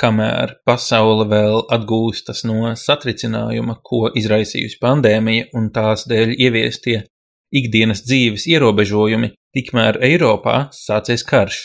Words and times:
kamēr 0.00 0.54
pasaule 0.68 1.26
vēl 1.30 1.64
atgūstas 1.74 2.44
no 2.48 2.72
satricinājuma, 2.78 3.78
ko 3.82 4.08
izraisījusi 4.18 4.78
pandēmija 4.82 5.48
un 5.58 5.70
tās 5.74 6.06
dēļ 6.10 6.34
ieviestie 6.38 7.02
ikdienas 7.54 8.04
dzīves 8.06 8.46
ierobežojumi, 8.52 9.32
tikmēr 9.56 10.00
Eiropā 10.04 10.68
sācies 10.76 11.24
karš. 11.26 11.60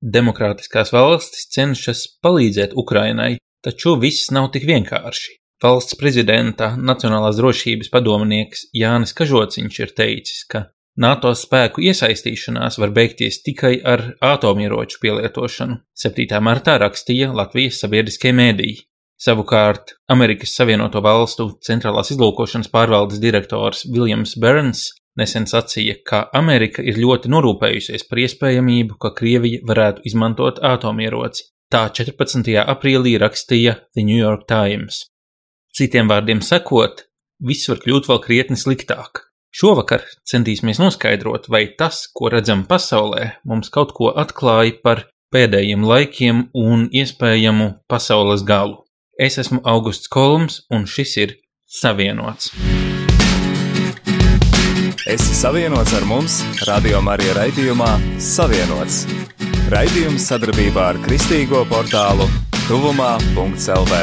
Demokrātiskās 0.00 0.94
valstis 0.94 1.48
cenšas 1.52 2.06
palīdzēt 2.24 2.72
Ukrainai, 2.78 3.34
taču 3.64 3.98
viss 4.00 4.30
nav 4.32 4.48
tik 4.54 4.64
vienkārši. 4.70 5.36
Valsts 5.60 5.98
prezidenta 6.00 6.72
Nacionālās 6.80 7.36
drošības 7.36 7.90
padomnieks 7.92 8.70
Jānis 8.72 9.12
Kažociņš 9.16 9.80
ir 9.82 9.90
teicis, 9.98 10.46
ka 10.48 10.70
NATO 10.98 11.30
spēku 11.38 11.84
iesaistīšanās 11.86 12.80
var 12.82 12.90
beigties 12.90 13.42
tikai 13.46 13.76
ar 13.86 14.02
atomieroču 14.26 14.98
pielietošanu, 15.02 15.78
7. 15.94 16.40
martā 16.42 16.76
rakstīja 16.82 17.30
Latvijas 17.32 17.78
sabiedriskie 17.84 18.32
mēdīji. 18.34 18.86
Savukārt 19.20 19.94
Amerikas 20.08 20.54
Savienoto 20.56 21.02
Valstu 21.04 21.50
centrālās 21.62 22.10
izlūkošanas 22.14 22.72
pārvaldes 22.72 23.20
direktors 23.20 23.84
Viljams 23.86 24.34
Burns 24.40 24.88
nesen 25.20 25.46
sacīja, 25.46 25.98
ka 26.06 26.24
Amerika 26.34 26.82
ir 26.82 26.98
ļoti 26.98 27.30
norūpējusies 27.30 28.06
par 28.08 28.22
iespējamību, 28.24 28.96
ka 28.98 29.12
Krievija 29.14 29.62
varētu 29.68 30.06
izmantot 30.08 30.58
atomieroci. 30.64 31.50
Tā 31.70 31.86
14. 31.94 32.50
aprīlī 32.64 33.14
rakstīja 33.20 33.76
The 33.94 34.02
New 34.02 34.18
York 34.18 34.48
Times. 34.50 35.04
Citiem 35.76 36.10
vārdiem 36.10 36.40
sakot, 36.42 37.04
viss 37.38 37.68
var 37.70 37.78
kļūt 37.84 38.08
vēl 38.10 38.24
krietni 38.24 38.58
sliktāk. 38.58 39.29
Šovakar 39.50 40.04
centīsimies 40.30 40.78
noskaidrot, 40.78 41.48
vai 41.50 41.64
tas, 41.78 42.04
ko 42.14 42.30
redzam 42.30 42.62
pasaulē, 42.70 43.32
mums 43.42 43.70
kaut 43.74 43.90
ko 43.96 44.12
atklāja 44.14 44.76
par 44.84 45.08
pēdējiem 45.34 45.82
laikiem 45.86 46.44
un 46.54 46.86
iespējamu 46.94 47.72
pasaules 47.90 48.44
galu. 48.46 48.84
Es 49.18 49.38
esmu 49.42 49.58
Augusts 49.66 50.08
Kolums, 50.08 50.62
un 50.70 50.86
šis 50.86 51.16
ir 51.18 51.34
Savienots. 51.66 52.52
Esi 55.10 55.34
savienots 55.34 55.96
ar 55.98 56.06
mums, 56.06 56.36
Radio 56.68 57.00
Marija 57.02 57.34
raidījumā 57.40 57.90
Savienots. 58.22 59.02
Raidījums 59.72 60.28
sadarbībā 60.30 60.84
ar 60.92 61.00
Kristīgo 61.02 61.64
portālu 61.70 62.28
Tuvumā.CLV. 62.68 63.98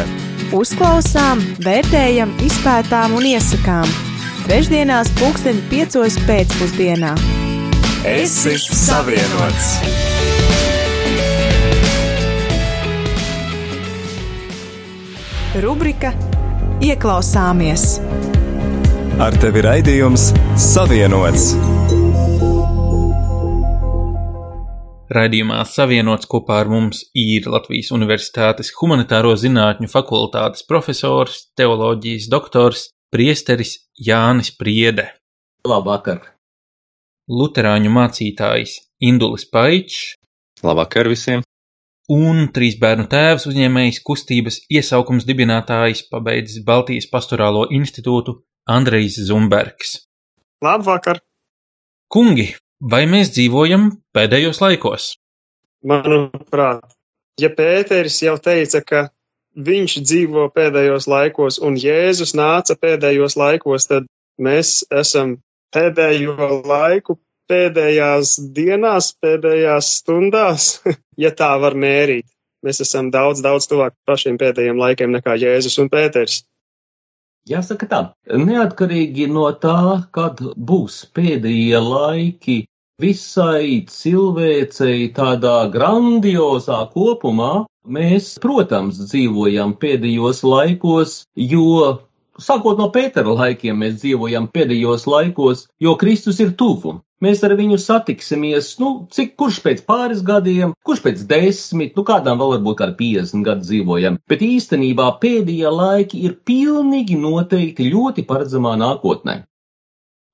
Uzklausām, 0.58 1.44
vērtējam, 1.64 2.36
izpētām 2.44 3.16
un 3.20 3.32
iesakām 3.32 4.17
Trešdienās, 4.48 5.10
pulksten 5.20 5.58
piecos 5.68 6.16
pēcpusdienā. 6.24 7.10
Es 8.08 8.38
esmu 8.48 8.78
savienots! 8.80 9.74
Rubrika 15.60 16.14
Ieklausāmies! 16.80 17.98
Ar 19.20 19.36
tevi 19.44 19.68
raidījums 19.68 20.30
Savienots! 20.56 21.52
Raidījumā 25.12 25.60
savienots 25.68 26.32
kopā 26.32 26.64
ar 26.64 26.72
mums 26.72 27.04
ir 27.12 27.52
Latvijas 27.52 27.92
Universitātes 27.92 28.72
Humanitāro 28.80 29.36
zinātņu 29.36 29.92
fakultātes 29.92 30.64
profesors, 30.72 31.50
teoloģijas 31.60 32.32
doktors 32.32 32.94
priesteris 33.18 33.72
Jānis 33.98 34.52
Priede. 34.54 35.08
Labvakar! 35.66 36.20
Luterāņu 37.34 37.90
mācītājs 37.90 38.76
Indulis 39.10 39.48
Paičs. 39.50 40.12
Labvakar 40.62 41.10
visiem! 41.10 41.42
Un 42.14 42.44
trīs 42.54 42.78
bērnu 42.78 43.08
tēvs 43.10 43.48
uzņēmējs 43.50 44.04
kustības 44.06 44.60
iesaukums 44.70 45.26
dibinātājs 45.26 46.04
pabeidzis 46.12 46.62
Baltijas 46.68 47.10
pastorālo 47.10 47.66
institūtu 47.80 48.38
Andrejs 48.70 49.18
Zumbergs. 49.32 49.96
Labvakar! 50.62 51.24
Kungi, 52.14 52.52
vai 52.94 53.08
mēs 53.10 53.34
dzīvojam 53.34 53.90
pēdējos 54.14 54.62
laikos? 54.62 55.16
Manuprāt, 55.90 56.86
ja 57.42 57.50
Pēteris 57.50 58.22
jau 58.28 58.38
teica, 58.38 58.86
ka 58.86 59.08
viņš 59.58 59.98
dzīvo 60.06 60.48
pēdējos 60.54 61.08
laikos 61.10 61.60
un 61.64 61.78
Jēzus 61.82 62.36
nāca 62.38 62.78
pēdējos 62.78 63.38
laikos, 63.40 63.88
tad 63.90 64.06
mēs 64.38 64.84
esam 64.94 65.38
pēdējo 65.74 66.62
laiku, 66.68 67.18
pēdējās 67.50 68.38
dienās, 68.54 69.14
pēdējās 69.24 69.94
stundās, 70.02 70.70
ja 71.24 71.32
tā 71.32 71.56
var 71.62 71.78
mērīt. 71.78 72.28
Mēs 72.66 72.82
esam 72.84 73.12
daudz, 73.14 73.42
daudz 73.46 73.68
tuvāk 73.70 73.94
pašiem 74.10 74.38
pēdējiem 74.42 74.80
laikiem 74.82 75.14
nekā 75.14 75.38
Jēzus 75.40 75.78
un 75.82 75.92
Pēters. 75.94 76.42
Jāsaka 77.48 77.88
tā, 77.88 78.00
neatkarīgi 78.28 79.30
no 79.32 79.46
tā, 79.56 80.04
kad 80.12 80.42
būs 80.58 81.06
pēdējie 81.16 81.80
laiki, 81.80 82.58
visai 83.00 83.86
cilvēcei 83.88 85.14
tādā 85.16 85.70
grandiozā 85.72 86.82
kopumā, 86.92 87.52
mēs, 87.88 88.36
protams, 88.44 89.00
dzīvojam 89.08 89.76
pēdējos 89.82 90.44
laikos, 90.46 91.22
jo 91.40 91.98
sākot 92.42 92.80
no 92.80 92.90
Pētera 92.94 93.34
laikiem 93.34 93.80
mēs 93.82 94.00
dzīvojam 94.04 94.48
pēdējos 94.54 95.08
laikos, 95.10 95.68
jo 95.82 95.98
Kristus 96.00 96.42
ir 96.44 96.54
tuvu. 96.60 97.00
Mēs 97.24 97.42
ar 97.42 97.56
viņu 97.58 97.80
satiksimies, 97.82 98.76
nu, 98.78 98.92
cik 99.10 99.32
kurš 99.42 99.58
pēc 99.66 99.80
pāris 99.88 100.20
gadiem, 100.26 100.76
kurš 100.86 101.00
pēc 101.02 101.24
desmit, 101.26 101.96
nu, 101.98 102.04
kādām 102.06 102.38
vēl 102.38 102.52
varbūt 102.58 102.84
ar 102.86 102.92
50 103.00 103.46
gadu 103.48 103.66
dzīvojam, 103.66 104.20
bet 104.30 104.44
īstenībā 104.46 105.08
pēdējie 105.24 105.72
laiki 105.74 106.22
ir 106.30 106.36
pilnīgi 106.46 107.18
noteikti 107.18 107.90
ļoti 107.90 108.26
paredzamā 108.30 108.76
nākotnē. 108.84 109.40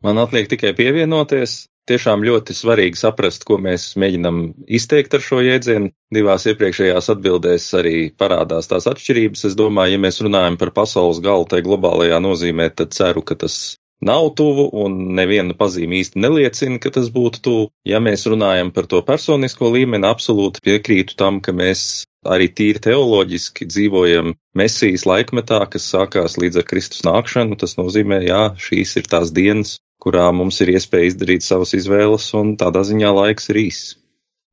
Man 0.03 0.19
atliek 0.19 0.49
tikai 0.51 0.73
pievienoties, 0.75 1.69
tiešām 1.89 2.23
ļoti 2.25 2.55
svarīgi 2.55 2.99
saprast, 2.99 3.45
ko 3.47 3.57
mēs 3.61 3.91
mēģinam 3.99 4.41
izteikt 4.67 5.15
ar 5.17 5.23
šo 5.25 5.41
jēdzienu. 5.43 5.91
Divās 6.13 6.47
iepriekšējās 6.49 7.09
atbildēs 7.15 7.69
arī 7.79 7.95
parādās 8.17 8.69
tās 8.71 8.87
atšķirības. 8.91 9.47
Es 9.49 9.57
domāju, 9.59 9.97
ja 9.97 10.03
mēs 10.03 10.21
runājam 10.23 10.59
par 10.61 10.73
pasaules 10.75 11.21
galu 11.23 11.47
tai 11.49 11.63
globālajā 11.65 12.19
nozīmē, 12.23 12.69
tad 12.77 12.93
ceru, 12.95 13.25
ka 13.25 13.39
tas 13.45 13.77
nav 14.03 14.29
tuvu 14.37 14.67
un 14.83 14.95
neviena 15.17 15.55
pazīme 15.57 15.99
īsti 16.01 16.21
neliecina, 16.23 16.79
ka 16.83 16.91
tas 16.97 17.09
būtu 17.13 17.43
tuvu. 17.43 17.67
Ja 17.87 18.01
mēs 18.03 18.27
runājam 18.29 18.73
par 18.75 18.87
to 18.91 19.01
personisko 19.05 19.71
līmeni, 19.73 20.07
absolūti 20.07 20.63
piekrītu 20.65 21.15
tam, 21.19 21.39
ka 21.43 21.55
mēs 21.55 22.03
arī 22.23 22.49
tīri 22.55 22.81
teoloģiski 22.83 23.67
dzīvojam 23.67 24.35
Mesijas 24.59 25.07
laikmetā, 25.09 25.63
kas 25.71 25.87
sākās 25.91 26.37
līdz 26.39 26.61
ar 26.61 26.67
Kristus 26.69 27.03
nākšanu. 27.07 27.57
Tas 27.59 27.75
nozīmē, 27.79 28.21
jā, 28.27 28.43
šīs 28.59 28.95
ir 29.01 29.09
tās 29.11 29.33
dienas, 29.35 29.77
kurā 30.03 30.27
mums 30.35 30.59
ir 30.63 30.73
iespēja 30.75 31.13
izdarīt 31.13 31.45
savas 31.45 31.73
izvēles, 31.77 32.29
un 32.37 32.55
tādā 32.59 32.83
ziņā 32.87 33.11
laiks 33.15 33.51
ir 33.53 33.61
īss. 33.63 33.93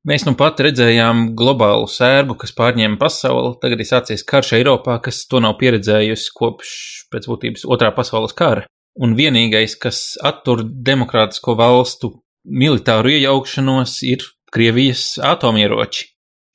Mēs 0.08 0.24
nu 0.24 0.32
pat 0.32 0.60
redzējām 0.64 1.34
globālu 1.36 1.84
sērbu, 1.90 2.38
kas 2.40 2.54
pārņēma 2.56 2.96
pasauli. 3.00 3.52
Tagad 3.60 3.82
ir 3.82 3.88
sācies 3.88 4.24
karš 4.24 4.54
Eiropā, 4.56 4.96
kas 5.04 5.26
to 5.28 5.42
nav 5.44 5.58
pieredzējusi 5.60 6.30
kopš 6.38 6.70
pēc 7.12 7.28
būtības 7.28 7.66
otrā 7.68 7.90
pasaules 7.92 8.32
kara. 8.36 8.64
Un 8.96 9.12
vienīgais, 9.18 9.76
kas 9.80 10.16
attur 10.24 10.62
demokrātisko 10.64 11.52
valstu 11.58 12.14
militāru 12.48 13.12
iejaukšanos, 13.12 13.98
ir 14.08 14.24
Krievijas 14.50 15.18
atomieroči. 15.22 16.08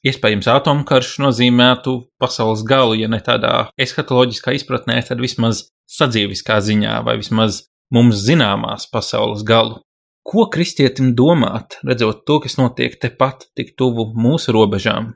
Iespējams, 0.05 0.49
atomkarš 0.51 1.13
nozīmētu 1.23 1.95
pasaules 2.21 2.65
galu, 2.67 2.97
ja 2.99 3.07
ne 3.09 3.21
tādā 3.23 3.69
eskatoloģiskā 3.81 4.53
izpratnē, 4.57 4.97
tad 5.05 5.21
vismaz 5.21 5.67
sadzīviskā 5.89 6.59
ziņā, 6.65 6.97
vai 7.05 7.15
vismaz 7.21 7.63
mums 7.93 8.23
zināmās 8.25 8.87
pasaules 8.91 9.43
galu. 9.45 9.81
Ko 10.25 10.47
kristietim 10.49 11.13
domāt, 11.13 11.77
redzot 11.85 12.23
to, 12.25 12.39
kas 12.41 12.57
notiek 12.57 12.97
tepat 12.97 13.45
tik 13.57 13.75
tuvu 13.77 14.07
mūsu 14.17 14.55
robežām? 14.55 15.13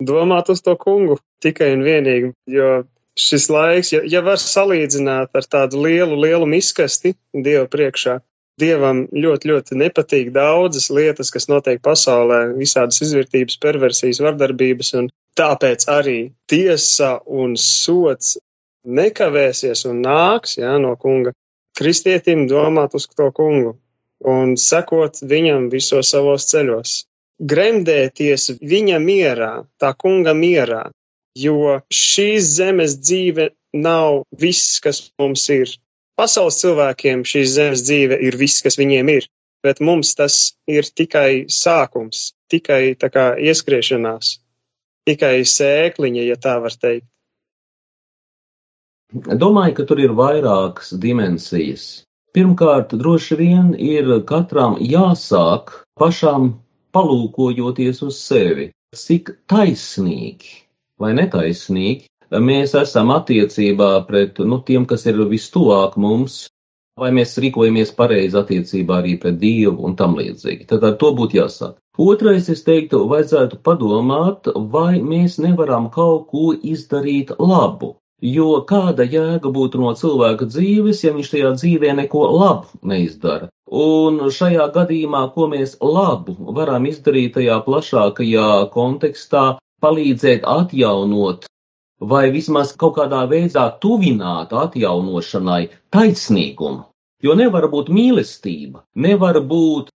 Domāt 0.00 0.48
uz 0.50 0.62
to 0.64 0.74
kungu 0.80 1.18
tikai 1.44 1.74
un 1.76 1.84
vienīgi, 1.84 2.32
jo 2.50 2.70
šis 3.20 3.50
laiks, 3.52 3.92
ja, 3.92 4.00
ja 4.08 4.22
var 4.24 4.40
salīdzināt 4.42 5.36
ar 5.36 5.48
tādu 5.50 5.84
lielu, 5.84 6.16
lielu 6.18 6.48
miskasti 6.48 7.14
Dieva 7.34 7.66
priekšā, 7.70 8.18
Dievam 8.60 9.04
ļoti, 9.10 9.50
ļoti 9.50 9.78
nepatīk 9.80 10.30
daudzas 10.34 10.86
lietas, 10.94 11.32
kas 11.34 11.48
notiek 11.50 11.80
pasaulē, 11.82 12.54
visādas 12.58 13.00
izvērtības, 13.02 13.58
perversijas, 13.62 14.20
vardarbības, 14.22 14.92
un 15.00 15.08
tāpēc 15.38 15.88
arī 15.90 16.18
tiesa 16.50 17.16
un 17.26 17.56
sots 17.58 18.36
nekavēsies 18.84 19.84
un 19.90 20.02
nāks 20.04 20.58
jā, 20.60 20.76
no 20.80 20.94
kunga, 21.00 21.32
kristietim 21.76 22.46
domāt 22.50 22.94
uz 22.94 23.08
to 23.10 23.30
kungu 23.34 23.74
un 24.24 24.56
sekot 24.60 25.20
viņam 25.22 25.68
visos 25.72 26.12
savos 26.14 26.46
ceļos. 26.50 27.04
Gremdēties 27.40 28.60
viņa 28.62 29.00
mierā, 29.02 29.52
tā 29.80 29.90
kunga 29.98 30.34
mierā, 30.38 30.84
jo 31.36 31.80
šīs 31.92 32.52
zemes 32.60 32.94
dzīve 33.00 33.50
nav 33.74 34.22
viss, 34.38 34.78
kas 34.80 35.02
mums 35.18 35.48
ir. 35.50 35.74
Pasaules 36.14 36.60
cilvēkiem 36.62 37.24
šīs 37.26 37.56
zemes 37.56 37.82
dzīve 37.82 38.20
ir 38.22 38.38
viss, 38.38 38.62
kas 38.62 38.78
viņiem 38.78 39.10
ir, 39.16 39.26
bet 39.66 39.82
mums 39.82 40.14
tas 40.14 40.54
ir 40.70 40.86
tikai 40.86 41.50
sākums, 41.50 42.30
tikai 42.52 42.94
tā 42.94 43.10
kā 43.10 43.34
ieskriešanās. 43.34 44.38
tikai 45.04 45.44
sēkliņa, 45.44 46.22
ja 46.24 46.36
tā 46.40 46.54
var 46.64 46.72
teikt. 46.72 47.04
Domāju, 49.12 49.76
ka 49.78 49.86
tur 49.90 50.00
ir 50.02 50.16
vairākas 50.16 50.94
dimensijas. 50.98 52.04
Pirmkārt, 52.34 52.96
droši 52.98 53.38
vien 53.38 53.74
ir 53.78 54.08
katram 54.26 54.74
jāsāk 54.80 55.70
pašam 56.00 56.54
palūkojoties 56.94 58.02
uz 58.06 58.18
sevi, 58.18 58.70
cik 58.94 59.30
taisnīgi 59.50 60.64
vai 61.00 61.14
netaisnīgi 61.18 62.08
mēs 62.48 62.74
esam 62.78 63.12
attiecībā 63.14 63.90
pret 64.08 64.40
nu, 64.42 64.60
tiem, 64.66 64.86
kas 64.90 65.06
ir 65.10 65.20
vistuvāk 65.30 65.96
mums, 66.00 66.44
vai 66.98 67.10
mēs 67.14 67.34
rīkojamies 67.42 67.92
pareizi 67.98 68.38
attiecībā 68.38 69.00
arī 69.00 69.16
pret 69.22 69.38
Dievu 69.40 69.84
un 69.88 69.96
tam 69.98 70.14
līdzīgi. 70.18 70.66
Tad 70.70 70.86
ar 70.86 70.96
to 71.00 71.12
būtu 71.18 71.40
jāsāk. 71.40 71.76
Otrais, 71.98 72.48
es 72.50 72.64
teiktu, 72.66 73.04
vajadzētu 73.10 73.60
padomāt, 73.66 74.50
vai 74.74 74.98
mēs 75.02 75.38
nevaram 75.42 75.90
kaut 75.94 76.26
ko 76.30 76.54
izdarīt 76.54 77.34
labu. 77.38 77.94
Jo 78.24 78.62
kāda 78.64 79.04
jēga 79.04 79.50
būtu 79.52 79.80
no 79.82 79.90
cilvēka 80.00 80.46
dzīves, 80.48 81.02
ja 81.04 81.12
viņš 81.12 81.30
tajā 81.32 81.50
dzīvē 81.58 81.90
neko 81.98 82.22
labu 82.32 82.78
neizdara? 82.88 83.50
Un 83.68 84.16
šajā 84.32 84.70
gadījumā, 84.72 85.26
ko 85.34 85.48
mēs 85.52 85.76
labu 85.82 86.36
varam 86.56 86.86
izdarīt 86.88 87.34
tajā 87.36 87.58
plašākajā 87.66 88.48
kontekstā, 88.72 89.44
palīdzēt 89.84 90.48
atjaunot 90.48 91.44
vai 92.00 92.30
vismaz 92.32 92.72
kaut 92.80 92.96
kādā 92.98 93.24
veidā 93.28 93.66
tuvināt 93.82 94.56
atjaunošanai 94.56 95.62
taisnīgumu. 95.94 96.84
Jo 97.24 97.36
nevar 97.36 97.68
būt 97.72 97.90
mīlestība, 97.92 98.84
nevar 98.94 99.40
būt 99.52 99.92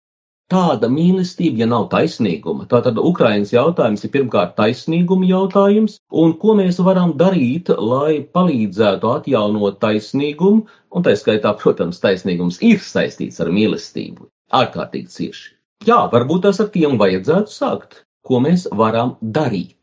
tāda 0.49 0.89
mīlestība, 0.91 1.63
ja 1.63 1.67
nav 1.69 1.87
taisnīguma. 1.93 2.65
Tātad 2.71 2.97
Ukrainas 3.01 3.53
jautājums 3.53 4.03
ir 4.05 4.13
pirmkārt 4.15 4.55
taisnīguma 4.57 5.29
jautājums, 5.29 5.99
un 6.23 6.33
ko 6.41 6.55
mēs 6.59 6.81
varam 6.85 7.13
darīt, 7.21 7.69
lai 7.77 8.19
palīdzētu 8.35 9.13
atjaunot 9.13 9.79
taisnīgumu, 9.83 10.65
un 10.89 11.05
tā 11.05 11.15
skaitā, 11.19 11.53
protams, 11.61 12.01
taisnīgums 12.03 12.59
ir 12.65 12.81
saistīts 12.83 13.39
ar 13.43 13.53
mīlestību, 13.53 14.29
ārkārtīgi 14.61 15.15
cieši. 15.15 15.49
Jā, 15.87 16.01
varbūt 16.11 16.47
tas 16.49 16.59
ar 16.59 16.73
tiem 16.73 16.97
vajadzētu 16.99 17.53
sākt, 17.53 18.01
ko 18.27 18.41
mēs 18.43 18.67
varam 18.75 19.15
darīt. 19.21 19.78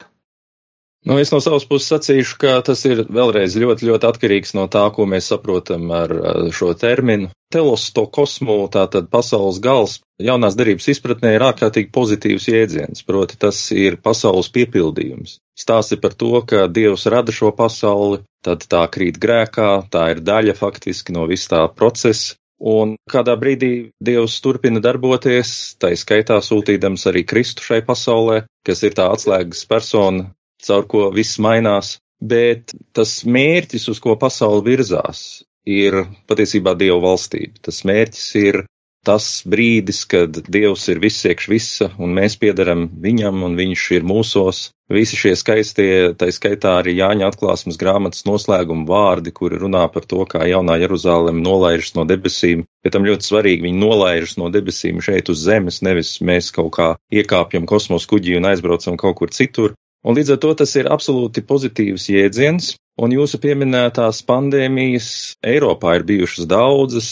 Nu, 1.07 1.21
es 1.23 1.31
no 1.31 1.39
savas 1.39 1.63
puses 1.71 1.87
sacīšu, 1.93 2.35
ka 2.43 2.53
tas 2.67 2.81
ir 2.89 3.05
vēlreiz 3.07 3.55
ļoti, 3.63 3.87
ļoti 3.87 4.09
atkarīgs 4.09 4.57
no 4.59 4.65
tā, 4.67 4.83
ko 4.91 5.05
mēs 5.07 5.29
saprotam 5.31 5.85
ar 5.95 6.11
šo 6.51 6.73
terminu. 6.75 7.29
Telosto 7.55 8.09
kosmu, 8.11 8.57
tātad 8.75 9.07
pasaules 9.13 9.61
gals, 9.63 10.01
jaunās 10.19 10.57
darības 10.59 10.89
izpratnē 10.91 11.37
ir 11.37 11.45
ārkārtīgi 11.47 11.93
pozitīvs 11.95 12.49
jēdziens, 12.51 13.05
proti 13.07 13.39
tas 13.39 13.61
ir 13.71 14.01
pasaules 14.03 14.51
piepildījums. 14.57 15.37
Stāsti 15.55 16.01
par 16.03 16.17
to, 16.19 16.33
ka 16.43 16.67
Dievs 16.67 17.07
rada 17.15 17.31
šo 17.31 17.53
pasauli, 17.55 18.25
tad 18.43 18.67
tā 18.67 18.83
krīt 18.91 19.23
grēkā, 19.23 19.71
tā 19.95 20.09
ir 20.17 20.25
daļa 20.27 20.59
faktiski 20.59 21.15
no 21.15 21.29
vis 21.31 21.47
tā 21.53 21.63
procesa, 21.71 22.35
Un 22.57 22.95
kādā 23.13 23.35
brīdī 23.37 23.93
Dievs 24.01 24.39
turpina 24.41 24.81
darboties, 24.81 25.77
tā 25.77 25.91
skaitā 25.93 26.39
sūtīdams 26.41 27.05
arī 27.11 27.27
Kristu 27.29 27.61
šai 27.61 27.83
pasaulē, 27.85 28.47
kas 28.65 28.81
ir 28.89 28.97
tā 28.97 29.11
atslēgas 29.13 29.67
persona, 29.69 30.31
caur 30.67 30.87
ko 30.91 31.09
viss 31.15 31.41
mainās, 31.43 31.97
bet 32.21 32.75
tas 32.97 33.19
mērķis, 33.25 33.89
uz 33.93 34.01
ko 34.03 34.17
pasauli 34.21 34.65
virzās, 34.71 35.21
ir 35.67 36.05
patiesībā 36.31 36.77
Dieva 36.79 37.01
valstība. 37.09 37.61
Tas 37.69 37.83
mērķis 37.89 38.29
ir 38.43 38.65
tas 39.07 39.27
brīdis, 39.47 40.03
kad 40.11 40.41
Dievs 40.51 40.89
ir 40.91 40.99
viss 41.03 41.27
iekš 41.29 41.47
visa, 41.51 41.91
un 42.03 42.15
mēs 42.17 42.35
piedaram 42.43 42.89
viņam, 43.03 43.45
un 43.47 43.55
viņš 43.59 43.85
ir 43.99 44.07
mūsos. 44.07 44.71
Visi 44.91 45.19
šie 45.19 45.33
skaistie, 45.39 45.91
tā 46.19 46.29
skaitā 46.35 46.77
arī 46.81 46.97
Jāņa 46.99 47.31
atklāsmes 47.31 47.79
grāmatas 47.79 48.27
noslēguma 48.27 48.87
vārdi, 48.87 49.33
kuri 49.35 49.59
runā 49.63 49.85
par 49.95 50.07
to, 50.11 50.23
kā 50.31 50.45
jaunā 50.47 50.79
Jeruzalem 50.83 51.41
nolaižas 51.43 51.95
no 51.99 52.07
debesīm. 52.07 52.67
Pie 52.83 52.93
tam 52.95 53.07
ļoti 53.07 53.31
svarīgi, 53.31 53.67
viņi 53.67 53.83
nolaižas 53.83 54.37
no 54.43 54.51
debesīm 54.55 55.03
šeit 55.03 55.31
uz 55.31 55.43
zemes, 55.43 55.83
nevis 55.87 56.17
mēs 56.23 56.53
kaut 56.55 56.73
kā 56.79 56.93
iekāpjam 57.15 57.67
kosmos 57.67 58.07
kuģī 58.11 58.39
un 58.39 58.51
aizbraucam 58.53 58.99
kaut 59.01 59.19
kur 59.23 59.35
citur. 59.35 59.75
Un 60.07 60.15
līdz 60.15 60.37
ar 60.37 60.43
to 60.43 60.53
tas 60.63 60.73
ir 60.79 60.87
absolūti 60.95 61.43
pozitīvs 61.43 62.05
jēdziens, 62.13 62.75
un 63.03 63.15
jūsu 63.15 63.41
pieminētās 63.43 64.23
pandēmijas 64.29 65.09
Eiropā 65.43 65.97
ir 65.99 66.07
bijušas 66.07 66.47
daudzas, 66.51 67.09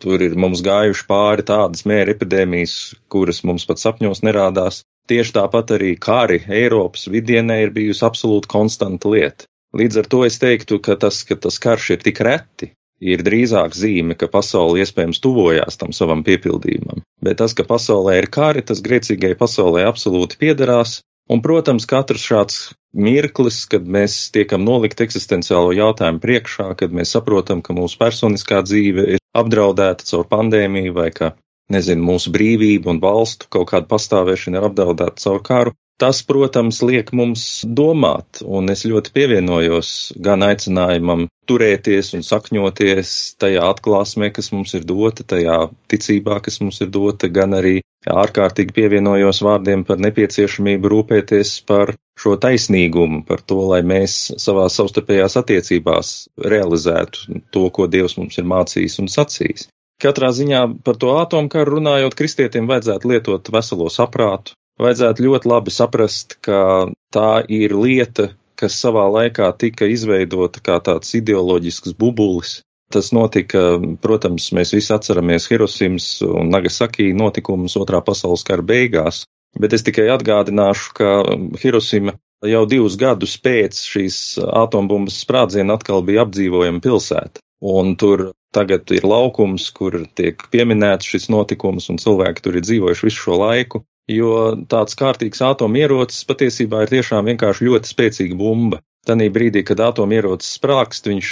tur 0.00 0.22
ir 0.22 0.36
mums 0.38 0.62
gājuši 0.62 1.06
pāri 1.10 1.44
tādas 1.48 1.82
mēra 1.90 2.14
epidēmijas, 2.14 2.76
kuras 3.10 3.42
mums 3.42 3.66
pat 3.66 3.82
sapņos 3.82 4.22
nerādās. 4.22 4.84
Tieši 5.10 5.34
tāpat 5.40 5.74
arī 5.74 5.96
kari 5.98 6.38
Eiropas 6.46 7.08
vidienē 7.10 7.64
ir 7.64 7.74
bijusi 7.74 8.06
absolūti 8.06 8.50
konstanta 8.52 9.10
lieta. 9.10 9.48
Līdz 9.74 10.02
ar 10.02 10.10
to 10.12 10.22
es 10.26 10.38
teiktu, 10.42 10.78
ka 10.82 10.94
tas, 11.02 11.24
ka 11.26 11.34
tas 11.34 11.58
karš 11.62 11.90
ir 11.96 12.00
tik 12.06 12.22
reti, 12.26 12.70
ir 13.00 13.22
drīzāk 13.26 13.74
zīme, 13.74 14.14
ka 14.18 14.30
pasaule 14.30 14.82
iespējams 14.84 15.22
tuvojās 15.24 15.78
tam 15.82 15.94
savam 15.96 16.22
piepildījumam. 16.26 17.02
Bet 17.22 17.42
tas, 17.42 17.54
ka 17.58 17.66
pasaulē 17.66 18.20
ir 18.22 18.30
kari, 18.30 18.62
tas 18.66 18.82
grēcīgai 18.86 19.34
pasaulē 19.40 19.86
absolūti 19.88 20.38
piederās, 20.40 21.00
Un, 21.30 21.42
protams, 21.44 21.86
katrs 21.86 22.24
šāds 22.26 22.56
mirklis, 22.90 23.62
kad 23.70 23.84
mēs 23.86 24.16
tiekam 24.34 24.64
nolikt 24.66 25.02
eksistenciālo 25.04 25.70
jautājumu 25.78 26.18
priekšā, 26.24 26.72
kad 26.80 26.96
mēs 26.96 27.14
saprotam, 27.14 27.60
ka 27.62 27.76
mūsu 27.76 28.00
personiskā 28.00 28.64
dzīve 28.66 29.06
ir 29.14 29.22
apdraudēta 29.38 30.08
caur 30.08 30.26
pandēmiju 30.32 30.96
vai 30.96 31.10
ka, 31.14 31.36
nezinu, 31.70 32.02
mūsu 32.08 32.34
brīvība 32.34 32.90
un 32.90 32.98
valstu 33.04 33.46
kaut 33.54 33.70
kāda 33.70 33.86
pastāvēšana 33.92 34.58
ir 34.58 34.68
apdraudēta 34.72 35.22
caur 35.22 35.44
karu, 35.46 35.76
Tas, 36.00 36.22
protams, 36.24 36.78
liek 36.80 37.10
mums 37.12 37.42
domāt, 37.76 38.38
un 38.40 38.72
es 38.72 38.86
ļoti 38.88 39.12
pievienojos 39.12 39.90
gan 40.24 40.40
aicinājumam 40.46 41.26
turēties 41.50 42.14
un 42.16 42.24
sakņoties 42.24 43.10
tajā 43.42 43.66
atklāsmē, 43.68 44.30
kas 44.32 44.48
mums 44.54 44.72
ir 44.78 44.86
dota, 44.88 45.26
tajā 45.34 45.58
ticībā, 45.92 46.38
kas 46.46 46.56
mums 46.64 46.80
ir 46.80 46.88
dota, 46.94 47.28
gan 47.28 47.52
arī 47.58 47.74
ārkārtīgi 48.08 48.72
pievienojos 48.76 49.42
vārdiem 49.44 49.82
par 49.88 50.00
nepieciešamību 50.00 50.90
rūpēties 50.92 51.52
par 51.68 51.92
šo 52.20 52.36
taisnīgumu, 52.40 53.24
par 53.28 53.42
to, 53.44 53.58
lai 53.72 53.82
mēs 53.84 54.16
savā 54.40 54.68
savstarpējās 54.72 55.36
attiecībās 55.40 56.14
realizētu 56.52 57.40
to, 57.52 57.66
ko 57.68 57.86
Dievs 57.92 58.16
mums 58.16 58.40
ir 58.40 58.48
mācījis 58.48 58.98
un 59.04 59.12
sacījis. 59.12 59.68
Katrā 60.00 60.30
ziņā 60.32 60.62
par 60.84 60.96
to 60.96 61.12
atomkaru 61.20 61.76
runājot, 61.76 62.16
kristietiem 62.16 62.68
vajadzētu 62.70 63.10
lietot 63.12 63.52
veselo 63.52 63.90
saprātu, 63.92 64.56
vajadzētu 64.80 65.26
ļoti 65.26 65.50
labi 65.52 65.74
saprast, 65.74 66.38
ka 66.40 66.88
tā 67.12 67.42
ir 67.52 67.76
lieta, 67.76 68.30
kas 68.56 68.80
savā 68.80 69.04
laikā 69.12 69.52
tika 69.60 69.88
izveidota 69.88 70.64
kā 70.64 70.80
tāds 70.84 71.12
ideoloģisks 71.20 71.96
bubulis. 72.00 72.60
Tas 72.90 73.12
notika, 73.14 73.78
protams, 74.02 74.48
mēs 74.56 74.72
visi 74.74 74.90
atceramies 74.94 75.46
Hirosimas 75.50 76.08
un 76.26 76.50
Nagasaki 76.50 77.12
notikumus 77.14 77.76
otrā 77.78 78.00
pasaules 78.02 78.42
kara 78.46 78.64
beigās, 78.66 79.22
bet 79.62 79.76
es 79.76 79.86
tikai 79.86 80.08
atgādināšu, 80.10 80.90
ka 80.98 81.12
Hirosima 81.62 82.16
jau 82.46 82.64
divus 82.66 82.96
gadus 82.98 83.36
pēc 83.44 83.78
šīs 83.92 84.18
atombumbas 84.42 85.20
sprādziena 85.22 85.76
atkal 85.78 86.02
bija 86.06 86.24
apdzīvojama 86.26 86.82
pilsēta. 86.82 87.42
Un 87.60 87.94
tur 88.00 88.30
tagad 88.56 88.90
ir 88.96 89.04
laukums, 89.06 89.68
kur 89.76 90.00
tiek 90.16 90.42
pieminēts 90.50 91.06
šis 91.12 91.28
notikums, 91.30 91.90
un 91.92 92.00
cilvēki 92.00 92.42
tur 92.42 92.56
ir 92.56 92.64
dzīvojuši 92.66 93.06
visu 93.06 93.26
šo 93.28 93.38
laiku 93.42 93.84
jo 94.10 94.34
tāds 94.70 94.96
kārtīgs 94.98 95.42
atomierocis 95.44 96.26
patiesībā 96.28 96.84
ir 96.84 96.94
tiešām 96.94 97.28
vienkārši 97.30 97.68
ļoti 97.68 97.92
spēcīga 97.92 98.38
bumba. 98.38 98.80
Tanī 99.08 99.30
brīdī, 99.32 99.62
kad 99.64 99.80
atomierocis 99.80 100.58
sprākst, 100.58 101.08
viņš 101.08 101.28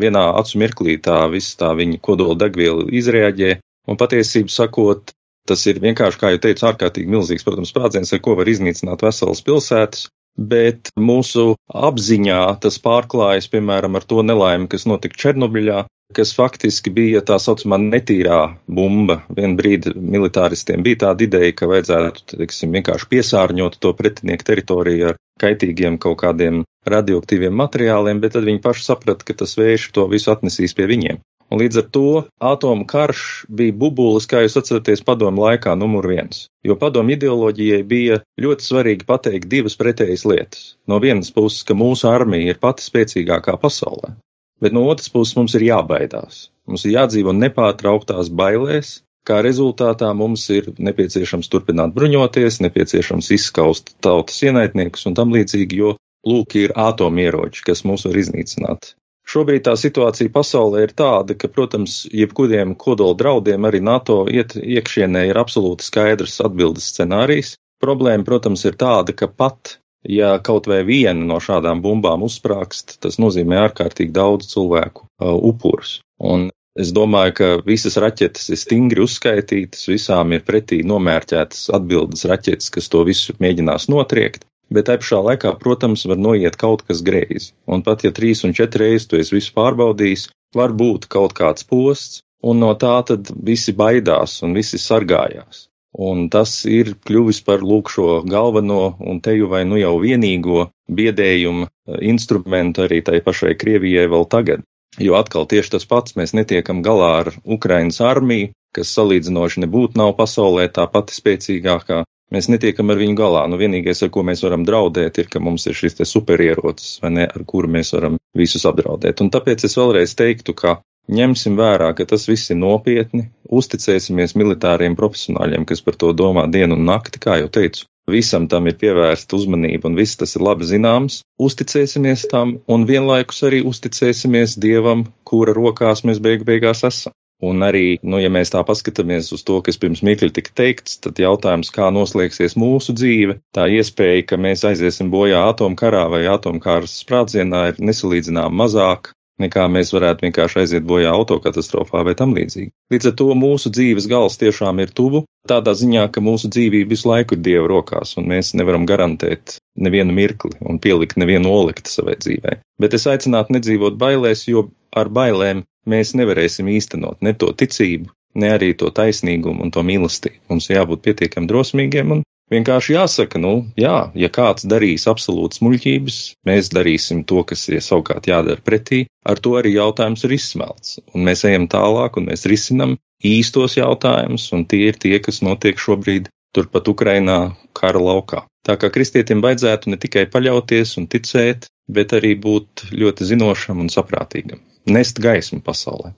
vienā 0.00 0.24
acu 0.40 0.58
mirklī 0.58 0.96
tā 1.02 1.20
viss 1.30 1.54
tā 1.58 1.70
viņa 1.78 2.00
kodola 2.02 2.34
degviela 2.40 2.88
izreaģē, 2.90 3.52
un 3.88 3.98
patiesību 4.00 4.50
sakot, 4.50 5.14
tas 5.46 5.62
ir 5.70 5.78
vienkārši, 5.82 6.18
kā 6.18 6.32
jau 6.34 6.42
teicu, 6.42 6.66
ārkārtīgi 6.70 7.14
milzīgs, 7.14 7.46
protams, 7.46 7.70
sprādziens, 7.70 8.10
ar 8.14 8.22
ko 8.24 8.34
var 8.38 8.50
iznīcināt 8.50 9.06
veselas 9.06 9.42
pilsētas, 9.46 10.08
bet 10.38 10.90
mūsu 10.98 11.52
apziņā 11.68 12.42
tas 12.62 12.78
pārklājas, 12.82 13.50
piemēram, 13.52 13.98
ar 13.98 14.06
to 14.08 14.22
nelaimi, 14.26 14.70
kas 14.72 14.88
notika 14.90 15.18
Černobiļā, 15.24 15.84
kas 16.16 16.34
faktiski 16.36 16.92
bija 16.94 17.22
tā 17.26 17.38
saucamā 17.42 17.78
netīrā 17.82 18.38
bumba. 18.66 19.20
Vienu 19.36 19.58
brīdi 19.58 19.94
militāristiem 19.96 20.84
bija 20.86 21.04
tāda 21.06 21.26
ideja, 21.26 21.54
ka 21.56 21.68
vajadzētu, 21.70 22.28
teiksim, 22.36 22.72
vienkārši 22.78 23.10
piesārņot 23.14 23.80
to 23.82 23.92
pretinieku 23.98 24.48
teritoriju 24.50 25.12
ar 25.12 25.20
kaitīgiem 25.42 25.98
kaut 26.02 26.20
kādiem 26.22 26.62
radioaktīviem 26.88 27.54
materiāliem, 27.58 28.22
bet 28.22 28.36
tad 28.36 28.46
viņi 28.48 28.62
paši 28.62 28.88
saprata, 28.88 29.26
ka 29.26 29.36
tas 29.42 29.56
vējš 29.58 29.90
to 29.96 30.06
visu 30.12 30.32
atnesīs 30.34 30.76
pie 30.78 30.88
viņiem. 30.90 31.20
Un 31.52 31.60
līdz 31.60 31.78
ar 31.82 31.88
to 31.92 32.04
atomu 32.48 32.86
karš 32.88 33.22
bija 33.60 33.74
bubulis, 33.76 34.24
kā 34.30 34.40
jūs 34.40 34.56
atceraties, 34.56 35.02
padomu 35.04 35.44
laikā 35.44 35.74
numur 35.76 36.08
viens. 36.08 36.46
Jo 36.64 36.78
padomu 36.80 37.12
ideoloģijai 37.12 37.82
bija 37.90 38.20
ļoti 38.40 38.68
svarīgi 38.68 39.08
pateikt 39.08 39.50
divas 39.52 39.76
pretējas 39.76 40.24
lietas. 40.24 40.62
No 40.88 40.96
vienas 41.04 41.28
puses, 41.34 41.66
ka 41.68 41.76
mūsu 41.76 42.08
armija 42.08 42.54
ir 42.54 42.60
pati 42.62 42.86
spēcīgākā 42.86 43.58
pasaulē, 43.60 44.14
bet 44.62 44.74
no 44.76 44.84
otras 44.88 45.10
puses 45.12 45.36
mums 45.38 45.56
ir 45.58 45.66
jābaidās. 45.66 46.46
Mums 46.70 46.86
ir 46.86 46.96
jādzīvo 46.96 47.34
nepārtrauktās 47.34 48.30
bailēs, 48.30 49.00
kā 49.26 49.40
rezultātā 49.42 50.12
mums 50.14 50.46
ir 50.54 50.70
nepieciešams 50.78 51.50
turpināt 51.50 51.94
bruņoties, 51.96 52.60
nepieciešams 52.66 53.30
izskaust 53.36 53.94
tautas 54.04 54.40
ienaidniekus 54.46 55.06
un 55.10 55.18
tam 55.18 55.34
līdzīgi, 55.34 55.82
jo 55.82 55.94
lūk 56.26 56.58
ir 56.60 56.74
atomieroči, 56.78 57.64
kas 57.66 57.82
mūs 57.88 58.06
var 58.08 58.18
iznīcināt. 58.22 58.94
Šobrīd 59.32 59.62
tā 59.66 59.74
situācija 59.78 60.32
pasaulē 60.34 60.82
ir 60.86 60.94
tāda, 60.98 61.36
ka, 61.38 61.48
protams, 61.50 62.02
jebkuriem 62.10 62.74
kodola 62.78 63.14
draudiem 63.18 63.68
arī 63.68 63.80
NATO 63.82 64.24
iet, 64.30 64.56
iekšienē 64.58 65.28
ir 65.30 65.38
absolūti 65.38 65.86
skaidrs 65.86 66.40
atbildes 66.44 66.90
scenārijs. 66.90 67.54
Problēma, 67.82 68.26
protams, 68.26 68.64
ir 68.66 68.76
tāda, 68.78 69.14
ka 69.14 69.30
pat 69.30 69.76
ja 70.08 70.36
kaut 70.42 70.66
vai 70.70 70.82
viena 70.86 71.26
no 71.26 71.38
šādām 71.42 71.82
bumbām 71.84 72.24
uzsprāgst, 72.26 72.98
tas 73.02 73.18
nozīmē 73.22 73.60
ārkārtīgi 73.66 74.14
daudz 74.14 74.50
cilvēku 74.52 75.06
uh, 75.06 75.34
upurus. 75.36 76.00
Un 76.18 76.50
es 76.78 76.92
domāju, 76.96 77.34
ka 77.38 77.50
visas 77.66 77.98
raķetes 78.00 78.50
ir 78.52 78.60
stingri 78.60 79.04
uzskaitītas, 79.04 79.86
visām 79.90 80.32
ir 80.32 80.44
pretī 80.46 80.82
nomērķētas 80.86 81.68
atbildes 81.78 82.26
raķetes, 82.28 82.70
kas 82.74 82.88
to 82.92 83.04
visu 83.08 83.36
mēģinās 83.42 83.88
notriekt. 83.92 84.46
Bet 84.72 84.86
tai 84.88 84.96
pašā 85.02 85.18
laikā, 85.20 85.52
protams, 85.60 86.06
var 86.08 86.16
noiet 86.16 86.56
kaut 86.56 86.86
kas 86.88 87.02
greizi. 87.04 87.52
Un 87.68 87.82
pat 87.84 88.06
ja 88.06 88.12
trīs 88.14 88.40
un 88.46 88.54
četras 88.56 88.80
reizes 88.86 89.08
tu 89.10 89.18
esi 89.20 89.36
visu 89.36 89.52
pārbaudījis, 89.58 90.30
var 90.56 90.72
būt 90.72 91.10
kaut 91.12 91.34
kāds 91.36 91.66
posts, 91.68 92.22
un 92.42 92.62
no 92.62 92.72
tā 92.78 92.94
tad 93.08 93.28
visi 93.36 93.74
baidās 93.76 94.40
un 94.46 94.56
visi 94.56 94.80
sargājās. 94.80 95.66
Un 95.92 96.28
tas 96.32 96.52
ir 96.64 96.94
kļuvis 97.04 97.42
par 97.44 97.60
lūk 97.60 97.90
šo 97.92 98.22
galveno 98.24 98.94
un 98.98 99.20
teju 99.20 99.50
vai 99.52 99.64
nu 99.68 99.76
jau 99.76 99.98
vienīgo 100.00 100.70
biedējumu 100.88 101.66
eh, 101.68 101.98
instrumentu 102.08 102.86
arī 102.86 103.02
tai 103.04 103.20
pašai 103.20 103.56
Krievijai 103.60 104.08
vēl 104.08 104.24
tagad. 104.32 104.64
Jo 105.00 105.16
atkal 105.16 105.46
tieši 105.48 105.74
tas 105.76 105.86
pats 105.88 106.16
mēs 106.16 106.32
netiekam 106.36 106.82
galā 106.84 107.10
ar 107.20 107.30
Ukrainas 107.44 108.00
armiju, 108.04 108.52
kas 108.76 108.92
salīdzinoši 108.96 109.64
nebūtu 109.64 110.00
nav 110.00 110.14
pasaulē 110.16 110.66
tā 110.72 110.86
pati 110.88 111.16
spēcīgākā. 111.16 112.02
Mēs 112.32 112.48
netiekam 112.48 112.88
ar 112.92 112.96
viņu 112.96 113.16
galā. 113.16 113.42
Nu, 113.48 113.58
vienīgais, 113.60 114.00
ar 114.04 114.08
ko 114.12 114.22
mēs 114.24 114.40
varam 114.44 114.64
draudēt, 114.64 115.18
ir, 115.20 115.28
ka 115.28 115.40
mums 115.40 115.66
ir 115.68 115.76
šis 115.76 115.98
superierocis, 116.08 116.94
vai 117.02 117.10
ne, 117.18 117.26
ar 117.28 117.44
kuru 117.48 117.68
mēs 117.68 117.92
varam 117.92 118.16
visus 118.36 118.64
apdraudēt. 118.68 119.20
Un 119.20 119.28
tāpēc 119.32 119.66
es 119.68 119.76
vēlreiz 119.76 120.16
teiktu, 120.16 120.56
ka 120.56 120.78
Ņemsim 121.10 121.56
vērā, 121.58 121.88
ka 121.98 122.04
tas 122.06 122.28
viss 122.30 122.52
ir 122.54 122.58
nopietni, 122.60 123.24
uzticēsimies 123.50 124.36
militāriem 124.38 124.94
profesionāļiem, 124.98 125.64
kas 125.66 125.82
par 125.82 125.96
to 125.98 126.12
domā 126.14 126.44
dienu 126.50 126.76
un 126.78 126.84
nakti, 126.86 127.18
kā 127.24 127.40
jau 127.40 127.48
teicu. 127.56 127.88
Visam 128.10 128.46
tam 128.50 128.66
ir 128.70 128.76
pievērsta 128.78 129.36
uzmanība 129.38 129.90
un 129.90 129.98
viss 129.98 130.18
tas 130.18 130.36
ir 130.36 130.42
labi 130.46 130.66
zināms. 130.66 131.20
Uzticēsimies 131.42 132.26
tam 132.30 132.56
un 132.70 132.86
vienlaikus 132.86 133.42
arī 133.48 133.60
uzticēsimies 133.66 134.56
Dievam, 134.62 135.04
kura 135.26 135.54
rokās 135.58 136.02
mēs 136.06 136.22
beig 136.22 136.46
beigās 136.46 136.82
esam. 136.86 137.14
Un 137.42 137.62
arī, 137.66 137.98
nu, 138.06 138.20
ja 138.22 138.30
mēs 138.30 138.52
tā 138.54 138.60
paskatāmies 138.66 139.32
uz 139.34 139.42
to, 139.46 139.56
kas 139.66 139.78
pirms 139.82 140.04
mirkļa 140.06 140.30
tika 140.34 140.52
teikts, 140.60 141.00
tad 141.02 141.18
jautājums, 141.18 141.72
kā 141.74 141.88
noslēgsies 141.94 142.54
mūsu 142.54 142.94
dzīve, 142.94 143.40
tā 143.54 143.66
iespēja, 143.78 144.22
ka 144.30 144.38
mēs 144.38 144.62
aiziesim 144.70 145.10
bojā 145.10 145.42
atomkarā 145.50 146.04
vai 146.12 146.22
atomkāras 146.30 146.94
sprādzienā, 147.02 147.64
ir 147.72 147.82
nesalīdzinām 147.90 148.54
mazāk 148.62 149.10
nekā 149.40 149.66
mēs 149.72 149.92
varētu 149.94 150.26
vienkārši 150.26 150.60
aiziet 150.62 150.86
bojā 150.88 151.12
autokatastrofā 151.14 152.02
vai 152.06 152.14
tam 152.18 152.34
līdzīgi. 152.36 152.70
Līdz 152.92 153.10
ar 153.10 153.16
to 153.20 153.28
mūsu 153.38 153.72
dzīves 153.72 154.08
gals 154.10 154.38
tiešām 154.40 154.82
ir 154.84 154.92
tuvu, 154.94 155.24
tādā 155.48 155.74
ziņā, 155.78 156.06
ka 156.12 156.22
mūsu 156.24 156.50
dzīvība 156.52 156.92
visu 156.92 157.08
laiku 157.10 157.36
ir 157.36 157.44
Dieva 157.46 157.68
rokās, 157.70 158.16
un 158.20 158.28
mēs 158.32 158.52
nevaram 158.58 158.86
garantēt 158.88 159.58
nevienu 159.78 160.14
mirkli 160.16 160.56
un 160.60 160.80
pielikt 160.82 161.18
nevienu 161.20 161.52
olikti 161.52 161.90
savai 161.90 162.18
dzīvē. 162.20 162.58
Bet 162.82 162.96
es 162.98 163.08
aicinātu 163.10 163.56
nedzīvot 163.56 163.98
bailēs, 164.00 164.46
jo 164.50 164.68
ar 164.96 165.08
bailēm 165.08 165.64
mēs 165.88 166.14
nevarēsim 166.18 166.68
īstenot 166.72 167.22
ne 167.24 167.32
to 167.34 167.50
ticību, 167.56 168.12
ne 168.38 168.52
arī 168.56 168.72
to 168.78 168.90
taisnīgumu 168.94 169.64
un 169.64 169.72
to 169.74 169.82
mīlestību. 169.86 170.44
Mums 170.52 170.70
jābūt 170.70 171.02
pietiekami 171.06 171.50
drosmīgiem 171.50 172.16
un 172.16 172.22
Vienkārši 172.52 172.96
jāsaka, 172.98 173.40
nu, 173.40 173.52
jā, 173.80 174.10
ja 174.18 174.28
kāds 174.28 174.66
darīs 174.68 175.06
absolūtas 175.08 175.62
muļķības, 175.64 176.18
mēs 176.48 176.68
darīsim 176.74 177.22
to, 177.28 177.40
kas 177.48 177.64
ir 177.70 177.80
savukārt 177.80 178.28
jādara 178.28 178.60
pretī, 178.60 179.06
ar 179.24 179.40
to 179.40 179.54
arī 179.60 179.72
jautājums 179.78 180.26
ir 180.26 180.34
izsmelts. 180.36 180.98
Un 181.14 181.24
mēs 181.28 181.46
ejam 181.48 181.64
tālāk 181.72 182.18
un 182.20 182.28
mēs 182.28 182.44
risinam 182.50 182.98
īstos 183.24 183.78
jautājumus, 183.78 184.50
un 184.52 184.66
tie 184.68 184.90
ir 184.90 184.98
tie, 185.00 185.16
kas 185.24 185.40
notiek 185.46 185.80
šobrīd 185.80 186.28
turpat 186.52 186.90
Ukrainā 186.92 187.38
kara 187.78 188.02
laukā. 188.02 188.44
Tā 188.66 188.76
kā 188.78 188.90
kristietim 188.94 189.40
vajadzētu 189.42 189.90
ne 189.90 189.98
tikai 190.02 190.26
paļauties 190.30 190.98
un 191.00 191.08
ticēt, 191.10 191.70
bet 191.88 192.12
arī 192.14 192.34
būt 192.38 192.90
ļoti 192.92 193.30
zinošam 193.32 193.80
un 193.82 193.88
saprātīgam, 193.90 194.60
nest 194.86 195.18
gaismu 195.22 195.62
pasaulē. 195.64 196.12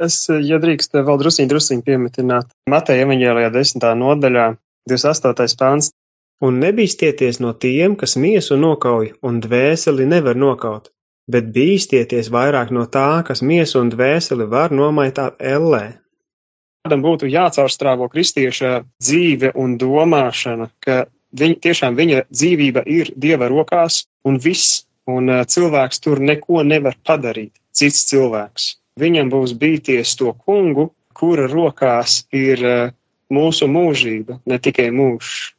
Es, 0.00 0.24
ja 0.26 0.56
drīkst, 0.60 0.96
vēl 0.96 1.20
drusīņi, 1.20 1.48
drusīņi 1.52 1.86
piemetināt. 1.86 2.50
Mateja 2.72 3.04
evaņģēlijā 3.04 3.52
desmitā 3.52 3.92
nodaļā 4.00 4.46
28. 4.88 5.56
pāns. 5.60 5.92
Un 6.40 6.56
nebīsties 6.62 7.36
no 7.44 7.52
tiem, 7.52 7.96
kas 8.00 8.16
miesu 8.16 8.56
nokauj 8.56 9.10
un 9.28 9.40
dvēseli 9.44 10.06
nevar 10.08 10.38
nokaut, 10.40 10.88
bet 11.28 11.50
bīstieties 11.52 12.30
vairāk 12.32 12.70
no 12.72 12.86
tā, 12.88 13.20
kas 13.28 13.42
miesu 13.44 13.82
un 13.82 13.90
dvēseli 13.92 14.46
var 14.48 14.72
nomaitāt 14.72 15.36
ellē. 15.36 16.00
Kādam 16.80 17.02
būtu 17.04 17.28
jācaurstrāvo 17.28 18.08
kristieša 18.08 18.70
dzīve 19.04 19.52
un 19.60 19.76
domāšana, 19.76 20.70
ka 20.80 21.02
viņ, 21.36 21.58
tiešām 21.66 21.98
viņa 21.98 22.22
dzīvība 22.32 22.86
ir 22.88 23.12
Dieva 23.20 23.50
rokās 23.52 24.06
un 24.24 24.40
viss, 24.40 24.86
un 25.04 25.28
cilvēks 25.44 26.00
tur 26.00 26.24
neko 26.24 26.64
nevar 26.64 26.96
padarīt, 27.04 27.52
cits 27.76 28.06
cilvēks. 28.08 28.70
Viņam 29.00 29.28
būs 29.28 29.52
bīties 29.60 30.16
to 30.16 30.32
kungu, 30.32 30.88
kura 31.12 31.44
rokās 31.52 32.24
ir 32.32 32.64
mūsu 33.32 33.68
mūžība, 33.70 34.40
ne 34.46 34.58
tikai 34.58 34.90
mūžs. 34.94 35.54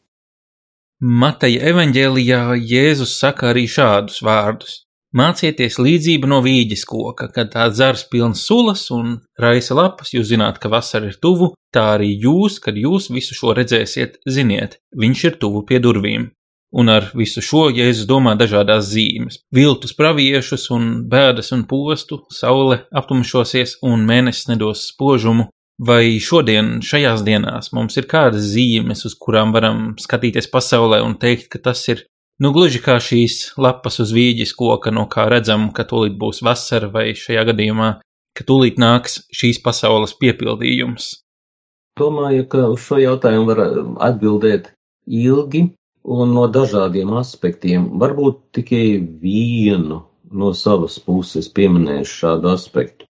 Mateja 1.02 1.66
evaņģēlijā 1.72 2.42
Jēzus 2.70 3.16
saka 3.18 3.50
arī 3.50 3.66
šādus 3.66 4.20
vārdus: 4.22 4.82
Mācieties 5.18 5.76
līdzību 5.82 6.30
no 6.30 6.38
vīģes 6.46 6.86
koka, 6.88 7.26
kad 7.36 7.50
tā 7.52 7.66
zars 7.76 8.06
pilns 8.12 8.46
sulas 8.48 8.86
un 8.96 9.18
raisa 9.42 9.76
lapas, 9.76 10.14
jūs 10.14 10.30
zināt, 10.30 10.60
ka 10.62 10.70
vasara 10.72 11.10
ir 11.10 11.18
tuvu, 11.20 11.50
tā 11.76 11.88
arī 11.98 12.14
jūs, 12.22 12.60
kad 12.64 12.78
jūs 12.80 13.10
visu 13.12 13.36
šo 13.36 13.56
redzēsiet, 13.58 14.22
ziniet, 14.30 14.78
viņš 14.96 15.24
ir 15.28 15.36
tuvu 15.42 15.66
pie 15.68 15.82
durvīm. 15.84 16.30
Un 16.72 16.88
ar 16.88 17.10
visu 17.18 17.42
šo 17.44 17.66
Jēzus 17.76 18.08
domā 18.08 18.38
dažādās 18.40 18.88
zīmes- 18.94 19.42
viltus 19.58 19.92
praviešus 19.98 20.70
un 20.72 21.10
bēdas 21.12 21.52
un 21.52 21.66
postu, 21.66 22.22
saule 22.32 22.86
aptumšosies 22.94 23.80
un 23.84 24.06
mēnesis 24.08 24.48
nedos 24.48 24.86
spožumu, 24.94 25.50
Vai 25.80 26.20
šodien, 26.22 26.80
šajās 26.86 27.24
dienās, 27.26 27.72
mums 27.74 27.98
ir 27.98 28.06
kādas 28.10 28.52
zīmes, 28.52 29.06
uz 29.08 29.16
kurām 29.18 29.54
varam 29.56 29.94
skatīties 30.02 30.50
pasaulē 30.52 31.00
un 31.06 31.16
teikt, 31.22 31.48
ka 31.54 31.62
tas 31.70 31.82
ir 31.90 32.04
nu 32.42 32.52
gluži 32.54 32.82
kā 32.84 33.00
šīs 33.02 33.54
lapas 33.58 34.00
uz 34.04 34.12
vīģes 34.14 34.54
koka, 34.58 34.92
no 34.94 35.08
kā 35.10 35.28
redzam, 35.32 35.72
ka 35.74 35.86
tūlīt 35.88 36.20
būs 36.22 36.44
vasara, 36.46 36.90
vai 36.92 37.12
šajā 37.18 37.48
gadījumā, 37.50 37.90
ka 38.38 38.46
tūlīt 38.48 38.78
nāks 38.82 39.24
šīs 39.34 39.62
pasaules 39.66 40.14
piepildījums? 40.22 41.12
Domāju, 42.00 42.48
ka 42.52 42.68
uz 42.72 42.86
šo 42.86 43.02
jautājumu 43.02 43.50
var 43.50 43.62
atbildēt 44.12 44.72
ilgi 45.08 45.68
un 46.04 46.34
no 46.36 46.48
dažādiem 46.48 47.14
aspektiem. 47.20 47.90
Varbūt 48.02 48.42
tikai 48.58 48.86
vienu 49.22 50.02
no 50.32 50.54
savas 50.56 50.98
puses 51.04 51.50
pieminēšu 51.52 52.18
šādu 52.24 52.52
aspektu. 52.54 53.06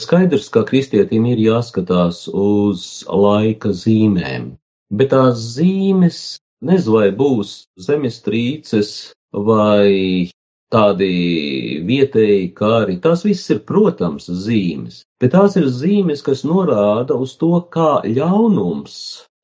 Skaidrs, 0.00 0.48
ka 0.48 0.62
kristietim 0.64 1.26
ir 1.28 1.40
jāskatās 1.44 2.24
uz 2.32 2.84
laika 3.06 3.72
zīmēm, 3.76 4.46
bet 4.96 5.10
tās 5.12 5.42
zīmes 5.56 6.20
nezinu, 6.64 6.94
vai 6.96 7.08
būs 7.16 7.50
zemestrīces 7.86 8.92
vai 9.48 10.30
tādi 10.72 11.10
vietēji 11.86 12.48
kāri. 12.56 12.96
Tās 13.04 13.26
viss 13.26 13.50
ir, 13.52 13.60
protams, 13.68 14.30
zīmes, 14.46 15.02
bet 15.20 15.34
tās 15.36 15.58
ir 15.60 15.68
zīmes, 15.68 16.24
kas 16.26 16.46
norāda 16.48 17.18
uz 17.26 17.36
to, 17.40 17.58
kā 17.74 18.00
ļaunums 18.06 18.96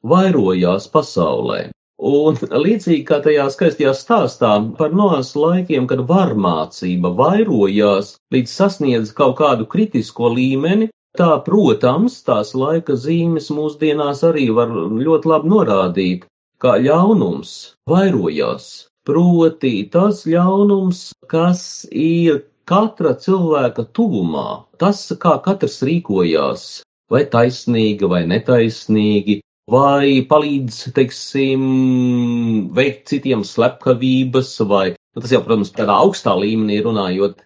vairojās 0.07 0.89
pasaulē. 0.93 1.67
Un 1.99 2.37
līdzīgi 2.37 3.05
kā 3.09 3.23
tajā 3.25 3.47
skaistajā 3.53 3.93
stāstā 3.97 4.51
par 4.79 4.93
noās 4.93 5.31
laikiem, 5.37 5.87
kad 5.89 6.03
varmācība 6.11 7.09
vairojās 7.17 8.11
līdz 8.35 8.53
sasniedz 8.53 9.13
kaut 9.17 9.39
kādu 9.39 9.65
kritisko 9.65 10.29
līmeni, 10.35 10.91
tā, 11.17 11.31
protams, 11.47 12.19
tās 12.27 12.53
laika 12.55 12.99
zīmes 13.01 13.49
mūsdienās 13.49 14.21
arī 14.29 14.51
var 14.59 14.69
ļoti 15.07 15.33
labi 15.33 15.53
norādīt, 15.55 16.27
kā 16.61 16.77
ļaunums 16.85 17.55
vairojās. 17.89 18.69
Proti 19.07 19.73
tas 19.89 20.27
ļaunums, 20.27 21.01
kas 21.33 21.87
ir 21.91 22.43
katra 22.69 23.15
cilvēka 23.15 23.87
tuvumā, 23.97 24.67
tas, 24.83 25.01
kā 25.23 25.39
katrs 25.45 25.81
rīkojās, 25.87 26.67
vai 27.09 27.25
taisnīgi 27.31 28.11
vai 28.11 28.25
netaisnīgi, 28.27 29.41
vai 29.71 30.23
palīdz, 30.31 30.81
teiksim, 30.97 31.67
veikt 32.77 33.11
citiem 33.13 33.43
slepkavības, 33.45 34.53
vai, 34.71 34.87
nu, 34.95 35.25
tas 35.25 35.35
jau, 35.35 35.43
protams, 35.47 35.75
tādā 35.75 35.99
augstā 36.07 36.37
līmenī 36.39 36.79
runājot, 36.87 37.43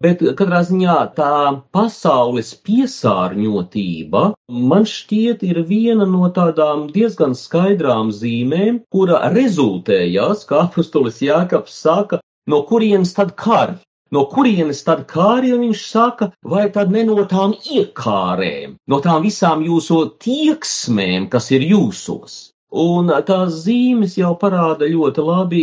Bet 0.00 0.22
katrā 0.36 0.62
ziņā 0.64 0.92
tā 1.16 1.32
pasaules 1.76 2.54
piesārņotība 2.66 4.22
man 4.70 4.86
šķiet 4.92 5.42
ir 5.48 5.60
viena 5.68 6.06
no 6.12 6.30
tādām 6.38 6.86
diezgan 6.94 7.36
skaidrām 7.40 8.08
zīmēm, 8.20 8.78
kura 8.96 9.18
rezultējās, 9.34 10.46
kā 10.48 10.62
apustulis 10.62 11.20
Jākaps 11.26 11.76
saka, 11.84 12.22
no 12.48 12.62
kurienes 12.70 13.12
tad 13.18 13.34
karš. 13.44 13.84
No 14.14 14.24
kurienes 14.30 14.80
tad 14.86 15.04
kāri, 15.10 15.52
viņš 15.54 15.82
saka, 15.86 16.30
vai 16.52 16.64
tad 16.76 16.90
ne 16.90 17.04
no 17.06 17.22
tām 17.30 17.52
iekārēm, 17.74 18.72
no 18.90 18.98
tām 19.04 19.22
visām 19.26 19.60
jūsu 19.62 20.00
tieksmēm, 20.24 21.28
kas 21.30 21.52
ir 21.54 21.66
jūsos? 21.68 22.40
Un 22.70 23.10
tās 23.26 23.54
zīmes 23.64 24.12
jau 24.14 24.30
parāda 24.38 24.86
ļoti 24.86 25.22
labi, 25.26 25.62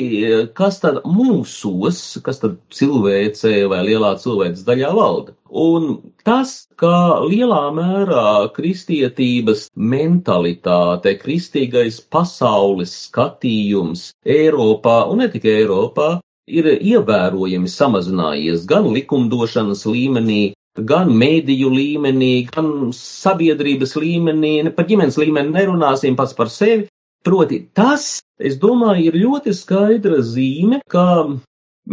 kas 0.59 0.81
tad 0.83 0.99
mūsos, 1.07 1.99
kas 2.23 2.41
tad 2.41 2.57
cilvēcē 2.75 3.53
vai 3.71 3.79
lielā 3.87 4.13
cilvēces 4.19 4.65
daļā 4.67 4.89
valda. 4.95 5.35
Un 5.47 5.87
tas, 6.27 6.67
kā 6.75 7.23
lielā 7.23 7.61
mērā 7.75 8.51
kristietības 8.55 9.69
mentalitāte, 9.75 11.15
kristīgais 11.19 12.01
pasaules 12.11 12.91
skatījums 13.07 14.09
Eiropā 14.27 15.05
un 15.07 15.23
ne 15.23 15.29
tikai 15.31 15.61
Eiropā, 15.61 16.17
ir 16.47 16.69
ievērojami 16.75 17.71
samazinājies 17.71 18.65
gan 18.69 18.87
likumdošanas 18.95 19.85
līmenī, 19.85 20.41
gan 20.77 21.09
mēdīju 21.23 21.71
līmenī, 21.73 22.33
gan 22.53 22.91
sabiedrības 22.95 23.97
līmenī, 23.99 24.53
par 24.75 24.87
ģimenes 24.89 25.17
līmeni 25.19 25.55
nerunāsim 25.55 26.15
pats 26.19 26.37
par 26.37 26.51
sevi, 26.53 26.87
Proti 27.27 27.57
tas, 27.75 28.21
es 28.39 28.55
domāju, 28.61 29.09
ir 29.09 29.15
ļoti 29.19 29.51
skaidra 29.51 30.21
zīme, 30.23 30.77
ka 30.87 31.03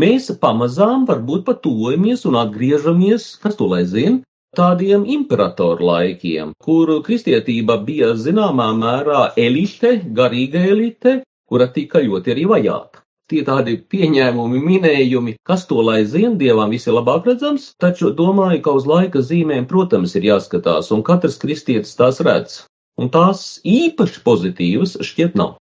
mēs 0.02 0.28
pamazām 0.42 1.06
varbūt 1.08 1.42
patuvojamies 1.48 2.22
un 2.30 2.38
atgriežamies, 2.38 3.24
kas 3.42 3.58
to 3.58 3.66
lai 3.72 3.82
zina, 3.88 4.20
tādiem 4.54 5.06
imperatoru 5.16 5.88
laikiem, 5.88 6.52
kur 6.62 6.92
kristietība 7.08 7.80
bija 7.88 8.12
zināmā 8.26 8.68
mērā 8.78 9.24
elite, 9.46 9.96
garīga 10.20 10.62
elite, 10.74 11.16
kura 11.50 11.66
tika 11.78 12.04
ļoti 12.04 12.36
arī 12.36 12.46
vajāta. 12.54 13.03
Tie 13.32 13.40
tādi 13.46 13.78
pieņēmumi, 13.88 14.60
minējumi, 14.60 15.38
kas 15.48 15.64
to 15.70 15.80
lai 15.80 16.02
zina, 16.04 16.34
dievam 16.40 16.74
visi 16.74 16.92
labāk 16.92 17.30
redzams, 17.30 17.70
taču 17.80 18.12
domāju, 18.12 18.60
ka 18.66 18.76
uz 18.76 18.84
laika 18.90 19.24
zīmēm, 19.24 19.64
protams, 19.70 20.12
ir 20.20 20.28
jāskatās, 20.28 20.92
un 20.92 21.00
katrs 21.06 21.40
kristietis 21.40 21.96
tās 21.96 22.20
redz 22.24 22.62
un 23.00 23.10
tās 23.14 23.44
īpaši 23.66 24.22
pozitīvas 24.26 24.98
šķiet 25.02 25.38
nav. 25.38 25.56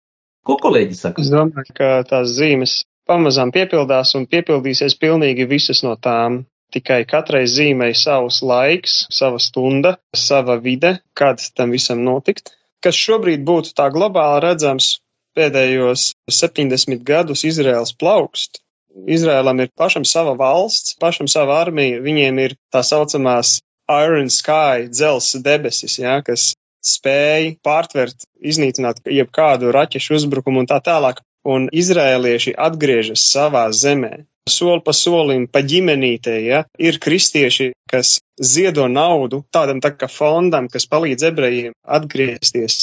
Ko 0.46 0.56
kolēģi 0.60 0.96
saka? 0.96 1.22
Es 1.22 1.32
domāju, 1.32 1.74
ka 1.76 1.90
tās 2.08 2.32
zīmes 2.38 2.82
pamazām 3.08 3.52
piepildās 3.52 4.14
un 4.16 4.28
piepildīsies 4.30 4.96
pilnīgi 5.00 5.48
visas 5.48 5.84
no 5.84 5.96
tām. 6.00 6.44
Tikai 6.72 7.00
katrai 7.08 7.46
zīmei 7.48 7.94
savs 7.96 8.42
laiks, 8.44 9.06
sava 9.12 9.38
stunda, 9.40 9.94
sava 10.12 10.58
vide, 10.60 10.98
kad 11.16 11.40
tam 11.56 11.72
visam 11.72 12.02
notikt. 12.04 12.52
Kas 12.84 12.96
šobrīd 12.96 13.40
būtu 13.48 13.72
tā 13.76 13.88
globāli 13.92 14.42
redzams 14.44 14.98
pēdējos 15.36 16.10
70 16.30 17.04
gadus 17.06 17.44
Izraels 17.48 17.94
plaukst. 17.96 18.62
Izrēlam 19.08 19.60
ir 19.62 19.70
pašam 19.78 20.04
sava 20.08 20.34
valsts, 20.38 20.96
pašam 21.00 21.28
sava 21.30 21.60
armija, 21.62 22.00
viņiem 22.02 22.40
ir 22.42 22.56
tā 22.72 22.82
saucamās 22.82 23.58
Iron 23.88 24.28
Sky, 24.32 24.88
dzels 24.90 25.36
debesis, 25.44 25.98
ja, 26.00 26.18
kas 26.24 26.52
spēja 26.84 27.54
pārtvert, 27.64 28.26
iznīcināt 28.40 29.00
jebkādu 29.08 29.72
raķešu 29.74 30.18
uzbrukumu 30.18 30.64
un 30.64 30.70
tā 30.70 30.80
tālāk. 30.84 31.22
Un 31.48 31.68
izrēlieši 31.72 32.56
atgriežas 32.60 33.22
savā 33.30 33.68
zemē. 33.72 34.26
Soli 34.50 34.82
pa 34.84 34.92
solim, 34.96 35.46
pa 35.48 35.62
ģimenītē, 35.64 36.34
ja, 36.44 36.62
ir 36.80 36.98
kristieši, 37.00 37.70
kas 37.88 38.18
ziedo 38.40 38.88
naudu 38.88 39.42
tādam 39.54 39.80
tā 39.84 39.92
kā 39.96 40.08
fondam, 40.12 40.68
kas 40.72 40.88
palīdz 40.90 41.28
ebrejiem 41.30 41.76
atgriezties 41.84 42.78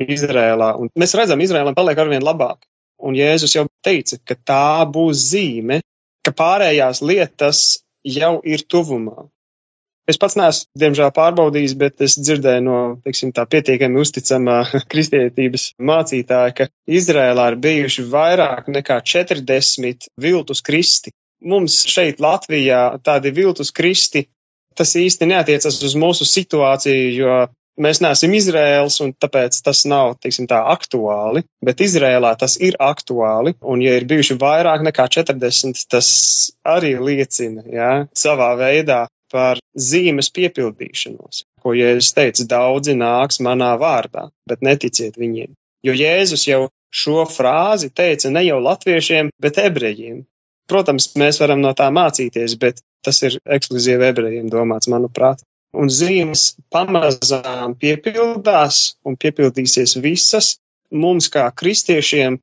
Izrēlā. 0.00 0.72
Un 0.80 0.90
mēs 0.98 1.14
redzam, 1.18 1.40
Izrēlam 1.44 1.76
paliek 1.76 1.98
arvien 1.98 2.24
labāk. 2.24 2.62
Un 3.02 3.16
Jēzus 3.18 3.56
jau 3.56 3.66
teica, 3.84 4.18
ka 4.24 4.36
tā 4.38 4.66
būs 4.88 5.28
zīme, 5.32 5.80
ka 6.22 6.32
pārējās 6.38 7.02
lietas 7.02 7.82
jau 8.06 8.36
ir 8.46 8.62
tuvumā. 8.70 9.26
Es 10.10 10.18
pats 10.18 10.34
neesmu, 10.34 10.66
diemžēl, 10.82 11.12
pārbaudījis, 11.14 11.74
bet 11.78 12.02
es 12.02 12.16
dzirdēju 12.18 12.62
no, 12.66 12.78
teiksim, 13.06 13.30
tā 13.34 13.44
pietiekami 13.46 14.00
uzticamā 14.02 14.58
kristietības 14.92 15.68
mācītāja, 15.78 16.54
ka 16.58 16.68
Izrēlā 16.90 17.52
ir 17.52 17.58
bijuši 17.62 18.06
vairāk 18.10 18.70
nekā 18.74 18.98
40 19.12 20.08
viltus 20.22 20.62
kristi. 20.66 21.14
Mums 21.42 21.80
šeit 21.90 22.22
Latvijā 22.22 22.82
tādi 23.02 23.30
viltus 23.34 23.70
kristi, 23.74 24.26
tas 24.78 24.94
īsti 24.98 25.26
neatiecas 25.30 25.78
uz 25.86 25.94
mūsu 25.98 26.26
situāciju, 26.26 27.08
jo 27.18 27.38
mēs 27.80 28.02
neesam 28.04 28.34
Izrēls 28.36 28.98
un 29.04 29.12
tāpēc 29.20 29.58
tas 29.64 29.84
nav, 29.88 30.16
teiksim, 30.22 30.48
tā 30.50 30.60
aktuāli, 30.72 31.44
bet 31.64 31.80
Izrēlā 31.84 32.34
tas 32.40 32.58
ir 32.60 32.76
aktuāli, 32.80 33.54
un 33.62 33.82
ja 33.84 33.96
ir 33.98 34.06
bijuši 34.10 34.38
vairāk 34.40 34.84
nekā 34.88 35.08
40, 35.16 35.86
tas 35.92 36.10
arī 36.66 36.96
liecina, 37.00 37.64
jā, 37.68 37.92
savā 38.16 38.52
veidā 38.60 39.06
par 39.32 39.62
zīmes 39.72 40.28
piepildīšanos, 40.36 41.46
ko 41.62 41.72
Jēzus 41.76 42.12
teica, 42.16 42.44
daudzi 42.48 42.94
nāks 42.98 43.40
manā 43.44 43.72
vārdā, 43.80 44.28
bet 44.48 44.64
neticiet 44.64 45.16
viņiem. 45.20 45.54
Jo 45.86 45.96
Jēzus 45.96 46.44
jau 46.46 46.66
šo 46.92 47.24
frāzi 47.26 47.88
teica 47.90 48.30
ne 48.30 48.44
jau 48.44 48.60
latviešiem, 48.62 49.32
bet 49.40 49.58
ebrejiem. 49.62 50.22
Protams, 50.68 51.08
mēs 51.18 51.40
varam 51.42 51.62
no 51.64 51.72
tā 51.76 51.88
mācīties, 51.90 52.54
bet 52.60 52.84
tas 53.04 53.18
ir 53.26 53.38
ekskluzīvi 53.56 54.06
ebrejiem 54.12 54.52
domāts, 54.52 54.90
manuprāt. 54.92 55.42
Un 55.72 55.88
zīmes 55.88 56.52
pamazām 56.72 57.76
piepildās 57.80 58.80
un 59.08 59.16
piepildīsies 59.16 59.96
visas 60.04 60.56
mums 60.92 61.30
kā 61.32 61.46
kristiešiem 61.56 62.36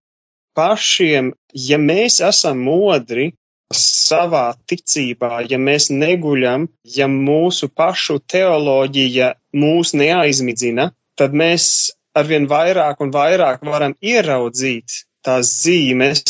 pašiem, 0.58 1.34
ja 1.54 1.78
mēs 1.78 2.20
esam 2.26 2.64
modri 2.66 3.30
savā 3.74 4.56
ticībā, 4.66 5.44
ja 5.50 5.60
mēs 5.62 5.92
neguļam, 5.94 6.66
ja 6.98 7.08
mūsu 7.08 7.70
pašu 7.70 8.18
teoloģija 8.34 9.36
mūs 9.62 9.94
neaizmidzina, 9.94 10.90
tad 11.16 11.38
mēs 11.38 11.92
arvien 12.18 12.48
vairāk 12.50 13.04
un 13.06 13.14
vairāk 13.14 13.62
varam 13.66 13.94
ieraudzīt 14.02 15.04
tās 15.26 15.52
zīmes, 15.64 16.24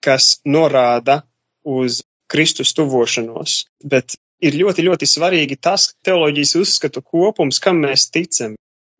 kas 0.00 0.38
norāda 0.46 1.22
uz 1.64 2.02
Kristus 2.32 2.72
tuvošanos. 2.76 3.66
Bet 3.84 4.16
ir 4.44 4.56
ļoti, 4.58 4.84
ļoti 4.86 5.08
svarīgi 5.08 5.58
tas 5.60 5.92
teoloģijas 6.06 6.54
uzskatu 6.60 7.02
kopums, 7.02 7.60
kam 7.62 7.82
mēs 7.84 8.08
ticam. 8.14 8.56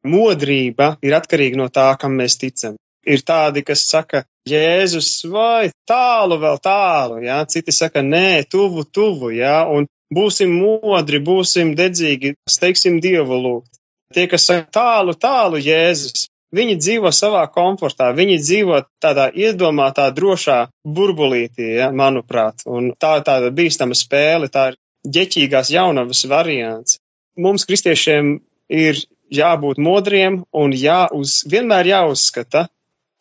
Modrība 0.09 0.95
ir 1.03 1.17
atkarīga 1.19 1.59
no 1.59 1.69
tā, 1.75 1.89
kam 2.01 2.15
mēs 2.19 2.39
ticam. 2.41 2.77
Ir 3.09 3.23
tādi, 3.27 3.65
kas 3.67 3.87
saka, 3.89 4.23
Jēzus, 4.49 5.25
vai 5.29 5.71
tālu 5.89 6.39
vēl 6.41 6.59
tālu, 6.63 7.21
jā, 7.25 7.39
citi 7.51 7.73
saka, 7.75 8.03
nē, 8.05 8.45
tuvu, 8.51 8.85
tuvu, 8.85 9.33
jā, 9.37 9.63
un 9.69 9.87
būsim 10.15 10.53
modri, 10.61 11.21
būsim 11.25 11.75
dedzīgi, 11.77 12.35
steigsim 12.49 12.99
Dievu 13.05 13.39
lūgt. 13.45 13.79
Tie, 14.15 14.27
kas 14.29 14.47
saka 14.49 14.69
tālu, 14.73 15.15
tālu 15.21 15.61
Jēzus, 15.61 16.29
viņi 16.55 16.79
dzīvo 16.81 17.13
savā 17.13 17.45
komfortā, 17.53 18.11
viņi 18.17 18.39
dzīvo 18.41 18.83
tādā 19.03 19.29
iedomātā, 19.37 20.09
drošā 20.17 20.59
burbulītī, 20.85 21.75
ja, 21.81 21.91
manuprāt, 21.93 22.65
un 22.67 22.93
tā 22.97 23.19
ir 23.19 23.27
tāda 23.29 23.53
bīstama 23.55 23.97
spēle, 23.97 24.49
tā 24.53 24.71
ir 24.73 24.79
ģeķīgās 25.17 25.73
jaunavas 25.75 26.25
variants. 26.31 26.99
Mums, 27.39 27.65
kristiešiem, 27.69 28.37
ir 28.69 29.01
jābūt 29.33 29.81
modriem 29.83 30.43
un 30.57 30.75
jāuz, 30.75 31.41
vienmēr 31.51 31.93
jāuzskata, 31.93 32.67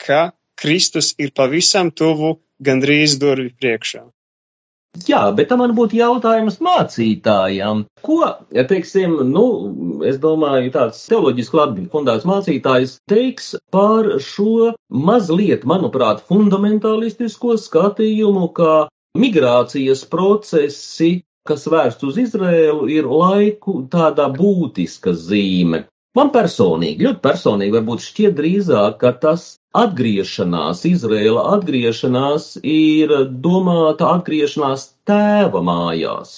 ka 0.01 0.31
Kristus 0.57 1.13
ir 1.21 1.33
pavisam 1.37 1.91
tuvu 1.91 2.37
gandrīz 2.63 3.17
durvju 3.21 3.53
priekšā. 3.61 4.07
Jā, 5.05 5.19
bet 5.37 5.51
man 5.59 5.75
būtu 5.77 5.99
jautājums 5.99 6.57
mācītājam. 6.63 7.83
Ko, 8.01 8.17
teiksim, 8.49 9.13
nu, 9.29 9.43
es 10.09 10.17
domāju, 10.23 10.71
tāds 10.73 11.03
teoloģiski 11.11 11.59
labi 11.59 11.85
fundēts 11.91 12.25
mācītājs 12.25 12.95
teiks 13.11 13.51
par 13.73 14.09
šo 14.23 14.71
mazliet, 14.89 15.67
manuprāt, 15.69 16.23
fundamentālistisko 16.31 17.59
skatījumu, 17.61 18.49
ka 18.57 18.87
migrācijas 19.17 20.01
procesi, 20.09 21.19
kas 21.47 21.67
vērsts 21.71 22.07
uz 22.07 22.17
Izrēlu, 22.23 22.87
ir 22.93 23.07
laiku 23.09 23.81
tāda 23.93 24.27
būtiska 24.33 25.13
zīme. 25.27 25.85
Man 26.17 26.31
personīgi, 26.33 27.05
ļoti 27.05 27.21
personīgi, 27.21 27.73
varbūt 27.75 28.03
šķiet 28.03 28.35
drīzāk, 28.39 28.95
ka 29.03 29.11
tas 29.23 29.47
atgriešanās, 29.77 30.83
Izrēla 30.89 31.43
atgriešanās 31.57 32.47
ir 32.65 33.13
domāta 33.43 34.13
atgriešanās 34.15 34.87
tēva 35.09 35.61
mājās. 35.67 36.31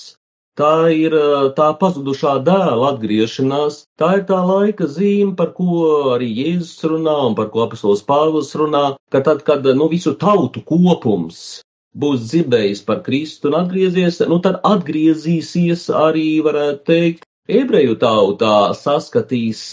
Tā 0.59 0.89
ir 0.91 1.13
tā 1.55 1.69
pazudušā 1.79 2.33
dēla 2.43 2.89
atgriešanās, 2.95 3.77
tā 4.01 4.09
ir 4.17 4.25
tā 4.27 4.41
laika 4.43 4.89
zīme, 4.97 5.31
par 5.39 5.53
ko 5.55 5.85
arī 6.17 6.27
Jēzus 6.41 6.83
runā 6.91 7.15
un 7.29 7.37
par 7.39 7.47
ko 7.53 7.63
apastols 7.69 8.03
Pāvils 8.09 8.51
runā, 8.59 8.83
ka 9.15 9.23
tad, 9.23 9.45
kad 9.47 9.63
nu, 9.63 9.87
visu 9.93 10.17
tautu 10.19 10.65
kopums 10.73 11.61
būs 11.97 12.27
dzirdējis 12.29 12.83
par 12.85 13.01
Kristu 13.05 13.49
un 13.49 13.59
atgriezies, 13.63 14.21
nu 14.29 14.39
tad 14.43 14.59
atgriezīsies 14.67 15.87
arī, 15.89 16.39
varētu 16.45 16.85
teikt, 16.85 17.27
ebreju 17.49 17.97
tautā 18.01 18.71
saskatīs 18.77 19.71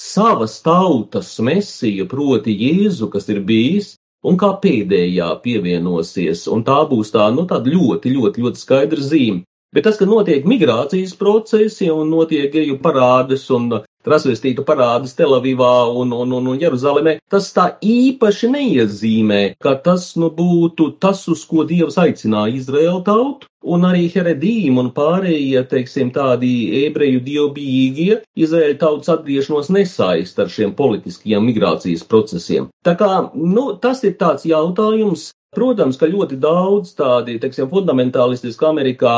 savas 0.00 0.60
tautas 0.64 1.34
mesiju, 1.44 2.08
proti 2.08 2.56
Jēzu, 2.56 3.10
kas 3.12 3.28
ir 3.28 3.42
bijis, 3.44 3.94
un 4.24 4.38
kā 4.40 4.54
pēdējā 4.62 5.28
pievienosies, 5.44 6.46
un 6.48 6.64
tā 6.64 6.80
būs 6.88 7.12
tā, 7.12 7.28
nu, 7.36 7.46
tāda 7.48 7.72
ļoti, 7.72 8.12
ļoti, 8.16 8.44
ļoti 8.44 8.64
skaidra 8.64 9.04
zīme. 9.04 9.44
Bet 9.74 9.86
tas, 9.86 10.00
ka 10.00 10.08
notiek 10.08 10.48
migrācijas 10.48 11.12
procesi 11.14 11.90
un 11.92 12.08
notiek 12.10 12.50
geju 12.52 12.80
parādes 12.82 13.44
un 13.54 13.68
transvestītu 14.06 14.64
parādas 14.68 15.14
Telavivā 15.18 15.90
un, 15.92 16.12
un, 16.16 16.34
un, 16.38 16.50
un 16.52 16.60
Jeruzalemē, 16.60 17.18
tas 17.32 17.50
tā 17.56 17.66
īpaši 17.84 18.50
neiezīmē, 18.54 19.40
ka 19.62 19.74
tas 19.84 20.12
nu 20.20 20.30
būtu 20.34 20.92
tas, 21.02 21.26
uz 21.32 21.44
ko 21.48 21.66
Dievs 21.68 21.98
aicināja 22.00 22.56
Izraēlu 22.56 23.02
tautu, 23.06 23.50
un 23.74 23.84
arī 23.88 24.06
Heredīm 24.12 24.78
un 24.80 24.92
pārējie, 24.96 25.64
teiksim, 25.72 26.12
tādi 26.14 26.52
ebreju 26.86 27.20
dievbijīgie. 27.26 28.22
Izraēļa 28.40 28.78
tautas 28.80 29.12
atgriešanos 29.16 29.68
nesaist 29.76 30.40
ar 30.40 30.48
šiem 30.52 30.72
politiskajiem 30.78 31.44
migrācijas 31.50 32.06
procesiem. 32.08 32.70
Tā 32.86 32.96
kā, 33.00 33.10
nu, 33.36 33.74
tas 33.82 34.00
ir 34.08 34.16
tāds 34.20 34.48
jautājums, 34.48 35.30
Protams, 35.50 35.96
ka 35.98 36.06
ļoti 36.06 36.36
daudz 36.38 36.92
tādi, 36.94 37.34
teiksim, 37.42 37.66
fundamentālistiski 37.72 38.68
Amerikā 38.68 39.14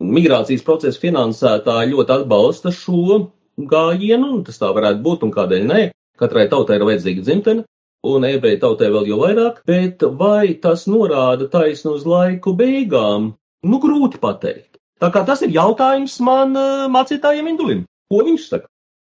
migrācijas 0.00 0.64
procesa 0.64 1.00
finansētāji 1.02 1.92
ļoti 1.92 2.14
atbalsta 2.14 2.72
šo 2.72 3.18
gājienu, 3.58 4.32
un 4.38 4.42
tas 4.46 4.60
tā 4.60 4.70
varētu 4.74 5.02
būt, 5.04 5.24
un 5.26 5.32
kādēļ 5.34 5.70
nē. 5.70 5.84
Katrai 6.18 6.46
tautai 6.50 6.78
ir 6.78 6.86
vajadzīga 6.86 7.24
dzimtene, 7.26 7.64
un 8.06 8.26
ebreju 8.28 8.60
tautai 8.62 8.90
vēl 8.94 9.08
jau 9.10 9.18
vairāk, 9.22 9.62
bet 9.66 10.04
vai 10.20 10.54
tas 10.62 10.86
norāda 10.90 11.48
taisnu 11.50 11.96
uz 11.98 12.04
laiku 12.06 12.54
beigām? 12.58 13.32
Nu, 13.64 13.80
grūti 13.82 14.20
pateikt. 14.22 14.78
Tā 15.02 15.10
kā 15.14 15.24
tas 15.26 15.42
ir 15.42 15.54
jautājums 15.54 16.20
man 16.22 16.54
uh, 16.54 16.84
mācītājiem 16.92 17.50
Indulim. 17.50 17.82
Ko 18.12 18.22
viņš 18.26 18.46
saka? 18.52 18.70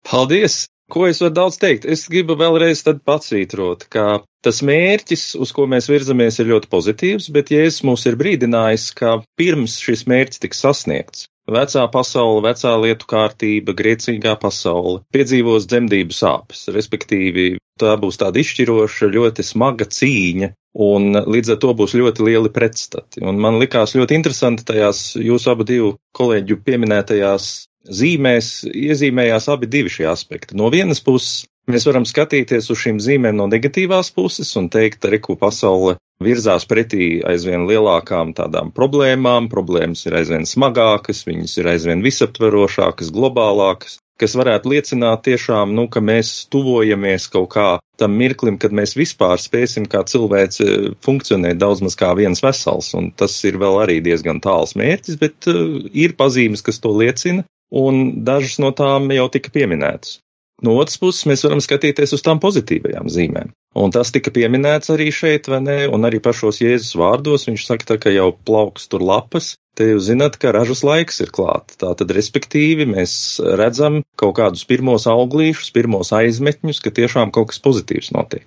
Paldies! 0.06 0.66
Ko 0.90 1.04
es 1.06 1.20
varu 1.22 1.36
daudz 1.36 1.56
teikt? 1.62 1.84
Es 1.86 2.08
gribu 2.10 2.34
vēlreiz 2.34 2.80
tad 2.82 3.04
patsvītrot, 3.06 3.84
ka 3.94 4.24
tas 4.42 4.58
mērķis, 4.66 5.36
uz 5.38 5.52
ko 5.54 5.68
mēs 5.70 5.86
virzamies, 5.86 6.40
ir 6.42 6.50
ļoti 6.50 6.70
pozitīvs, 6.72 7.28
bet 7.36 7.52
Jēzus 7.54 7.84
mūs 7.86 8.08
ir 8.10 8.16
brīdinājis, 8.18 8.88
ka 8.98 9.20
pirms 9.38 9.76
šis 9.78 10.02
mērķis 10.10 10.42
tiks 10.42 10.64
sasniegts, 10.66 11.28
vecā 11.52 11.86
pasaule, 11.92 12.44
vecā 12.46 12.74
lietu 12.82 13.08
kārtība, 13.10 13.74
griecīgā 13.76 14.36
pasaule 14.40 15.02
piedzīvos 15.14 15.68
dzemdību 15.70 16.16
sāpes, 16.16 16.68
respektīvi 16.74 17.56
tā 17.80 17.96
būs 18.00 18.20
tāda 18.20 18.42
izšķiroša, 18.42 19.10
ļoti 19.14 19.46
smaga 19.46 19.86
cīņa, 19.88 20.52
un 20.86 21.16
līdz 21.16 21.54
ar 21.54 21.60
to 21.62 21.72
būs 21.76 21.96
ļoti 21.98 22.26
lieli 22.28 22.52
pretstati. 22.54 23.24
Un 23.24 23.40
man 23.42 23.58
likās 23.62 23.96
ļoti 23.96 24.18
interesanti 24.18 24.66
tajās 24.68 25.14
jūsu 25.18 25.52
abu 25.54 25.66
divu 25.66 25.94
kolēģu 26.16 26.60
pieminētajās 26.66 27.50
zīmēs 27.90 28.50
iezīmējās 28.68 29.48
abi 29.52 29.68
divi 29.70 29.92
šie 29.92 30.10
aspekti. 30.10 30.56
No 30.58 30.68
vienas 30.72 31.00
puses, 31.04 31.46
mēs 31.68 31.86
varam 31.88 32.06
skatīties 32.08 32.70
uz 32.72 32.78
šīm 32.84 33.00
zīmēm 33.02 33.36
no 33.38 33.48
negatīvās 33.50 34.12
puses 34.16 34.52
un 34.60 34.70
teikt, 34.72 35.00
ka 35.02 35.12
reku 35.12 35.36
pasaule 35.40 35.96
virzās 36.24 36.66
pretī 36.68 37.20
aizvien 37.26 37.66
lielākām 37.68 38.34
tādām 38.36 38.72
problēmām, 38.76 39.48
problēmas 39.52 40.04
ir 40.06 40.18
aizvien 40.20 40.46
smagākas, 40.48 41.24
viņas 41.28 41.56
ir 41.60 41.70
aizvien 41.72 42.04
visaptverošākas, 42.04 43.12
globālākas, 43.16 43.98
kas 44.20 44.36
varētu 44.36 44.74
liecināt 44.74 45.24
tiešām, 45.24 45.72
nu, 45.76 45.86
ka 45.88 46.02
mēs 46.04 46.44
tuvojamies 46.52 47.28
kaut 47.32 47.48
kā 47.54 47.68
tam 48.00 48.16
mirklim, 48.20 48.58
kad 48.60 48.74
mēs 48.76 48.94
vispār 48.96 49.40
spēsim 49.40 49.88
kā 49.88 50.02
cilvēks 50.08 50.60
funkcionēt 51.04 51.60
daudz 51.60 51.80
maz 51.84 51.96
kā 52.00 52.12
viens 52.18 52.44
vesels, 52.44 52.92
un 52.96 53.10
tas 53.16 53.36
ir 53.48 53.56
vēl 53.60 53.80
arī 53.84 54.00
diezgan 54.04 54.42
tāls 54.44 54.76
mērķis, 54.76 55.20
bet 55.20 55.48
uh, 55.52 55.80
ir 55.92 56.16
pazīmes, 56.20 56.64
kas 56.64 56.80
to 56.84 56.92
liecina, 56.96 57.46
un 57.72 58.24
dažas 58.26 58.58
no 58.60 58.72
tām 58.76 59.08
jau 59.14 59.28
tika 59.32 59.52
pieminētas. 59.56 60.18
No 60.66 60.74
otras 60.76 60.98
puses, 61.00 61.24
mēs 61.28 61.42
varam 61.46 61.62
skatīties 61.64 62.12
uz 62.16 62.22
tām 62.24 62.40
pozitīvajām 62.42 63.08
zīmēm. 63.08 63.52
Un 63.80 63.92
tas 63.94 64.10
tika 64.12 64.32
pieminēts 64.34 64.92
arī 64.92 65.08
šeit, 65.14 65.48
vai 65.48 65.60
ne? 65.64 65.78
Un 65.88 66.04
arī 66.04 66.20
pašos 66.20 66.60
Jēzus 66.60 66.96
vārdos 67.00 67.46
viņš 67.48 67.64
saka, 67.68 67.88
tā, 67.92 67.96
ka 68.02 68.12
jau 68.12 68.28
plauks 68.34 68.90
tur 68.92 69.04
lapas, 69.06 69.54
te 69.78 69.88
jūs 69.92 70.10
zināt, 70.10 70.36
ka 70.42 70.52
ražas 70.52 70.82
laiks 70.84 71.22
ir 71.24 71.32
klāt. 71.32 71.78
Tātad, 71.80 72.12
respektīvi, 72.12 72.88
mēs 72.92 73.12
redzam 73.60 74.02
kaut 74.20 74.36
kādus 74.40 74.66
pirmos 74.68 75.08
auglīšus, 75.08 75.72
pirmos 75.76 76.12
aizmetņus, 76.16 76.82
ka 76.84 76.92
tiešām 77.00 77.32
kaut 77.32 77.54
kas 77.54 77.62
pozitīvs 77.64 78.12
notiek. 78.16 78.44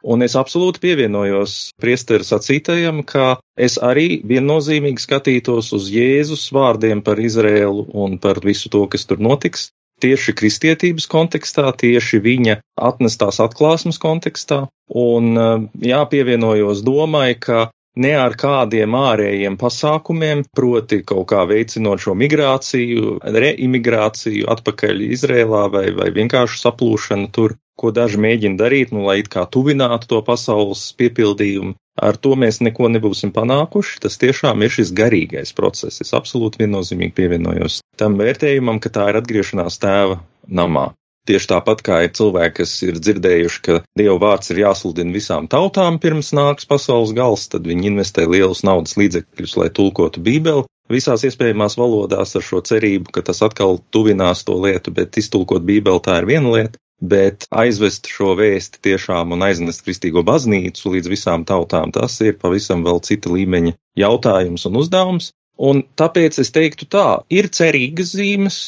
Un 0.00 0.24
es 0.24 0.32
absolūti 0.38 0.80
pievienojos 0.80 1.74
priesteru 1.80 2.24
sacītajam, 2.24 3.02
ka 3.04 3.34
es 3.60 3.76
arī 3.84 4.22
viennozīmīgi 4.24 5.02
skatītos 5.02 5.74
uz 5.76 5.90
Jēzus 5.92 6.46
vārdiem 6.56 7.02
par 7.04 7.20
Izrēlu 7.20 7.84
un 7.92 8.16
par 8.22 8.40
visu 8.44 8.72
to, 8.72 8.86
kas 8.88 9.04
tur 9.10 9.20
notiks, 9.20 9.68
tieši 10.02 10.34
kristietības 10.36 11.06
kontekstā, 11.10 11.70
tieši 11.76 12.20
viņa 12.24 12.60
atnestās 12.90 13.40
atklāsmes 13.44 14.00
kontekstā. 14.02 14.64
Un 14.90 15.36
jāpievienojos 15.84 16.82
domai, 16.86 17.34
ka 17.38 17.68
ne 17.98 18.12
ar 18.18 18.36
kādiem 18.38 18.94
ārējiem 18.96 19.56
pasākumiem, 19.60 20.44
proti 20.56 21.00
kaut 21.06 21.28
kā 21.32 21.44
veicinot 21.50 22.02
šo 22.02 22.14
migrāciju, 22.18 23.18
reimigrāciju 23.24 24.48
atpakaļ 24.54 25.02
Izrēlā 25.10 25.66
vai, 25.72 25.88
vai 25.96 26.10
vienkārši 26.14 26.62
saplūšanu 26.62 27.30
tur, 27.34 27.56
ko 27.80 27.90
daži 27.96 28.20
mēģina 28.20 28.60
darīt, 28.60 28.92
nu, 28.92 29.06
lai 29.08 29.20
it 29.22 29.30
kā 29.32 29.46
tuvinātu 29.48 30.10
to 30.10 30.20
pasaules 30.24 30.82
piepildījumu. 31.00 31.74
Ar 32.00 32.16
to 32.16 32.32
mēs 32.38 32.60
neko 32.64 32.88
nebūsim 32.92 33.32
panākuši. 33.36 33.98
Tas 34.04 34.16
tiešām 34.20 34.62
ir 34.64 34.72
šis 34.72 34.92
garīgais 34.96 35.52
process. 35.56 36.00
Es 36.04 36.14
absolūti 36.16 36.62
viennozīmīgi 36.62 37.16
pievienojos 37.16 37.80
tam 38.00 38.16
vērtējumam, 38.20 38.80
ka 38.80 38.92
tā 38.94 39.10
ir 39.10 39.20
atgriešanās 39.20 39.80
tēva 39.82 40.20
namā. 40.48 40.90
Tieši 41.30 41.46
tāpat 41.52 41.84
kā 41.86 42.00
ir 42.02 42.10
cilvēki, 42.18 42.56
kas 42.58 42.72
ir 42.82 42.96
dzirdējuši, 42.98 43.62
ka 43.62 43.78
Dieva 43.98 44.16
vārds 44.18 44.50
ir 44.50 44.64
jāsludina 44.64 45.14
visām 45.14 45.46
tautām 45.52 46.00
pirms 46.02 46.32
nāks 46.34 46.66
pasaules 46.66 47.14
gals, 47.14 47.46
tad 47.52 47.68
viņi 47.70 47.92
investē 47.92 48.26
lielus 48.26 48.64
naudas 48.66 48.96
līdzekļus, 48.98 49.54
lai 49.60 49.68
tulkotu 49.70 50.24
Bībeli 50.26 50.66
visās 50.90 51.22
iespējamās 51.28 51.78
valodās 51.78 52.34
ar 52.34 52.42
šo 52.42 52.64
cerību, 52.66 53.14
ka 53.14 53.22
tas 53.30 53.44
atkal 53.46 53.78
tuvinās 53.94 54.42
to 54.48 54.58
lietu, 54.58 54.90
bet 54.96 55.22
iztulkot 55.22 55.62
Bībeli 55.62 56.02
tā 56.02 56.18
ir 56.18 56.26
viena 56.32 56.56
lieta 56.56 56.82
bet 57.00 57.46
aizvest 57.50 58.10
šo 58.12 58.34
vēsti 58.36 58.82
tiešām 58.84 59.32
un 59.32 59.44
aiznest 59.46 59.84
kristīgo 59.86 60.22
baznīcu 60.26 60.94
līdz 60.94 61.08
visām 61.14 61.46
tautām, 61.48 61.92
tas 61.94 62.18
ir 62.20 62.36
pavisam 62.42 62.84
vēl 62.84 63.00
cita 63.06 63.32
līmeņa 63.32 63.72
jautājums 64.02 64.66
un 64.68 64.80
uzdevums. 64.82 65.30
Un 65.60 65.82
tāpēc 65.96 66.38
es 66.40 66.52
teiktu 66.52 66.88
tā, 66.88 67.22
ir 67.32 67.50
cerīgas 67.52 68.14
zīmes, 68.16 68.58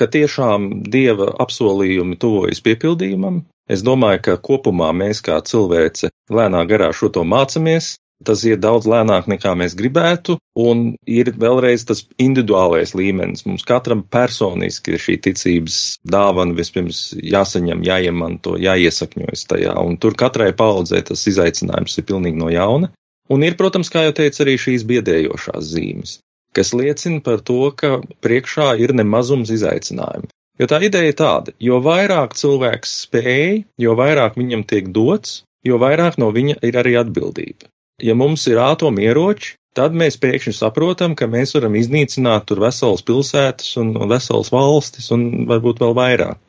ka 0.00 0.08
tiešām 0.10 0.68
dieva 0.92 1.30
apsolījumi 1.44 2.18
tuvojas 2.20 2.62
piepildījumam. 2.64 3.42
Es 3.70 3.84
domāju, 3.86 4.24
ka 4.26 4.38
kopumā 4.42 4.90
mēs 4.96 5.20
kā 5.22 5.38
cilvēce 5.46 6.10
lēnā 6.32 6.64
garā 6.70 6.90
šo 6.96 7.12
to 7.14 7.22
mācamies, 7.28 7.94
tas 8.24 8.42
iet 8.44 8.60
daudz 8.60 8.88
lēnāk 8.90 9.28
nekā 9.30 9.52
mēs 9.56 9.76
gribētu, 9.78 10.36
un 10.60 10.82
ir 11.08 11.30
vēlreiz 11.40 11.86
tas 11.88 12.02
individuālais 12.20 12.92
līmenis. 12.98 13.46
Mums 13.48 13.64
katram 13.68 14.02
personiski 14.16 14.96
ir 14.96 15.04
šī 15.04 15.16
ticības 15.28 15.78
dāvana 16.04 16.56
vispirms 16.56 17.02
jāsaņem, 17.16 17.84
jāiemanto, 17.86 18.56
jāiesakņojas 18.60 19.46
tajā, 19.52 19.76
un 19.80 20.00
tur 20.02 20.16
katrai 20.20 20.50
paudzē 20.56 21.02
tas 21.12 21.26
izaicinājums 21.30 22.00
ir 22.00 22.08
pilnīgi 22.10 22.40
no 22.40 22.50
jauna. 22.52 22.92
Un 23.30 23.46
ir, 23.46 23.54
protams, 23.54 23.92
kā 23.92 24.08
jau 24.08 24.16
teicu, 24.18 24.42
arī 24.42 24.56
šīs 24.58 24.84
biedējošās 24.90 25.68
zīmes, 25.70 26.18
kas 26.56 26.74
liecina 26.76 27.22
par 27.24 27.42
to, 27.46 27.60
ka 27.76 27.98
priekšā 28.24 28.74
ir 28.82 28.94
nemazums 28.96 29.52
izaicinājumu. 29.54 30.30
Jo 30.60 30.68
tā 30.68 30.80
ideja 30.84 31.08
ir 31.12 31.16
tāda, 31.16 31.56
jo 31.62 31.80
vairāk 31.84 32.36
cilvēks 32.36 32.96
spēj, 33.06 33.62
jo 33.80 33.96
vairāk 33.96 34.36
viņam 34.36 34.66
tiek 34.68 34.90
dots, 34.92 35.42
jo 35.64 35.80
vairāk 35.80 36.18
no 36.20 36.28
viņa 36.36 36.60
ir 36.66 36.80
arī 36.82 36.98
atbildība 37.00 37.70
ja 38.02 38.14
mums 38.14 38.46
ir 38.50 38.60
atomieroči, 38.60 39.54
tad 39.76 39.94
mēs 39.96 40.18
pēkšņi 40.20 40.54
saprotam, 40.56 41.14
ka 41.16 41.28
mēs 41.30 41.54
varam 41.56 41.76
iznīcināt 41.78 42.48
tur 42.48 42.62
veselas 42.64 43.04
pilsētas 43.06 43.76
un 43.80 43.94
veselas 44.10 44.50
valstis 44.54 45.10
un 45.14 45.46
varbūt 45.50 45.82
vēl 45.84 45.96
vairāk. 45.98 46.40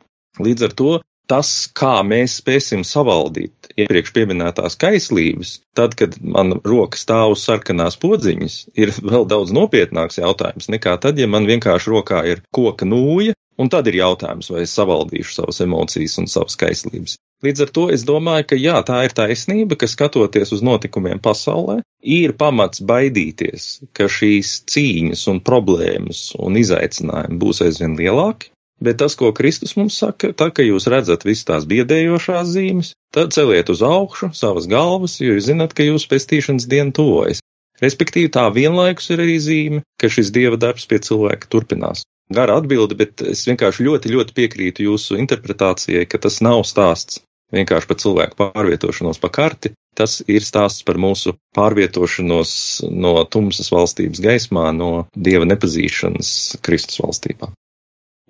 Līdz 0.42 0.68
ar 0.68 0.76
to 0.76 0.92
tas, 1.30 1.52
kā 1.76 2.00
mēs 2.06 2.40
spēsim 2.40 2.82
savaldīt 2.88 3.61
iepriekš 3.80 4.12
pieminētās 4.16 4.78
kaislības, 4.80 5.54
tad, 5.76 5.96
kad 5.98 6.16
man 6.20 6.58
roka 6.66 7.00
stāv 7.00 7.36
uz 7.36 7.44
sarkanās 7.46 7.98
podziņas, 8.02 8.58
ir 8.78 8.94
vēl 9.00 9.26
daudz 9.30 9.54
nopietnāks 9.56 10.20
jautājums 10.20 10.70
nekā 10.72 10.98
tad, 11.02 11.20
ja 11.20 11.28
man 11.30 11.48
vienkārši 11.48 11.92
rokā 11.94 12.24
ir 12.30 12.44
koka 12.54 12.88
nūja, 12.88 13.36
un 13.60 13.70
tad 13.72 13.88
ir 13.90 14.00
jautājums, 14.00 14.50
vai 14.52 14.64
es 14.66 14.74
savaldīšu 14.76 15.36
savas 15.36 15.60
emocijas 15.64 16.18
un 16.22 16.30
savas 16.30 16.56
kaislības. 16.60 17.18
Līdz 17.42 17.64
ar 17.64 17.70
to 17.74 17.88
es 17.90 18.04
domāju, 18.06 18.46
ka 18.52 18.58
jā, 18.58 18.76
tā 18.86 19.00
ir 19.06 19.14
taisnība, 19.18 19.76
ka 19.78 19.88
skatoties 19.90 20.54
uz 20.54 20.62
notikumiem 20.62 21.18
pasaulē, 21.22 21.80
ir 22.02 22.36
pamats 22.38 22.82
baidīties, 22.86 23.68
ka 23.96 24.06
šīs 24.06 24.60
cīņas 24.70 25.26
un 25.32 25.42
problēmas 25.42 26.28
un 26.38 26.58
izaicinājumi 26.60 27.40
būs 27.42 27.64
aizvien 27.66 27.98
lielāki. 27.98 28.52
Bet 28.82 28.98
tas, 28.98 29.14
ko 29.18 29.30
Kristus 29.36 29.76
mums 29.78 29.96
saka, 30.02 30.32
tā, 30.34 30.48
ka 30.50 30.64
jūs 30.66 30.88
redzat 30.90 31.22
visas 31.26 31.46
tās 31.46 31.66
biedējošās 31.70 32.48
zīmes, 32.50 32.92
tad 33.14 33.34
celiet 33.36 33.70
uz 33.70 33.82
augšu 33.86 34.32
savas 34.34 34.66
galvas, 34.70 35.20
jo 35.22 35.36
jūs 35.36 35.46
zinat, 35.52 35.74
ka 35.76 35.86
jūsu 35.86 36.10
pestīšanas 36.10 36.66
diena 36.70 36.94
tuvojas. 36.96 37.42
Respektīvi, 37.82 38.30
tā 38.34 38.48
vienlaikus 38.54 39.10
ir 39.14 39.22
arī 39.22 39.36
zīme, 39.42 39.82
ka 39.98 40.10
šis 40.10 40.32
dieva 40.34 40.58
darbs 40.58 40.88
pie 40.90 40.98
cilvēka 41.02 41.50
turpinās. 41.50 42.02
Gara 42.32 42.56
atbilde, 42.58 42.96
bet 42.98 43.22
es 43.22 43.44
vienkārši 43.46 43.86
ļoti, 43.86 44.12
ļoti 44.14 44.34
piekrītu 44.38 44.86
jūsu 44.88 45.18
interpretācijai, 45.20 46.06
ka 46.08 46.18
tas 46.22 46.40
nav 46.44 46.62
stāsts 46.66 47.22
vienkārši 47.52 47.88
par 47.90 47.98
cilvēku 48.02 48.38
pārvietošanos 48.38 49.20
pa 49.22 49.30
karti. 49.30 49.74
Tas 49.98 50.22
ir 50.24 50.44
stāsts 50.46 50.86
par 50.88 50.96
mūsu 50.96 51.34
pārvietošanos 51.56 52.52
no 52.90 53.18
tumsas 53.28 53.68
valstības 53.74 54.22
gaismā, 54.24 54.70
no 54.72 55.04
dieva 55.12 55.44
nepazīšanas 55.50 56.62
Kristus 56.64 57.02
valstībā. 57.02 57.52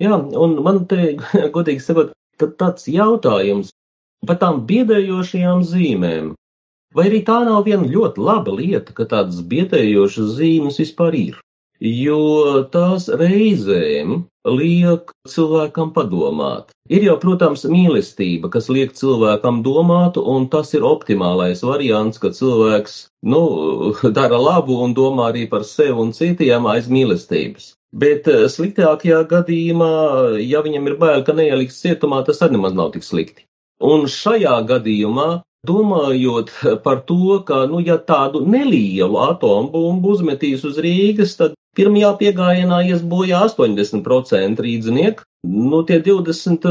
Jā, 0.03 0.19
un 0.45 0.59
man 0.67 0.85
te, 0.91 1.15
godīgi 1.57 1.85
sakot, 1.85 2.13
tāds 2.59 2.89
jautājums 2.91 3.71
par 4.27 4.39
tām 4.43 4.63
biedējošajām 4.69 5.63
zīmēm. 5.67 6.33
Vai 6.97 7.07
arī 7.09 7.23
tā 7.25 7.39
nav 7.47 7.65
viena 7.69 7.89
ļoti 7.89 8.21
laba 8.21 8.53
lieta, 8.59 8.93
ka 8.97 9.07
tādas 9.09 9.41
biedējošas 9.49 10.35
zīmes 10.39 10.79
vispār 10.83 11.17
ir? 11.19 11.39
Jo 11.83 12.63
tās 12.71 13.09
reizēm 13.09 14.21
liek 14.47 15.11
cilvēkam 15.27 15.91
padomāt. 15.97 16.71
Ir 16.91 17.07
jau, 17.07 17.17
protams, 17.23 17.65
mīlestība, 17.67 18.51
kas 18.55 18.69
liek 18.71 18.95
cilvēkam 18.99 19.63
domāt, 19.67 20.19
un 20.19 20.47
tas 20.53 20.75
ir 20.77 20.87
optimālais 20.87 21.63
variants, 21.67 22.21
ka 22.23 22.31
cilvēks, 22.35 22.99
nu, 23.27 23.43
dara 24.19 24.39
labu 24.39 24.79
un 24.85 24.95
domā 24.95 25.31
arī 25.33 25.49
par 25.51 25.67
sevi 25.67 25.99
un 26.05 26.13
citiem 26.15 26.69
aiz 26.71 26.91
mīlestības. 26.93 27.73
Bet 27.93 28.29
eh, 28.33 28.49
sliktākajā 28.49 29.23
gadījumā, 29.31 29.93
ja 30.41 30.65
viņam 30.65 30.91
ir 30.91 30.99
bail, 31.01 31.25
ka 31.27 31.37
neieliks 31.37 31.81
cietumā, 31.85 32.23
tas 32.27 32.41
arī 32.45 32.57
nemaz 32.57 32.77
nav 32.77 32.95
tik 32.95 33.05
slikti. 33.05 33.45
Un 33.83 34.07
šajā 34.09 34.61
gadījumā 34.69 35.43
Domājot 35.63 36.49
par 36.83 37.05
to, 37.07 37.39
ka, 37.47 37.61
nu, 37.71 37.79
ja 37.87 37.95
tādu 38.03 38.41
nelielu 38.43 39.19
atombumbu 39.23 40.17
uzmetīs 40.17 40.65
uz 40.67 40.81
Rīgas, 40.83 41.37
tad 41.39 41.53
pirmajā 41.79 42.09
piegājienā 42.23 42.81
ies 42.89 43.05
bojā 43.13 43.45
80% 43.47 44.63
rīdzinieku. 44.67 45.23
Nu, 45.47 45.85
tie 45.87 46.01
20, 46.03 46.67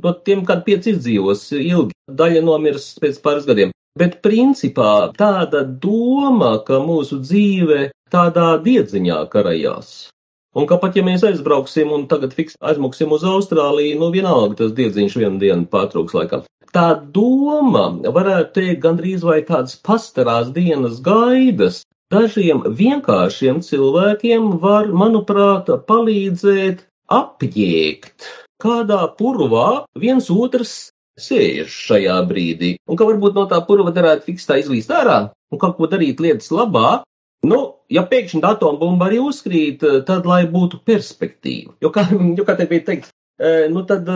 no 0.00 0.12
tiem 0.24 0.46
kādi 0.48 0.66
pieci 0.70 0.94
izdzīvos 0.94 1.44
ilgi, 1.58 1.92
daļa 2.08 2.40
nomirs 2.46 2.94
pēc 3.04 3.20
pāris 3.26 3.44
gadiem. 3.50 3.76
Bet 4.00 4.22
principā 4.24 5.10
tāda 5.20 5.60
doma, 5.84 6.54
ka 6.64 6.80
mūsu 6.80 7.20
dzīve 7.20 7.90
tādā 8.08 8.54
diedziņā 8.64 9.20
karajās. 9.36 10.08
Un 10.58 10.66
ka 10.66 10.80
pat 10.82 10.96
ja 10.98 11.04
mēs 11.06 11.22
aizbrauksim 11.26 11.92
un 11.94 12.08
tagad 12.10 12.34
fiks 12.34 12.56
aizmuksim 12.58 13.12
uz 13.14 13.26
Austrāliju, 13.26 14.00
nu 14.00 14.08
vienalga 14.14 14.64
tas 14.64 14.72
diedziņš 14.74 15.20
vienu 15.22 15.38
dienu 15.42 15.68
pārtrūks 15.70 16.16
laikam 16.16 16.46
tā 16.74 16.90
doma, 17.14 17.88
varētu 18.14 18.54
teikt, 18.58 18.82
gandrīz 18.84 19.24
vai 19.26 19.40
tādas 19.46 19.76
pastarās 19.86 20.52
dienas 20.54 21.00
gaidas, 21.02 21.82
dažiem 22.12 22.62
vienkāršiem 22.78 23.60
cilvēkiem 23.66 24.56
var, 24.62 24.90
manuprāt, 25.02 25.70
palīdzēt 25.90 26.86
apjēgt, 27.10 28.30
kādā 28.62 29.02
purvā 29.18 29.84
viens 29.98 30.30
otrs 30.30 30.90
sēž 31.20 31.74
šajā 31.88 32.16
brīdī, 32.30 32.76
un 32.88 32.98
ka 32.98 33.08
varbūt 33.08 33.36
no 33.36 33.46
tā 33.50 33.60
purva 33.66 33.92
varētu 33.92 34.30
fikstā 34.30 34.60
izlīst 34.62 34.92
ārā 34.94 35.20
un 35.50 35.60
kaut 35.60 35.76
ko 35.76 35.90
darīt 35.90 36.22
lietas 36.22 36.52
labā. 36.54 37.00
Nu, 37.46 37.60
ja 37.88 38.04
pēkšņi 38.08 38.42
atombumba 38.44 39.08
arī 39.08 39.20
uzkrīt, 39.24 39.84
tad 40.06 40.28
lai 40.28 40.42
būtu 40.50 40.82
perspektīva. 40.84 41.72
Jo, 41.80 41.92
kā, 41.94 42.04
jo, 42.38 42.44
kā 42.46 42.56
te 42.58 42.68
bija 42.70 42.86
teikt, 42.90 43.12
nu 43.72 43.82
tad 43.88 44.08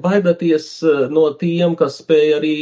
baidieties 0.00 0.68
no 1.12 1.26
tiem, 1.36 1.76
kas 1.76 1.98
spēj 2.00 2.36
arī 2.38 2.56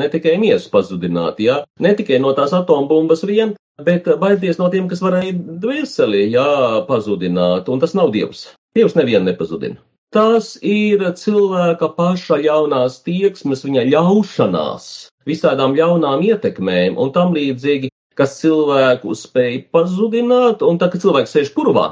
ne 0.00 0.08
tikai 0.08 0.38
miesu 0.40 0.70
pazudināt, 0.72 1.42
ja? 1.44 1.60
ne 1.84 1.92
tikai 1.98 2.20
no 2.24 2.32
tās 2.36 2.54
atombumbas 2.56 3.26
vien, 3.28 3.52
bet 3.84 4.08
baidieties 4.08 4.60
no 4.62 4.70
tiem, 4.72 4.88
kas 4.88 5.04
var 5.04 5.18
arī 5.20 5.34
dvēseli 5.36 6.30
jā, 6.32 6.48
pazudināt, 6.88 7.68
un 7.68 7.84
tas 7.84 7.92
nav 7.98 8.14
Dievs. 8.16 8.48
Dievs 8.76 8.96
nevienu 8.96 9.28
nepazudina. 9.28 9.76
Tas 10.14 10.54
ir 10.64 11.02
cilvēka 11.20 11.90
paša 11.98 12.38
ļaunās 12.40 13.02
tieksmes, 13.04 13.60
viņa 13.66 13.84
ļaušanās, 13.90 14.86
visādām 15.28 15.76
ļaunām 15.76 16.24
ietekmēm 16.24 16.96
un 16.96 17.12
tam 17.12 17.36
līdzīgi, 17.36 17.90
kas 18.18 18.38
cilvēku 18.40 19.14
spēj 19.16 19.60
pazudināt, 19.74 20.64
un 20.66 20.80
tā, 20.80 20.90
ka 20.90 21.00
cilvēks 21.02 21.36
sēž 21.36 21.54
purvā, 21.54 21.86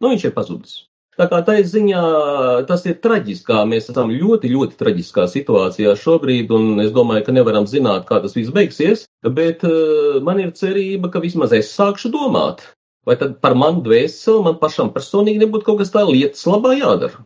nu 0.00 0.12
viņš 0.14 0.28
ir 0.28 0.36
pazudis. 0.36 0.78
Tā 1.20 1.26
kā 1.28 1.40
tā 1.44 1.58
ziņā 1.68 2.02
tas 2.68 2.84
ir 2.88 2.94
traģiskā. 3.04 3.64
Mēs 3.68 3.90
esam 3.92 4.12
ļoti, 4.14 4.48
ļoti 4.54 4.78
traģiskā 4.80 5.26
situācijā 5.28 5.92
šobrīd, 6.00 6.52
un 6.56 6.80
es 6.80 6.94
domāju, 6.96 7.26
ka 7.26 7.34
nevaram 7.36 7.66
zināt, 7.68 8.06
kā 8.08 8.22
tas 8.22 8.36
viss 8.38 8.54
beigsies, 8.54 9.04
bet 9.36 9.66
uh, 9.68 10.20
man 10.24 10.40
ir 10.40 10.54
cerība, 10.56 11.10
ka 11.12 11.20
vismaz 11.20 11.52
es 11.58 11.74
sākšu 11.74 12.12
domāt. 12.14 12.64
Vai 13.04 13.18
tad 13.20 13.36
par 13.44 13.56
manu 13.58 13.82
dvēseli 13.84 14.46
man 14.46 14.56
pašam 14.60 14.94
personīgi 14.94 15.42
nebūtu 15.42 15.66
kaut 15.66 15.82
kas 15.82 15.92
tā 15.92 16.06
lietas 16.08 16.46
labā 16.48 16.76
jādara? 16.78 17.24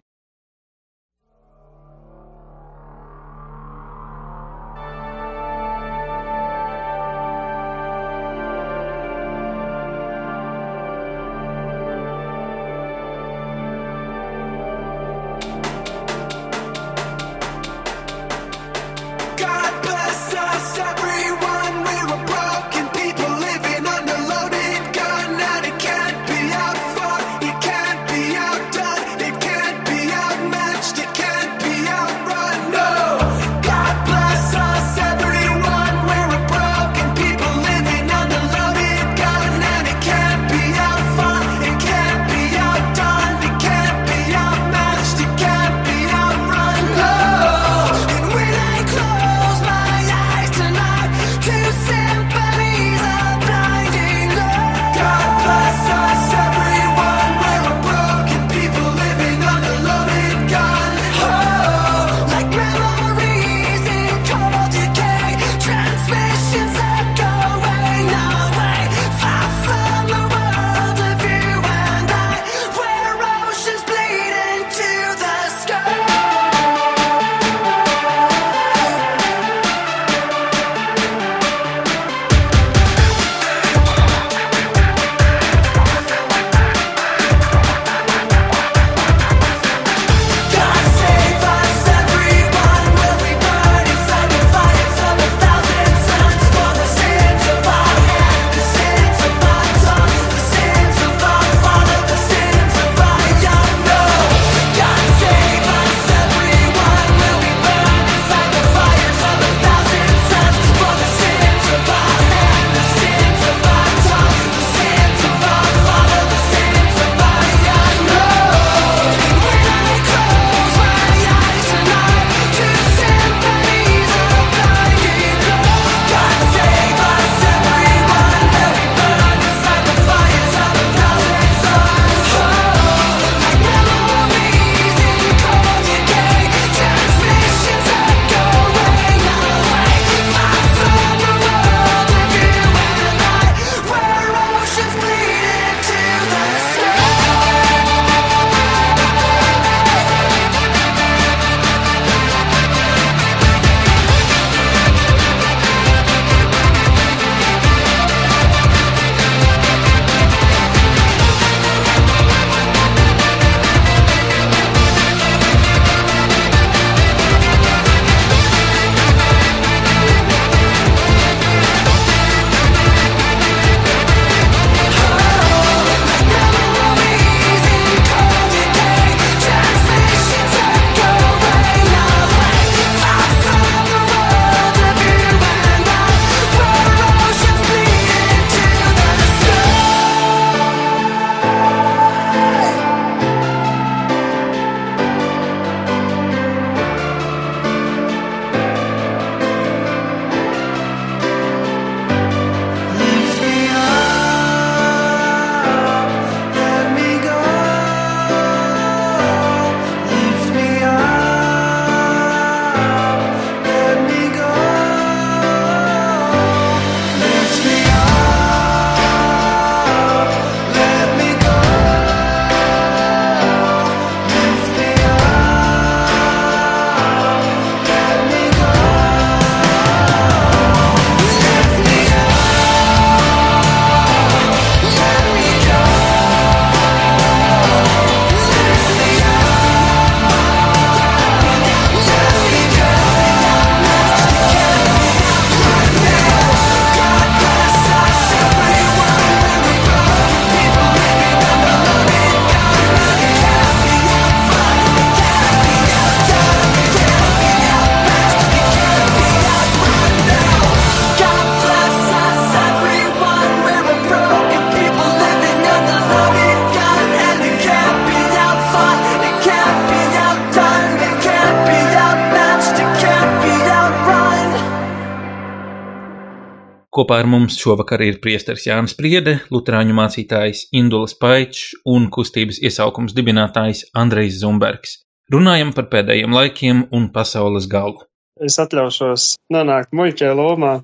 Kopā 276.95 277.17
ar 277.19 277.27
mums 277.27 277.57
šovakar 277.59 278.05
ir 278.07 278.21
priesteris 278.23 278.69
Jānis 278.69 278.93
Priede, 278.95 279.33
luterāņu 279.51 279.97
mācītājs 279.99 280.61
Indulas 280.79 281.17
Paičs 281.19 281.73
un 281.91 282.05
kustības 282.15 282.61
iesaukums 282.63 283.17
dibinātājs 283.17 283.81
Andrejs 283.99 284.37
Zumbergs. 284.39 284.93
Runājam 285.35 285.73
par 285.75 285.89
pēdējiem 285.91 286.37
laikiem 286.39 286.85
un 286.95 287.09
pasaules 287.17 287.67
galu. 287.73 288.05
Es 288.39 288.61
atļaušos 288.63 289.25
nonākt 289.51 289.91
muļķē 289.91 290.31
lomā. 290.39 290.77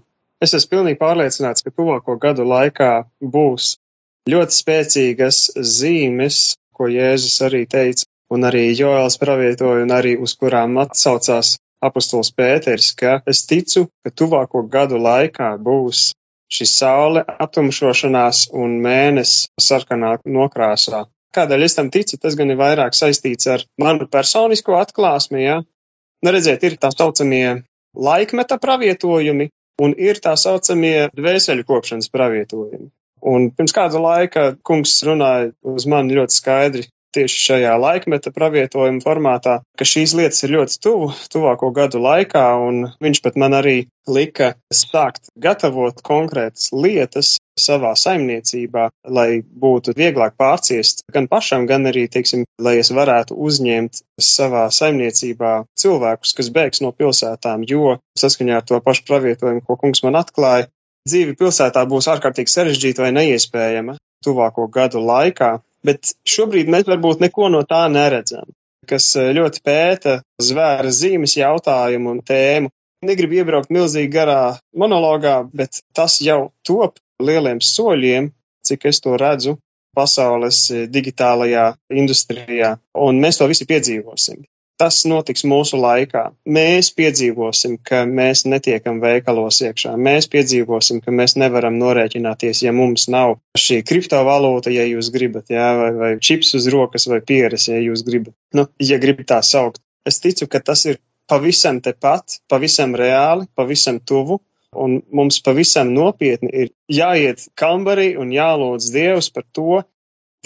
Es 0.42 0.57
esmu 0.59 0.73
pilnīgi 0.75 0.99
pārliecināts, 0.99 1.62
ka 1.62 1.70
tuvāko 1.70 2.18
gadu 2.18 2.49
laikā 2.57 2.90
būs 3.23 3.77
ļoti 4.35 4.59
spēcīgas 4.59 5.40
zīmes, 5.77 6.40
ko 6.75 6.90
Jēzus 6.90 7.38
arī 7.46 7.68
teica, 7.70 8.09
un 8.35 8.51
arī 8.51 8.66
Joēls 8.75 9.20
pravietoja, 9.23 9.87
un 9.87 9.94
arī 9.94 10.16
uz 10.18 10.35
kurām 10.35 10.75
atsaucās 10.83 11.55
apustuls 11.85 12.33
Pēters, 12.37 12.93
ka 12.97 13.21
es 13.29 13.45
ticu, 13.49 13.87
ka 14.05 14.12
tuvāko 14.12 14.62
gadu 14.69 15.01
laikā 15.01 15.55
būs 15.64 16.11
šī 16.51 16.66
saule 16.66 17.25
aptumšošanās 17.25 18.49
un 18.59 18.79
mēnesis 18.85 19.49
sarkanā 19.61 20.16
nokrāsā. 20.27 21.05
Kādēļ 21.35 21.62
es 21.62 21.77
tam 21.79 21.90
ticu? 21.95 22.19
Tas 22.19 22.35
gan 22.38 22.51
ir 22.51 22.59
vairāk 22.59 22.97
saistīts 22.99 23.47
ar 23.47 23.62
manu 23.79 24.09
personisko 24.11 24.75
atklāsmi, 24.81 25.45
jā. 25.45 25.61
Ja? 25.61 25.66
Nu, 26.21 26.33
redziet, 26.35 26.64
ir 26.66 26.75
tā 26.77 26.90
saucamie 26.93 27.62
laikmeta 27.97 28.59
pravietojumi 28.61 29.49
un 29.81 29.95
ir 29.97 30.19
tā 30.21 30.35
saucamie 30.37 31.09
dvēseļu 31.16 31.64
kopšanas 31.69 32.11
pravietojumi. 32.12 32.90
Un 33.31 33.51
pirms 33.55 33.75
kāda 33.77 34.01
laika 34.03 34.45
kungs 34.66 34.99
runāja 35.07 35.53
uz 35.64 35.87
mani 35.88 36.16
ļoti 36.16 36.37
skaidri 36.37 36.85
tieši 37.16 37.42
šajā 37.46 37.75
laikmeta 37.81 38.33
pravietojuma 38.35 39.03
formātā, 39.05 39.61
ka 39.79 39.87
šīs 39.87 40.14
lietas 40.18 40.44
ir 40.46 40.55
ļoti 40.57 40.79
tuvu, 40.85 41.11
tuvāko 41.33 41.70
gadu 41.75 42.03
laikā, 42.03 42.44
un 42.66 42.87
viņš 43.03 43.23
pat 43.25 43.38
man 43.40 43.57
arī 43.59 43.77
lika 44.11 44.55
sākt 44.75 45.31
gatavot 45.38 46.01
konkrētas 46.07 46.70
lietas 46.73 47.37
savā 47.61 47.92
saimniecībā, 47.99 48.88
lai 49.12 49.42
būtu 49.42 49.94
vieglāk 49.99 50.37
pārciest 50.40 51.05
gan 51.12 51.29
pašam, 51.31 51.66
gan 51.68 51.87
arī, 51.90 52.07
teiksim, 52.09 52.46
lai 52.62 52.79
es 52.81 52.92
varētu 52.94 53.37
uzņemt 53.37 54.03
savā 54.23 54.66
saimniecībā 54.73 55.55
cilvēkus, 55.79 56.35
kas 56.38 56.53
bēgs 56.55 56.85
no 56.85 56.92
pilsētām, 56.96 57.66
jo 57.68 57.99
saskaņā 58.18 58.61
ar 58.61 58.68
to 58.68 58.81
pašu 58.85 59.07
pravietojumu, 59.11 59.64
ko 59.66 59.77
kungs 59.81 60.05
man 60.07 60.18
atklāja, 60.23 60.70
dzīve 61.09 61.37
pilsētā 61.40 61.85
būs 61.90 62.09
ārkārtīgi 62.12 62.55
sarežģīta 62.55 63.05
vai 63.07 63.12
neiespējama 63.18 63.99
tuvāko 64.25 64.66
gadu 64.73 65.01
laikā, 65.05 65.59
bet 65.87 66.12
šobrīd 66.29 66.71
mēs 66.73 66.88
varbūt 66.88 67.23
neko 67.25 67.49
no 67.53 67.62
tā 67.69 67.85
neredzam, 67.93 68.49
kas 68.88 69.09
eh, 69.21 69.33
ļoti 69.37 69.62
pēta 69.66 70.21
zvēra 70.43 70.93
zīmes 70.95 71.37
jautājumu 71.40 72.16
un 72.16 72.23
tēmu. 72.27 72.73
Negribu 73.07 73.38
iebraukt 73.38 73.73
milzīgi 73.73 74.12
garā 74.12 74.59
monologā, 74.77 75.40
bet 75.57 75.81
tas 75.97 76.19
jau 76.21 76.51
top 76.69 77.01
lieliem 77.23 77.62
soļiem, 77.64 78.29
cik 78.66 78.85
es 78.90 79.01
to 79.01 79.16
redzu 79.21 79.57
pasaules 79.97 80.62
eh, 80.75 80.87
digitālajā 80.93 81.71
industrijā, 82.03 82.77
un 83.07 83.21
mēs 83.25 83.40
to 83.40 83.49
visi 83.51 83.69
piedzīvosim 83.69 84.45
tas 84.81 85.03
notiks 85.09 85.45
mūsu 85.45 85.79
laikā. 85.81 86.23
Mēs 86.49 86.90
piedzīvosim, 86.97 87.77
ka 87.85 88.03
mēs 88.09 88.47
netiekam 88.49 89.01
veikalos 89.03 89.61
iekšā. 89.66 89.93
Mēs 90.01 90.29
piedzīvosim, 90.33 91.03
ka 91.05 91.12
mēs 91.14 91.37
nevaram 91.40 91.77
norēķināties, 91.81 92.64
ja 92.64 92.73
mums 92.77 93.07
nav 93.12 93.37
šī 93.61 93.83
kriptovalūta, 93.87 94.73
ja 94.73 94.87
jūs 94.88 95.12
gribat, 95.12 95.53
jā, 95.53 95.69
vai, 95.77 95.90
vai 96.01 96.11
čips 96.25 96.55
uz 96.57 96.69
rokas 96.73 97.07
vai 97.11 97.21
pieres, 97.21 97.69
ja 97.69 97.81
jūs 97.81 98.05
gribat. 98.07 98.35
Nu, 98.57 98.66
ja 98.81 99.01
gribat 99.03 99.29
tā 99.35 99.43
saukt. 99.47 99.83
Es 100.09 100.23
ticu, 100.25 100.49
ka 100.49 100.62
tas 100.64 100.87
ir 100.88 101.01
pavisam 101.31 101.83
tepat, 101.85 102.40
pavisam 102.49 102.97
reāli, 102.97 103.47
pavisam 103.55 104.01
tuvu. 104.01 104.40
Un 104.71 105.01
mums 105.11 105.40
pavisam 105.43 105.88
nopietni 105.90 106.51
ir 106.55 106.69
jāiet 106.87 107.49
kambarī 107.59 108.12
un 108.23 108.31
jālūdz 108.31 108.93
Dievs 108.95 109.29
par 109.35 109.43
to. 109.51 109.81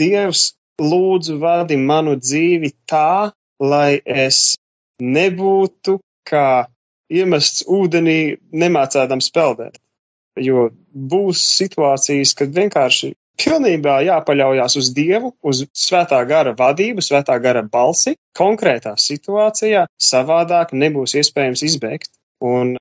Dievs, 0.01 0.55
lūdzu, 0.81 1.37
vadi 1.43 1.77
manu 1.77 2.17
dzīvi 2.17 2.73
tā, 2.89 3.31
lai 3.63 4.01
es 4.05 4.55
nebūtu 5.03 5.99
kā 6.29 6.67
iemests 7.13 7.65
ūdenī 7.71 8.37
nemācēdams 8.53 9.31
peldēt. 9.35 9.79
Jo 10.41 10.71
būs 10.91 11.43
situācijas, 11.59 12.33
kad 12.39 12.55
vienkārši 12.55 13.13
pilnībā 13.39 14.01
jāpaļaujas 14.07 14.79
uz 14.81 14.91
Dievu, 14.95 15.33
uz 15.43 15.65
svētā 15.75 16.21
gara 16.27 16.55
vadību, 16.59 17.03
svētā 17.05 17.37
gara 17.43 17.63
balsi, 17.63 18.17
konkrētā 18.39 18.97
situācijā, 18.99 19.87
savādāk 19.99 20.75
nebūs 20.75 21.15
iespējams 21.21 21.63
izbēgt. 21.67 22.11
Un 22.45 22.75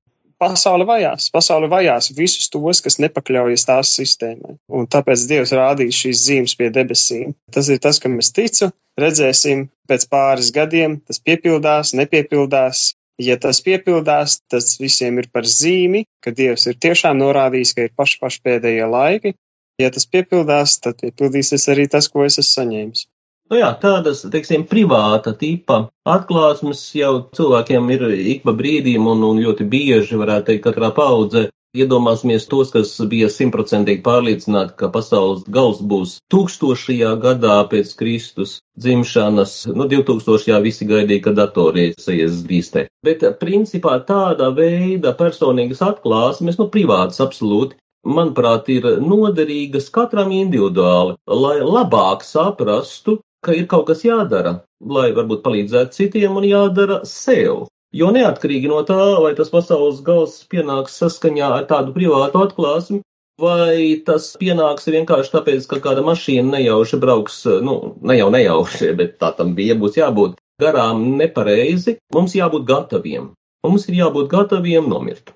pasaule 0.44 0.86
vajās, 0.88 1.30
pasaule 1.34 1.70
vajās 1.72 2.12
visus 2.18 2.50
tos, 2.52 2.82
kas 2.84 3.00
nepakļaujas 3.00 3.68
tās 3.70 3.94
sistēmai. 3.98 4.58
Un 4.72 4.90
tāpēc 4.92 5.28
Dievs 5.30 5.54
rādīs 5.56 6.00
šīs 6.04 6.26
zīmes 6.28 6.56
pie 6.60 6.70
debesīm. 6.74 7.32
Tas 7.54 7.70
ir 7.72 7.80
tas, 7.84 8.02
kam 8.04 8.20
es 8.20 8.34
ticu, 8.36 8.72
redzēsim 9.00 9.68
pēc 9.90 10.08
pāris 10.12 10.52
gadiem, 10.56 11.00
tas 11.08 11.22
piepildās, 11.24 11.96
nepiepildās. 12.00 12.92
Ja 13.22 13.38
tas 13.38 13.60
piepildās, 13.62 14.40
tas 14.50 14.74
visiem 14.82 15.20
ir 15.22 15.30
par 15.34 15.46
zīmi, 15.46 16.04
ka 16.24 16.34
Dievs 16.34 16.66
ir 16.72 16.80
tiešām 16.82 17.20
norādījis, 17.22 17.74
ka 17.78 17.88
ir 17.88 17.94
paši 17.96 18.20
paši 18.24 18.42
pēdējie 18.48 18.88
laiki. 18.90 19.36
Ja 19.82 19.90
tas 19.94 20.06
piepildās, 20.10 20.80
tad 20.82 21.00
piepildīsies 21.02 21.70
arī 21.74 21.88
tas, 21.90 22.10
ko 22.10 22.26
es 22.26 22.40
esmu 22.42 22.50
saņēmis. 22.50 23.06
Nu 23.52 23.60
jā, 23.60 23.70
tādas, 23.82 24.24
teiksim, 24.34 24.64
privāta 24.70 25.34
tipa 25.38 25.80
atklāsmes 26.10 26.80
jau 26.98 27.12
cilvēkiem 27.38 27.92
ir 27.94 28.06
ik 28.36 28.46
pa 28.48 28.54
brīdīm 28.56 29.10
un, 29.12 29.26
un 29.28 29.42
ļoti 29.44 29.68
bieži, 29.70 30.18
varētu 30.18 30.52
teikt, 30.52 30.64
katrā 30.70 30.94
paudzē 30.96 31.50
Iedomāsimies 31.74 32.44
tos, 32.46 32.70
kas 32.70 32.90
bija 33.10 33.26
simtprocentīgi 33.34 34.04
pārliecināti, 34.06 34.76
ka 34.78 34.92
pasaules 34.94 35.40
gals 35.56 35.80
būs 35.82 36.12
tūkstošajā 36.30 37.16
gadā 37.24 37.56
pēc 37.72 37.96
Kristus 37.98 38.60
dzimšanas. 38.78 39.56
Nu, 39.74 39.88
2000. 39.90 40.60
visi 40.62 40.86
gaidīja, 40.86 41.24
ka 41.26 41.34
datori 41.40 41.88
ies 41.90 42.38
bīstē. 42.46 42.86
Bet 43.02 43.26
principā 43.42 43.96
tāda 44.06 44.52
veida 44.54 45.16
personīgas 45.18 45.82
atklāsmes, 45.82 46.62
nu, 46.62 46.70
privātas 46.70 47.24
absolūti, 47.26 47.80
manuprāt, 48.06 48.70
ir 48.70 48.86
noderīgas 49.02 49.90
katram 49.98 50.30
individuāli, 50.30 51.18
lai 51.26 51.58
labāk 51.66 52.22
saprastu, 52.28 53.18
ka 53.46 53.56
ir 53.58 53.68
kaut 53.72 53.88
kas 53.90 54.04
jādara, 54.08 54.58
lai 54.98 55.12
varbūt 55.16 55.44
palīdzētu 55.46 55.98
citiem 56.00 56.40
un 56.40 56.48
jādara 56.48 57.02
sev. 57.08 57.68
Jo 57.94 58.10
neatkarīgi 58.16 58.70
no 58.72 58.80
tā, 58.88 59.00
vai 59.22 59.34
tas 59.38 59.52
pasaules 59.54 60.02
gals 60.06 60.40
pienāks 60.50 60.96
saskaņā 61.02 61.50
ar 61.60 61.68
tādu 61.70 61.94
privātu 61.94 62.42
atklāsmi, 62.42 63.04
vai 63.42 64.02
tas 64.08 64.32
pienāks 64.42 64.90
vienkārši 64.90 65.34
tāpēc, 65.36 65.68
ka 65.70 65.82
kāda 65.84 66.06
mašīna 66.06 66.58
nejauši 66.58 67.00
brauks, 67.04 67.44
nu, 67.68 67.78
ne 68.02 68.18
jau 68.18 68.32
nejauši, 68.34 68.96
bet 68.98 69.20
tā 69.22 69.30
tam 69.38 69.54
bija, 69.60 69.78
būs 69.78 70.00
jābūt 70.02 70.40
garām 70.64 71.06
nepareizi, 71.22 71.98
mums 72.16 72.36
jābūt 72.38 72.68
gataviem. 72.70 73.32
Mums 73.64 73.88
ir 73.88 74.02
jābūt 74.02 74.28
gataviem 74.32 74.90
nomirt. 74.92 75.32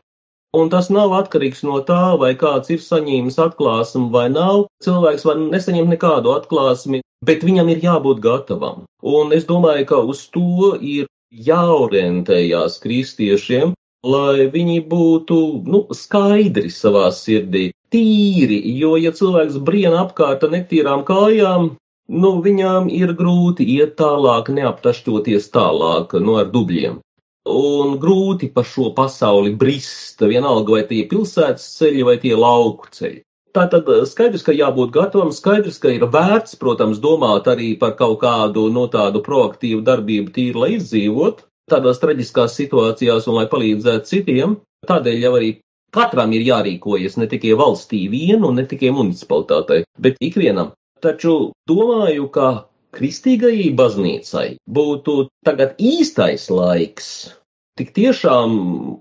Un 0.57 0.69
tas 0.73 0.89
nav 0.89 1.13
atkarīgs 1.15 1.61
no 1.67 1.77
tā, 1.87 2.15
vai 2.19 2.33
kāds 2.39 2.71
ir 2.73 2.81
saņēmis 2.83 3.37
atklāsmi 3.43 4.09
vai 4.13 4.25
nav. 4.33 4.65
Cilvēks 4.83 5.25
var 5.27 5.39
nesaņemt 5.43 5.93
nekādu 5.93 6.33
atklāsmi, 6.33 7.01
bet 7.25 7.43
viņam 7.43 7.69
ir 7.73 7.83
jābūt 7.83 8.21
gatavam. 8.23 8.85
Un 9.01 9.33
es 9.33 9.47
domāju, 9.49 9.87
ka 9.89 10.01
uz 10.13 10.27
to 10.33 10.75
ir 10.81 11.07
jāorientējās 11.31 12.77
kristiešiem, 12.83 13.73
lai 14.07 14.47
viņi 14.53 14.83
būtu 14.87 15.39
nu, 15.67 15.83
skaidri 15.91 16.69
savā 16.71 17.09
sirdī, 17.11 17.71
tīri, 17.91 18.59
jo, 18.77 18.95
ja 18.99 19.11
cilvēks 19.15 19.59
briena 19.67 20.05
apkārt 20.05 20.45
ar 20.45 20.53
netīrām 20.53 21.03
kājām, 21.07 21.73
nu, 22.07 22.31
viņām 22.43 22.89
ir 22.93 23.13
grūti 23.17 23.67
iet 23.77 23.97
tālāk, 23.99 24.51
neaptašķoties 24.53 25.51
tālāk 25.55 26.15
no 26.19 26.25
nu, 26.25 26.39
ar 26.43 26.51
dubļiem. 26.53 27.01
Un 27.47 27.95
grūti 28.01 28.49
pa 28.51 28.63
šo 28.67 28.91
pasauli 28.95 29.53
brist, 29.55 30.19
vienalga 30.19 30.73
vai 30.75 30.83
tie 30.89 31.05
pilsētas 31.07 31.67
ceļi 31.79 32.03
vai 32.07 32.17
tie 32.19 32.35
lauku 32.35 32.91
ceļi. 32.91 33.21
Tātad 33.55 33.87
eh, 33.93 34.03
skaidrs, 34.09 34.43
ka 34.45 34.55
jābūt 34.55 34.93
gatavam, 34.95 35.31
skaidrs, 35.35 35.79
ka 35.83 35.91
ir 35.93 36.07
vērts, 36.13 36.57
protams, 36.61 36.99
domāt 37.03 37.47
arī 37.51 37.73
par 37.79 37.95
kaut 37.99 38.19
kādu 38.23 38.67
no 38.73 38.87
tādu 38.91 39.23
proaktīvu 39.25 39.83
darbību 39.87 40.33
tīri, 40.35 40.57
lai 40.57 40.71
izdzīvot 40.77 41.45
tādās 41.71 41.99
traģiskās 42.03 42.55
situācijās 42.59 43.27
un 43.27 43.39
lai 43.39 43.47
palīdzētu 43.51 44.11
citiem. 44.11 44.57
Tādēļ 44.87 45.23
jau 45.23 45.33
arī 45.39 45.49
katram 45.95 46.33
ir 46.35 46.45
jārīkojas 46.47 47.17
ne 47.19 47.27
tikai 47.31 47.55
valstī 47.59 48.05
vienu 48.11 48.51
un 48.51 48.59
ne 48.61 48.67
tikai 48.69 48.93
municipalitātei, 48.95 49.83
bet 49.99 50.19
ikvienam. 50.23 50.73
Taču 51.03 51.51
domāju, 51.69 52.29
ka 52.33 52.47
kristīgajai 52.97 53.73
baznīcai 53.77 54.47
būtu 54.77 55.27
tagad 55.45 55.75
īstais 55.77 56.47
laiks 56.49 57.09
tik 57.77 57.91
tiešām 57.93 58.55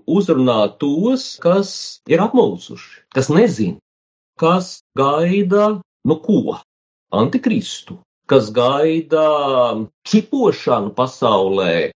uzrunāt 0.05 0.77
tos, 0.81 1.31
kas 1.41 1.71
ir 2.09 2.21
apmulsuši, 2.21 3.07
kas 3.15 3.31
nezina, 3.33 3.79
kas 4.39 4.79
gaida, 4.97 5.81
nu 6.07 6.19
ko? 6.23 6.57
Antikristu, 7.11 7.99
kas 8.29 8.49
gaida 8.53 9.27
čipošanu 10.07 10.93
pasaulē, 10.97 11.91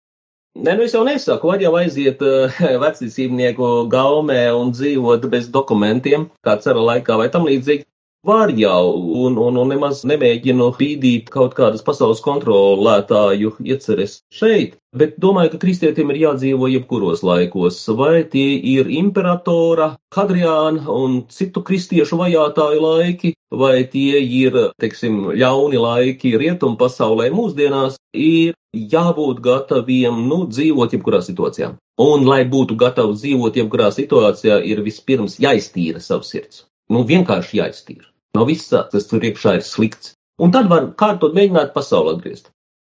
Nē, 0.59 0.73
nu 0.75 0.83
es 0.83 0.91
jau 0.91 1.05
nesaku, 1.07 1.47
var 1.47 1.61
jau 1.63 1.71
aiziet 1.79 2.23
uh, 2.25 2.55
vecīsībnieku 2.81 3.67
gaumē 3.91 4.41
un 4.57 4.73
dzīvot 4.75 5.27
bez 5.31 5.47
dokumentiem, 5.53 6.25
kā 6.43 6.57
cera 6.63 6.81
laikā 6.89 7.15
vai 7.21 7.29
tam 7.31 7.45
līdzīgi. 7.47 7.85
Var 8.27 8.51
jau, 8.51 8.99
un, 9.25 9.37
un, 9.39 9.57
un 9.61 9.69
nemaz 9.71 10.01
nemēģinu 10.09 10.65
pīdīt 10.75 11.29
kaut 11.31 11.53
kādas 11.55 11.85
pasaules 11.87 12.19
kontrolētāju 12.19 13.53
ieceres 13.63 14.17
šeit, 14.35 14.73
bet 14.91 15.15
domāju, 15.23 15.53
ka 15.53 15.61
kristietim 15.61 16.11
ir 16.11 16.19
jādzīvo 16.25 16.67
jebkuros 16.67 17.23
laikos, 17.23 17.77
vai 17.95 18.25
tie 18.33 18.59
ir 18.73 18.91
imperatora, 18.91 19.93
Hadriāna 20.11 20.83
un 20.91 21.15
citu 21.31 21.63
kristiešu 21.63 22.19
vajātāju 22.19 22.83
laiki, 22.83 23.33
vai 23.55 23.87
tie 23.87 24.19
ir, 24.19 24.59
teiksim, 24.83 25.31
ļauni 25.39 25.79
laiki 25.79 26.35
rietumu 26.43 26.75
pasaulē 26.75 27.31
mūsdienās, 27.31 27.95
ir 28.11 28.57
jābūt 28.75 29.39
gataviem, 29.47 30.25
nu, 30.27 30.43
dzīvot 30.51 30.97
jebkurā 30.97 31.23
situācijā. 31.23 31.71
Un, 32.03 32.27
lai 32.27 32.43
būtu 32.43 32.75
gatavs 32.83 33.23
dzīvot 33.23 33.63
jebkurā 33.63 33.93
situācijā, 33.95 34.59
ir 34.59 34.83
vispirms 34.83 35.39
jāiztīra 35.39 36.03
savs 36.03 36.35
sirds. 36.35 36.65
Nu, 36.89 37.03
vienkārši 37.05 37.59
jāiztīra 37.61 38.09
no 38.37 38.45
visa, 38.45 38.85
kas 38.91 39.07
tur 39.09 39.25
iekšā 39.25 39.59
ir 39.59 39.65
slikts. 39.65 40.15
Un 40.39 40.53
tad 40.55 40.69
var 40.71 40.91
kārtot 40.99 41.35
mēģināt 41.35 41.73
pasauli 41.75 42.15
atgriezt. 42.15 42.51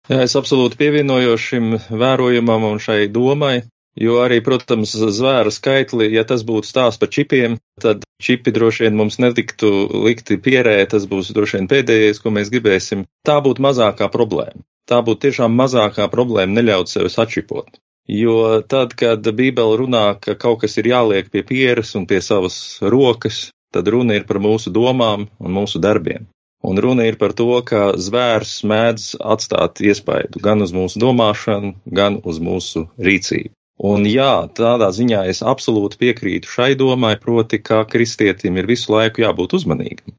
Jā, 0.10 0.24
es 0.26 0.36
absolūti 0.38 0.78
pievienojos 0.80 1.44
šim 1.46 1.76
vērojumam 1.90 2.66
un 2.68 2.82
šai 2.82 3.06
domai, 3.14 3.64
jo 3.98 4.18
arī, 4.24 4.40
protams, 4.46 4.94
zvēra 4.94 5.54
skaitli, 5.54 6.10
ja 6.14 6.24
tas 6.28 6.44
būtu 6.48 6.70
stāsts 6.70 7.02
par 7.02 7.12
čipiem, 7.14 7.58
tad 7.82 8.04
čipi 8.22 8.54
droši 8.54 8.88
vien 8.88 8.98
mums 8.98 9.20
netiktu 9.22 9.72
likti 10.06 10.38
pierē, 10.42 10.80
tas 10.90 11.08
būs 11.10 11.32
droši 11.38 11.60
vien 11.60 11.70
pēdējais, 11.72 12.22
ko 12.22 12.34
mēs 12.34 12.52
gribēsim. 12.54 13.06
Tā 13.28 13.40
būtu 13.46 13.64
mazākā 13.66 14.10
problēma. 14.14 14.66
Tā 14.90 15.00
būtu 15.06 15.28
tiešām 15.28 15.56
mazākā 15.56 16.10
problēma 16.12 16.58
neļaut 16.58 16.92
sevi 16.92 17.10
sačipot. 17.14 17.80
Jo 18.12 18.60
tad, 18.68 18.94
kad 18.98 19.26
Bībele 19.38 19.78
runā, 19.80 20.06
ka 20.20 20.36
kaut 20.36 20.64
kas 20.64 20.76
ir 20.82 20.90
jāliek 20.90 21.30
pie 21.32 21.46
pieres 21.48 21.94
un 21.96 22.08
pie 22.10 22.20
savas 22.26 22.58
rokas, 22.82 23.52
tad 23.76 23.88
runa 23.88 24.20
ir 24.20 24.28
par 24.30 24.42
mūsu 24.44 24.74
domām 24.74 25.28
un 25.40 25.58
mūsu 25.58 25.82
darbiem. 25.84 26.28
Un 26.62 26.78
runa 26.78 27.08
ir 27.10 27.18
par 27.18 27.34
to, 27.34 27.50
ka 27.66 27.96
zvērs 27.98 28.60
mēdz 28.70 29.16
atstāt 29.34 29.82
iespaidu 29.82 30.42
gan 30.46 30.62
uz 30.62 30.74
mūsu 30.76 31.02
domāšanu, 31.02 31.74
gan 31.90 32.20
uz 32.22 32.38
mūsu 32.38 32.86
rīcību. 33.02 33.56
Un 33.82 34.06
jā, 34.06 34.46
tādā 34.54 34.92
ziņā 34.94 35.24
es 35.32 35.42
absolūti 35.42 35.98
piekrītu 36.04 36.50
šai 36.52 36.76
domai, 36.78 37.16
proti, 37.18 37.58
ka 37.58 37.82
kristietim 37.90 38.60
ir 38.62 38.70
visu 38.70 38.94
laiku 38.94 39.24
jābūt 39.24 39.56
uzmanīgam. 39.58 40.14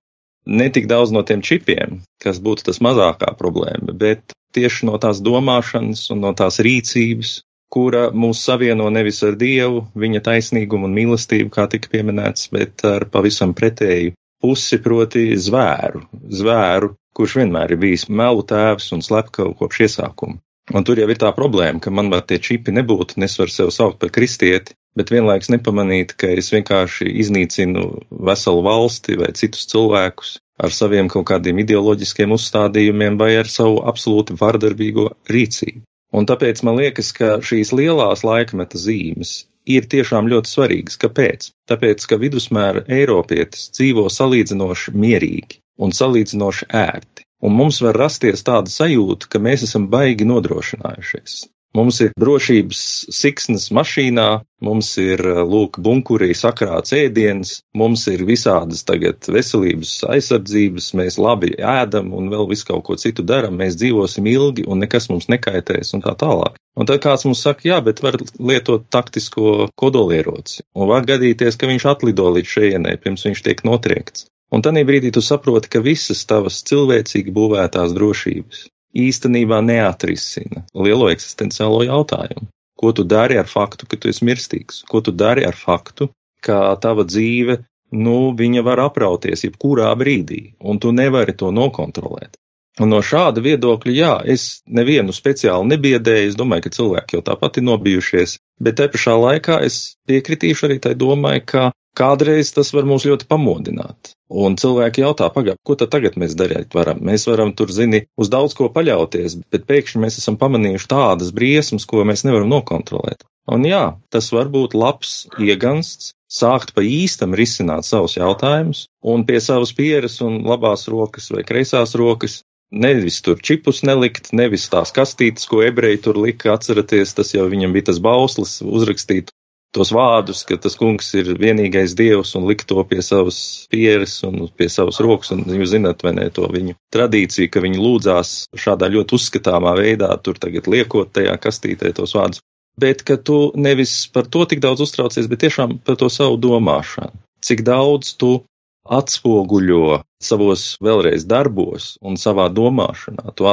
Ne 0.50 0.66
tik 0.74 0.88
daudz 0.90 1.12
no 1.14 1.22
tiem 1.22 1.44
čipiem, 1.46 2.00
kas 2.22 2.42
būtu 2.42 2.66
tas 2.66 2.82
mazākā 2.82 3.36
problēma, 3.38 3.94
bet 3.94 4.34
tieši 4.56 4.88
no 4.88 4.98
tās 4.98 5.22
domāšanas 5.22 6.08
un 6.10 6.24
no 6.26 6.32
tās 6.34 6.58
rīcības, 6.66 7.36
kura 7.72 8.08
mūs 8.12 8.42
savieno 8.46 8.88
nevis 8.92 9.22
ar 9.26 9.36
Dievu, 9.40 9.86
viņa 9.96 10.20
taisnīgumu 10.28 10.88
un 10.88 10.96
mīlestību, 10.98 11.52
kā 11.54 11.66
tika 11.72 11.88
pieminēts, 11.92 12.50
bet 12.52 12.84
ar 12.88 13.06
pavisam 13.12 13.54
pretēju 13.56 14.12
pusi, 14.42 14.78
proti 14.82 15.30
zvēru, 15.38 16.02
zvēru, 16.40 16.92
kurš 17.16 17.38
vienmēr 17.40 17.74
ir 17.74 17.80
bijis 17.82 18.08
melu 18.10 18.44
tēvs 18.48 18.92
un 18.96 19.04
slepkavu 19.06 19.54
kopš 19.60 19.84
iesākuma. 19.86 20.40
Un 20.72 20.84
tur 20.86 21.00
jau 21.00 21.08
ir 21.10 21.18
tā 21.18 21.32
problēma, 21.34 21.80
ka 21.82 21.90
man 21.90 22.10
vēl 22.12 22.22
tie 22.26 22.38
čipi 22.42 22.74
nebūtu, 22.74 23.18
un 23.18 23.26
es 23.26 23.34
varu 23.40 23.52
sevi 23.52 23.74
saukt 23.74 23.98
par 24.02 24.12
kristieti, 24.14 24.76
bet 24.96 25.10
vienlaiks 25.10 25.50
nepamanīt, 25.50 26.14
ka 26.20 26.30
es 26.38 26.52
vienkārši 26.52 27.08
iznīcinu 27.24 27.86
veselu 28.28 28.62
valsti 28.66 29.18
vai 29.20 29.32
citus 29.38 29.66
cilvēkus 29.72 30.36
ar 30.62 30.74
saviem 30.76 31.08
kaut 31.10 31.26
kādiem 31.32 31.58
ideoloģiskiem 31.64 32.34
uzstādījumiem 32.36 33.18
vai 33.18 33.32
ar 33.40 33.50
savu 33.50 33.80
absolūti 33.90 34.36
vardarbīgo 34.38 35.08
rīcību. 35.32 35.82
Un 36.12 36.28
tāpēc 36.28 36.60
man 36.66 36.76
liekas, 36.76 37.10
ka 37.16 37.38
šīs 37.48 37.72
lielās 37.72 38.24
laikmeta 38.26 38.80
zīmes 38.80 39.32
ir 39.76 39.86
tiešām 39.94 40.28
ļoti 40.32 40.50
svarīgas. 40.50 40.98
Kāpēc? 41.00 41.48
Tāpēc, 41.70 42.04
ka 42.10 42.18
vidusmēra 42.20 42.84
Eiropietis 43.00 43.70
dzīvo 43.76 44.08
salīdzinoši 44.12 44.94
mierīgi 45.04 45.60
un 45.82 45.94
salīdzinoši 45.96 46.68
ērti. 46.82 47.26
Un 47.42 47.56
mums 47.58 47.80
var 47.82 47.98
rasties 47.98 48.44
tāda 48.46 48.70
sajūta, 48.70 49.30
ka 49.32 49.40
mēs 49.42 49.64
esam 49.66 49.88
baigi 49.90 50.28
nodrošinājušies. 50.28 51.40
Mums 51.72 52.02
ir 52.04 52.10
drošības 52.20 52.80
siksnas 53.16 53.70
mašīnā, 53.72 54.26
mums 54.60 54.90
ir 55.00 55.22
lūk 55.24 55.78
bunkurī 55.80 56.34
sakrāts 56.36 56.92
ēdiens, 56.92 57.52
mums 57.72 58.02
ir 58.12 58.26
visādas 58.28 58.82
tagad 58.84 59.24
veselības 59.24 59.94
aizsardzības, 60.12 60.90
mēs 61.00 61.16
labi 61.16 61.54
ēdam 61.56 62.10
un 62.18 62.28
vēl 62.32 62.44
visu 62.50 62.68
kaut 62.68 62.84
ko 62.88 62.96
citu 63.00 63.24
daram, 63.24 63.56
mēs 63.56 63.78
dzīvosim 63.80 64.28
ilgi 64.34 64.66
un 64.68 64.84
nekas 64.84 65.08
mums 65.08 65.30
nekaitēs 65.32 65.94
un 65.96 66.04
tā 66.04 66.12
tālāk. 66.20 66.60
Un 66.76 66.88
tad 66.88 67.00
kāds 67.04 67.24
mums 67.24 67.40
saka, 67.46 67.64
jā, 67.70 67.80
bet 67.88 68.04
var 68.04 68.20
lietot 68.20 68.84
taktisko 68.92 69.70
kodolieroci. 69.80 70.66
Un 70.76 70.92
var 70.92 71.08
gadīties, 71.08 71.56
ka 71.56 71.72
viņš 71.72 71.88
atlido 71.88 72.28
līdz 72.36 72.52
šejienei, 72.52 73.00
pirms 73.00 73.24
viņš 73.30 73.44
tiek 73.48 73.64
notriekts. 73.68 74.28
Un 74.52 74.60
tad 74.60 74.76
brīdī 74.84 75.08
tu 75.16 75.24
saproti, 75.24 75.72
ka 75.72 75.80
visas 75.80 76.26
tavas 76.28 76.60
cilvēcīgi 76.68 77.32
būvētās 77.32 77.96
drošības, 77.96 78.66
īstenībā 78.94 79.60
neatrisina 79.64 80.64
lielo 80.74 81.08
eksistenciālo 81.12 81.82
jautājumu. 81.88 82.48
Ko 82.78 82.92
tu 82.92 83.04
dari 83.06 83.38
ar 83.38 83.46
faktu, 83.46 83.86
ka 83.86 83.96
tu 83.96 84.10
esi 84.10 84.26
mirstīgs? 84.26 84.82
Ko 84.90 85.00
tu 85.00 85.12
dari 85.14 85.44
ar 85.46 85.54
faktu, 85.56 86.10
ka 86.42 86.74
tava 86.82 87.06
dzīve, 87.06 87.60
nu, 87.94 88.16
viņa 88.34 88.64
var 88.66 88.82
aprauties 88.82 89.44
jebkurā 89.46 89.92
brīdī, 89.98 90.54
un 90.58 90.80
tu 90.82 90.90
nevari 90.92 91.36
to 91.38 91.52
nokontrolēt? 91.54 92.34
Un 92.80 92.88
no 92.88 93.02
šāda 93.04 93.42
viedokļa, 93.44 93.92
jā, 93.92 94.12
es 94.32 94.62
nevienu 94.64 95.12
speciāli 95.12 95.68
nebiedēju, 95.74 96.30
es 96.30 96.38
domāju, 96.38 96.66
ka 96.66 96.76
cilvēki 96.78 97.18
jau 97.18 97.24
tāpat 97.26 97.60
ir 97.60 97.66
nobijušies, 97.68 98.38
bet 98.64 98.78
te 98.80 98.88
pašā 98.94 99.18
laikā 99.20 99.60
es 99.66 99.98
piekritīšu 100.08 100.70
arī 100.70 100.78
tai 100.80 100.94
domai, 100.96 101.36
ka 101.44 101.68
Kādreiz 101.92 102.48
tas 102.56 102.70
var 102.72 102.86
mūs 102.88 103.04
ļoti 103.04 103.26
pamodināt. 103.28 104.14
Un 104.42 104.54
cilvēki 104.60 105.02
jautā, 105.02 105.26
pagaidi, 105.34 105.60
ko 105.68 105.74
tad 105.76 105.90
tagad 105.92 106.14
mēs 106.20 106.32
darīt 106.40 106.72
varam? 106.72 107.02
Mēs 107.04 107.26
varam 107.28 107.52
tur, 107.56 107.68
zini, 107.68 108.06
uz 108.16 108.30
daudz 108.32 108.56
ko 108.56 108.70
paļauties, 108.72 109.34
bet 109.52 109.66
pēkšņi 109.68 110.00
mēs 110.00 110.16
esam 110.22 110.38
pamanījuši 110.40 110.88
tādas 110.88 111.34
briesmas, 111.36 111.84
ko 111.90 112.06
mēs 112.08 112.24
nevaram 112.24 112.48
nokontrolēt. 112.54 113.26
Un 113.52 113.66
jā, 113.68 113.82
tas 114.14 114.30
var 114.32 114.48
būt 114.54 114.72
labs 114.78 115.26
iegansts, 115.36 116.14
sākt 116.32 116.72
pa 116.72 116.80
īstam 116.86 117.36
risināt 117.36 117.84
savus 117.84 118.16
jautājumus, 118.16 118.86
un 119.04 119.26
pie 119.28 119.42
savas 119.44 119.74
pieres 119.76 120.16
un 120.24 120.40
labās 120.48 120.86
rokas 120.88 121.28
vai 121.34 121.44
kreisās 121.44 121.92
rokas 121.98 122.40
nevis 122.72 123.20
tur 123.22 123.38
čipus 123.44 123.82
nelikt, 123.86 124.32
nevis 124.32 124.66
tās 124.72 124.94
kastītes, 124.96 125.46
ko 125.48 125.62
ebreji 125.64 126.02
tur 126.06 126.18
lika, 126.18 126.56
atceraties, 126.56 127.14
tas 127.14 127.34
jau 127.36 127.46
viņam 127.52 127.76
bija 127.76 127.90
tas 127.92 128.00
bauslis 128.02 128.60
uzrakstīt 128.64 129.32
tos 129.72 129.92
vārdus, 129.94 130.42
ka 130.44 130.58
tas 130.60 130.76
kungs 130.76 131.08
ir 131.16 131.32
vienīgais 131.40 131.94
dievs 131.96 132.34
un 132.36 132.44
likt 132.48 132.66
to 132.68 132.82
pie 132.88 133.00
savas 133.04 133.38
pieres 133.72 134.18
un 134.28 134.44
pie 134.56 134.68
savas 134.72 135.00
rokas, 135.04 135.32
un 135.32 135.46
jūs 135.48 135.72
zināt, 135.72 136.04
vai 136.04 136.12
ne, 136.18 136.28
to 136.34 136.44
viņu 136.52 136.76
tradīciju, 136.92 137.48
ka 137.52 137.64
viņi 137.64 137.80
lūdzās 137.80 138.34
šādā 138.64 138.90
ļoti 138.92 139.16
uzskatāmā 139.16 139.74
veidā, 139.80 140.12
tur 140.20 140.40
tagad 140.40 140.68
liekot 140.68 141.14
tajā 141.16 141.36
kastītē 141.40 141.94
tos 141.96 142.12
vārdus. 142.18 142.44
Bet, 142.80 143.02
ka 143.04 143.18
tu 143.20 143.50
nevis 143.56 144.06
par 144.12 144.28
to 144.32 144.44
tik 144.48 144.60
daudz 144.64 144.84
uztraucies, 144.84 145.28
bet 145.28 145.42
tiešām 145.44 145.78
par 145.84 145.98
to 146.00 146.08
savu 146.12 146.38
domāšanu. 146.40 147.12
Cik 147.42 147.64
daudz 147.66 148.14
tu 148.20 148.38
atspoguļo 148.82 150.02
savos 150.22 150.64
vēlreiz 150.82 151.26
darbos 151.28 151.96
un 152.02 152.18
savā 152.18 152.48
domāšanā, 152.50 153.34
tu 153.36 153.46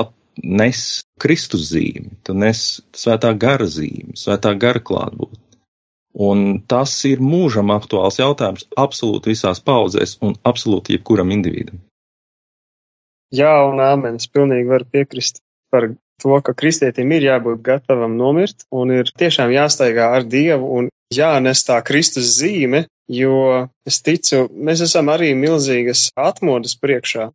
nes 0.43 1.03
Kristus 1.19 1.69
zīmi, 1.73 2.15
tu 2.23 2.33
nes 2.33 2.81
svētā 2.95 3.33
gara 3.37 3.67
zīmi, 3.67 4.15
svētā 4.17 4.53
gara 4.57 4.79
klātbūtni. 4.79 5.43
Un 6.19 6.61
tas 6.67 6.93
ir 7.05 7.21
mūžam 7.21 7.69
aktuāls 7.71 8.17
jautājums 8.19 8.65
absolūti 8.79 9.33
visās 9.33 9.61
paudzēs 9.61 10.17
un 10.25 10.33
absolūti 10.47 10.97
jebkuram 10.97 11.31
individam. 11.35 11.79
Jā, 13.35 13.51
un 13.69 13.77
āmen, 13.83 14.17
es 14.17 14.25
pilnīgi 14.25 14.71
varu 14.71 14.87
piekrist 14.89 15.43
par 15.69 15.91
to, 16.21 16.35
ka 16.45 16.53
kristietim 16.57 17.11
ir 17.15 17.25
jābūt 17.29 17.63
gatavam 17.65 18.17
nomirt 18.19 18.65
un 18.75 18.93
ir 18.95 19.11
tiešām 19.19 19.53
jāstaigā 19.55 20.11
ar 20.17 20.27
Dievu 20.27 20.69
un 20.79 20.89
jānes 21.13 21.65
tā 21.65 21.79
Kristus 21.85 22.35
zīme, 22.37 22.85
jo 23.09 23.65
es 23.89 24.01
ticu, 24.05 24.45
mēs 24.53 24.83
esam 24.85 25.09
arī 25.13 25.33
milzīgas 25.37 26.09
atmodas 26.17 26.77
priekšā. 26.79 27.29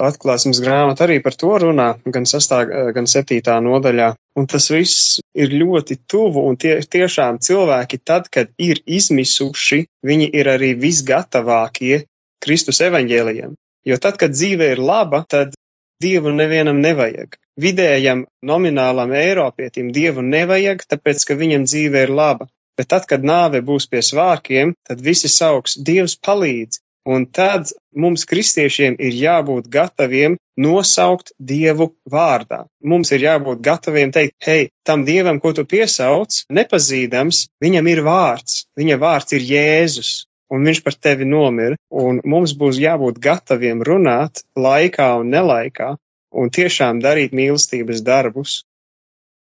Atklāsmes 0.00 0.62
grāmata 0.64 1.04
arī 1.04 1.18
par 1.20 1.34
to 1.36 1.52
runā, 1.60 1.90
gan 2.08 2.24
sastā, 2.24 2.62
gan 2.96 3.08
septītā 3.10 3.58
nodaļā. 3.60 4.14
Un 4.40 4.46
tas 4.48 4.70
viss 4.72 5.18
ir 5.36 5.52
ļoti 5.52 5.98
tuvu, 6.08 6.46
un 6.48 6.56
tie 6.56 6.78
tiešām 6.80 7.38
cilvēki 7.44 8.00
tad, 8.00 8.30
kad 8.32 8.48
ir 8.56 8.80
izmisuši, 8.86 9.82
viņi 10.06 10.30
ir 10.40 10.48
arī 10.54 10.72
visgatavākie 10.80 12.06
Kristus 12.40 12.80
evaņģēlijam. 12.86 13.52
Jo 13.84 14.00
tad, 14.00 14.16
kad 14.20 14.32
dzīve 14.32 14.72
ir 14.72 14.80
laba, 14.80 15.24
tad 15.28 15.52
Dievu 16.00 16.32
nevienam 16.32 16.80
nevajag. 16.80 17.36
Vidējam 17.60 18.24
nominālam 18.46 19.12
Eiropietim 19.16 19.90
Dievu 19.96 20.24
nevajag, 20.26 20.86
tāpēc, 20.92 21.26
ka 21.28 21.38
viņam 21.40 21.66
dzīve 21.68 22.06
ir 22.06 22.14
laba. 22.20 22.48
Bet 22.78 22.88
tad, 22.92 23.04
kad 23.10 23.26
nāve 23.26 23.60
būs 23.60 23.88
pie 23.92 24.00
svārkiem, 24.06 24.72
tad 24.88 25.02
visi 25.04 25.28
sauks 25.28 25.76
Dievs 25.88 26.16
palīdz, 26.26 26.80
Un 27.08 27.24
tad 27.32 27.70
mums, 27.96 28.26
kristiešiem, 28.28 28.98
ir 29.00 29.14
jābūt 29.16 29.70
gataviem 29.72 30.36
nosaukt 30.60 31.32
Dievu 31.40 31.94
vārdā. 32.12 32.66
Mums 32.84 33.12
ir 33.16 33.24
jābūt 33.24 33.62
gataviem 33.64 34.12
teikt, 34.12 34.36
hei, 34.44 34.68
tam 34.84 35.06
Dievam, 35.08 35.40
ko 35.40 35.54
tu 35.56 35.64
piesauc, 35.64 36.42
nepazīdams, 36.52 37.46
viņam 37.64 37.88
ir 37.88 38.02
vārds. 38.04 38.66
Viņa 38.76 39.00
vārds 39.00 39.32
ir 39.32 39.46
Jēzus, 39.48 40.12
un 40.52 40.68
viņš 40.68 40.82
par 40.84 40.98
tevi 41.00 41.24
nomira. 41.24 41.80
Un 41.88 42.20
mums 42.24 42.52
būs 42.52 42.78
jābūt 42.82 43.22
gataviem 43.24 43.80
runāt 43.80 44.44
laikā 44.54 45.14
un 45.22 45.32
nelaikā, 45.32 45.94
un 46.32 46.50
tiešām 46.54 47.00
darīt 47.04 47.36
mīlestības 47.36 48.02
darbus, 48.06 48.60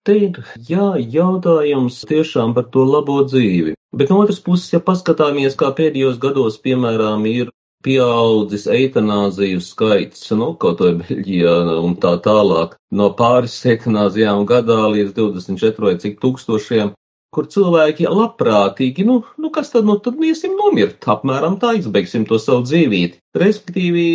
Te 0.08 0.14
ir 0.16 0.38
jā, 0.64 0.86
jautājums 1.14 1.98
tiešām 2.08 2.54
par 2.56 2.70
to 2.72 2.86
labo 2.88 3.18
dzīvi. 3.28 3.74
Bet 4.00 4.12
no 4.14 4.22
otras 4.24 4.38
puses, 4.46 4.70
ja 4.72 4.80
paskatāmies, 4.80 5.58
kā 5.60 5.74
pēdējos 5.76 6.22
gados, 6.24 6.56
piemēram, 6.64 7.26
ir 7.28 7.50
pieaudzis 7.84 8.70
eitanāziju 8.72 9.60
skaits, 9.66 10.30
nu, 10.40 10.54
kaut 10.62 10.80
vai 10.86 10.94
Beļģijā 11.02 11.58
un 11.82 11.98
tā 12.06 12.14
tālāk, 12.24 12.78
no 13.02 13.10
pāris 13.20 13.58
eitanāzijām 13.74 14.46
gadā 14.48 14.80
līdz 14.96 15.12
24 15.20 15.90
vai 15.90 15.96
cik 16.06 16.18
tūkstošiem, 16.24 16.96
kur 17.36 17.48
cilvēki 17.52 18.08
labprātīgi, 18.10 19.06
nu, 19.08 19.18
nu 19.42 19.52
kas 19.54 19.72
tad, 19.74 19.88
nu, 19.90 19.98
tad 20.04 20.20
iesim 20.24 20.56
nomirt, 20.60 21.04
apmēram 21.14 21.58
tā 21.62 21.74
izbeigsim 21.80 22.26
to 22.30 22.40
savu 22.42 22.66
dzīvīti. 22.68 23.20
Respektīvi 23.38 24.06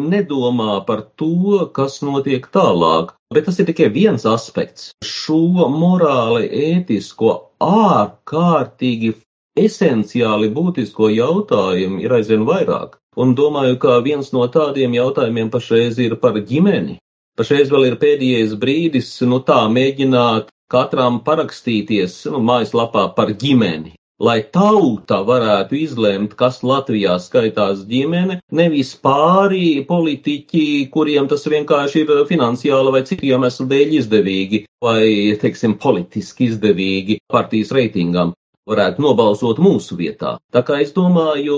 nedomā 0.00 0.80
par 0.88 1.04
to, 1.20 1.68
kas 1.76 2.00
notiek 2.06 2.48
tālāk, 2.54 3.12
bet 3.34 3.46
tas 3.48 3.60
ir 3.60 3.68
tikai 3.68 3.90
viens 3.94 4.24
aspekts. 4.28 4.90
Šo 5.06 5.68
morāli 5.72 6.48
ētisko 6.72 7.36
ārkārtīgi 7.62 9.14
esenciāli 9.58 10.48
būtisko 10.56 11.12
jautājumu 11.12 12.00
ir 12.02 12.16
aizvien 12.18 12.48
vairāk. 12.48 12.98
Un 13.20 13.34
domāju, 13.36 13.76
ka 13.76 13.98
viens 14.04 14.32
no 14.32 14.46
tādiem 14.48 14.94
jautājumiem 14.96 15.52
pašreiz 15.52 15.98
ir 16.00 16.16
par 16.20 16.38
ģimeni. 16.40 16.96
Pašreiz 17.40 17.70
vēl 17.72 17.86
ir 17.88 17.94
pēdējais 17.96 18.50
brīdis, 18.60 19.06
nu 19.24 19.38
tā, 19.48 19.62
mēģināt 19.72 20.50
katram 20.72 21.22
parakstīties 21.24 22.26
nu, 22.32 22.42
mājaslapā 22.44 23.06
par 23.16 23.32
ģimeni. 23.40 23.94
Lai 24.22 24.36
tauta 24.54 25.22
varētu 25.26 25.78
izlemt, 25.80 26.34
kas 26.38 26.60
Latvijā 26.60 27.14
skaitās 27.24 27.86
ģimene, 27.88 28.36
nevis 28.52 28.92
pārī 29.08 29.80
politiķi, 29.88 30.66
kuriem 30.92 31.30
tas 31.32 31.48
vienkārši 31.48 32.04
ir 32.04 32.12
finansiāli 32.28 32.92
vai 32.98 33.02
citu 33.08 33.26
iemeslu 33.32 33.66
dēļ 33.72 33.96
izdevīgi, 34.02 34.62
vai, 34.84 35.08
teiksim, 35.40 35.78
politiski 35.80 36.52
izdevīgi 36.52 37.18
partijas 37.32 37.72
reitingam 37.72 38.36
varētu 38.68 39.02
nobalsot 39.02 39.58
mūsu 39.58 39.96
vietā. 39.98 40.36
Tā 40.52 40.62
kā 40.68 40.82
es 40.84 40.92
domāju, 40.94 41.56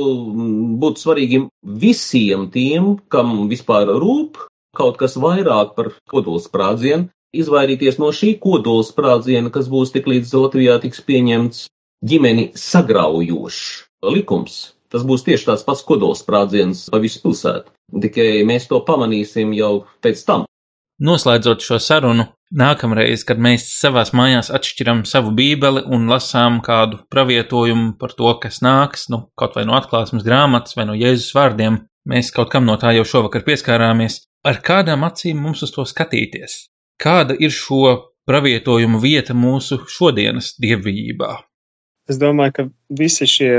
būtu 0.81 1.03
svarīgi 1.03 1.45
visiem 1.83 2.47
tiem, 2.55 2.95
kam 3.13 3.41
vispār 3.51 3.91
rūp 3.91 4.39
kaut 4.77 4.99
kas 5.01 5.17
vairāk 5.21 5.75
par 5.79 5.93
kodolsprādzienu, 6.11 7.09
izvairīties 7.35 7.99
no 8.03 8.13
šī 8.15 8.35
kodola 8.43 8.85
sprādziena, 8.87 9.51
kas 9.55 9.71
būs 9.71 9.95
tik 9.95 10.09
līdz 10.11 10.35
Latvijā 10.39 10.79
tiks 10.83 11.03
pieņemts 11.07 11.67
ģimeni 12.05 12.51
sagraujošs 12.59 13.61
likums. 14.15 14.59
Tas 14.93 15.03
būs 15.03 15.25
tieši 15.27 15.49
tāds 15.49 15.65
pats 15.67 15.83
kodola 15.87 16.15
sprādziens 16.15 16.87
pa 16.93 17.01
visu 17.03 17.23
pilsētu. 17.25 17.73
Tikai 18.05 18.45
mēs 18.47 18.69
to 18.71 18.79
pamanīsim 18.87 19.55
jau 19.57 19.87
pēc 20.05 20.23
tam. 20.29 20.45
Noslēdzot 21.03 21.65
šo 21.67 21.81
sarunu, 21.83 22.29
nākamreiz, 22.55 23.25
kad 23.27 23.41
mēs 23.43 23.65
savās 23.81 24.13
mājās 24.15 24.53
atšķiram 24.55 25.03
savu 25.11 25.33
bībeli 25.35 25.83
un 25.91 26.07
lasām 26.07 26.61
kādu 26.63 27.01
pravietojumu 27.11 27.97
par 27.99 28.15
to, 28.15 28.31
kas 28.39 28.61
nāks, 28.63 29.09
nu, 29.11 29.25
kaut 29.35 29.59
vai 29.59 29.65
no 29.67 29.75
atklāsmes 29.75 30.23
grāmatas 30.23 30.79
vai 30.79 30.87
no 30.87 30.95
Jēzus 30.95 31.35
vārdiem, 31.35 31.81
mēs 32.07 32.31
kaut 32.37 32.53
kam 32.55 32.69
no 32.69 32.79
tā 32.79 32.95
jau 32.95 33.03
šovakar 33.11 33.43
pieskārāmies, 33.49 34.21
ar 34.45 34.61
kādām 34.65 35.07
acīm 35.09 35.41
mums 35.41 35.65
uz 35.67 35.73
to 35.75 35.85
skatīties? 35.89 36.69
Kāda 37.01 37.37
ir 37.41 37.53
šo 37.55 38.13
pravietojumu 38.29 39.01
vieta 39.03 39.35
mūsu 39.37 39.83
šodienas 39.91 40.55
dievbijībā? 40.63 41.33
Es 42.09 42.21
domāju, 42.21 42.55
ka 42.57 42.65
visi 43.01 43.27
šie 43.29 43.53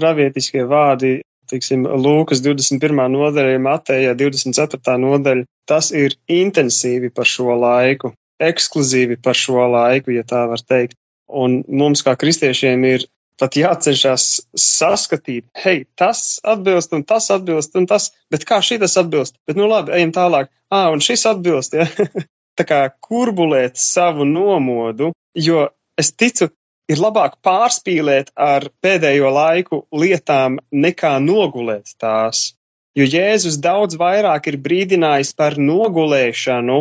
pravietiskie 0.00 0.64
vārdi, 0.66 1.20
teiksim, 1.50 1.86
Lūkas 1.86 2.42
21. 2.44 3.02
nodaļa, 3.14 3.58
Mateja 3.62 4.14
24. 4.18 4.96
nodaļa, 5.02 5.46
tas 5.70 5.90
ir 5.94 6.16
intensīvi 6.30 7.12
par 7.14 7.28
šo 7.30 7.54
laiku, 7.58 8.12
ekskluzīvi 8.40 9.20
par 9.22 9.38
šo 9.38 9.66
laiku, 9.70 10.14
ja 10.16 10.26
tā 10.26 10.46
var 10.50 10.62
teikt. 10.62 10.96
Un 11.30 11.60
mums 11.68 12.02
kā 12.02 12.16
kristiešiem 12.18 12.84
ir 12.88 13.06
pat 13.40 13.56
jācenšas 13.56 14.26
saskatīt, 14.58 15.46
hei, 15.64 15.84
tas 15.98 16.38
atbilst 16.46 16.92
un 16.96 17.04
tas 17.08 17.30
atbilst 17.32 17.76
un 17.80 17.88
tas, 17.90 18.10
bet 18.32 18.46
kā 18.48 18.60
šī 18.64 18.80
tas 18.82 18.98
atbilst? 19.00 19.38
Bet 19.48 19.58
nu 19.58 19.68
labi, 19.70 19.94
ejam 19.96 20.14
tālāk. 20.16 20.52
Ā, 20.70 20.86
un 20.92 21.02
šis 21.02 21.26
atbilst, 21.32 21.74
ja? 21.74 21.88
tā 22.58 22.66
kā 22.68 22.80
kurbulēt 23.02 23.80
savu 23.80 24.26
nomodu, 24.28 25.10
jo 25.34 25.66
es 25.98 26.12
ticu, 26.12 26.50
ir 26.90 27.00
labāk 27.00 27.38
pārspīlēt 27.46 28.32
ar 28.34 28.66
pēdējo 28.82 29.30
laiku 29.34 29.84
lietām 29.94 30.58
nekā 30.72 31.16
nogulēt 31.22 31.94
tās. 32.00 32.50
Jo 32.98 33.06
Jēzus 33.06 33.60
daudz 33.62 33.94
vairāk 33.98 34.48
ir 34.50 34.58
brīdinājis 34.58 35.30
par 35.38 35.56
nogulēšanu 35.58 36.80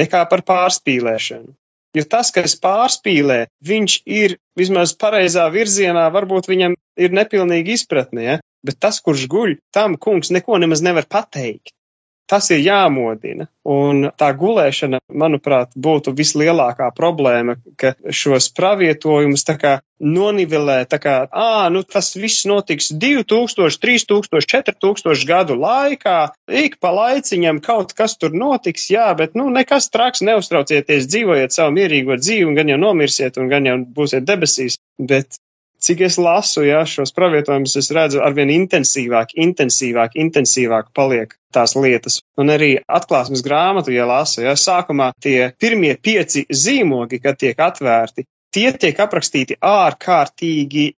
nekā 0.00 0.22
par 0.30 0.42
pārspīlēšanu. 0.48 1.52
Jo 1.96 2.04
tas, 2.06 2.30
kas 2.30 2.54
pārspīlē, 2.62 3.48
viņš 3.66 3.96
ir 4.06 4.36
vismaz 4.58 4.92
pareizā 4.94 5.48
virzienā, 5.50 6.04
varbūt 6.14 6.46
viņam 6.50 6.76
ir 7.00 7.16
nepilnīga 7.18 7.74
izpratne, 7.74 8.22
ja? 8.22 8.36
bet 8.66 8.78
tas, 8.78 9.00
kurš 9.02 9.26
guļ, 9.32 9.56
tam 9.74 9.96
kungs 9.98 10.30
neko 10.30 10.60
nemaz 10.62 10.84
nevar 10.84 11.08
pateikt 11.10 11.72
tas 12.30 12.50
ir 12.54 12.62
jāmodina. 12.62 13.48
Un 13.66 14.06
tā 14.18 14.30
gulēšana, 14.38 15.00
manuprāt, 15.12 15.74
būtu 15.76 16.14
vislielākā 16.16 16.88
problēma, 16.96 17.58
ka 17.80 17.92
šos 18.06 18.48
pravietojumus 18.56 19.44
tā 19.46 19.56
kā 19.60 19.72
nonivelē, 20.00 20.78
tā 20.88 20.96
kā, 21.02 21.16
ā, 21.28 21.68
nu 21.74 21.82
tas 21.84 22.14
viss 22.16 22.46
notiks 22.48 22.88
2000, 23.02 23.76
3000, 23.82 24.46
4000 24.54 25.26
gadu 25.28 25.58
laikā, 25.60 26.16
ik 26.62 26.78
pa 26.80 26.94
laiciņam 26.96 27.60
kaut 27.64 27.92
kas 27.98 28.16
tur 28.16 28.32
notiks, 28.32 28.88
jā, 28.94 29.10
bet, 29.18 29.36
nu, 29.36 29.50
nekas 29.52 29.90
traks, 29.92 30.24
neuztraucieties, 30.24 31.10
dzīvojiet 31.10 31.54
savu 31.54 31.76
mierīgo 31.76 32.16
dzīvi, 32.16 32.48
un 32.48 32.56
gan 32.56 32.72
jau 32.72 32.80
nomirsiet, 32.80 33.36
un 33.36 33.52
gan 33.52 33.68
jau 33.68 33.76
būsiet 34.00 34.24
debesīs. 34.24 34.80
Bet 35.00 35.36
cik 35.80 36.04
es 36.06 36.18
lasu, 36.20 36.64
jā, 36.66 36.80
šos 36.88 37.12
pravietojumus, 37.16 37.76
es 37.80 37.90
redzu 37.94 38.20
arvien 38.24 38.52
intensīvāk, 38.52 39.34
intensīvāk, 39.46 40.16
intensīvāk 40.20 40.90
paliek 40.96 41.34
tās 41.54 41.74
lietas. 41.76 42.20
Un 42.40 42.52
arī 42.52 42.74
atklāsmes 42.84 43.42
grāmatu, 43.46 43.94
ja 43.94 44.06
lasu, 44.08 44.44
jā, 44.44 44.54
sākumā 44.58 45.10
tie 45.22 45.50
pirmie 45.60 45.96
pieci 46.02 46.44
zīmogi, 46.46 47.20
kad 47.22 47.40
tiek 47.40 47.58
atvērti, 47.58 48.26
tie 48.54 48.70
tiek 48.76 49.00
aprakstīti 49.00 49.58
ārkārtīgi 49.60 50.90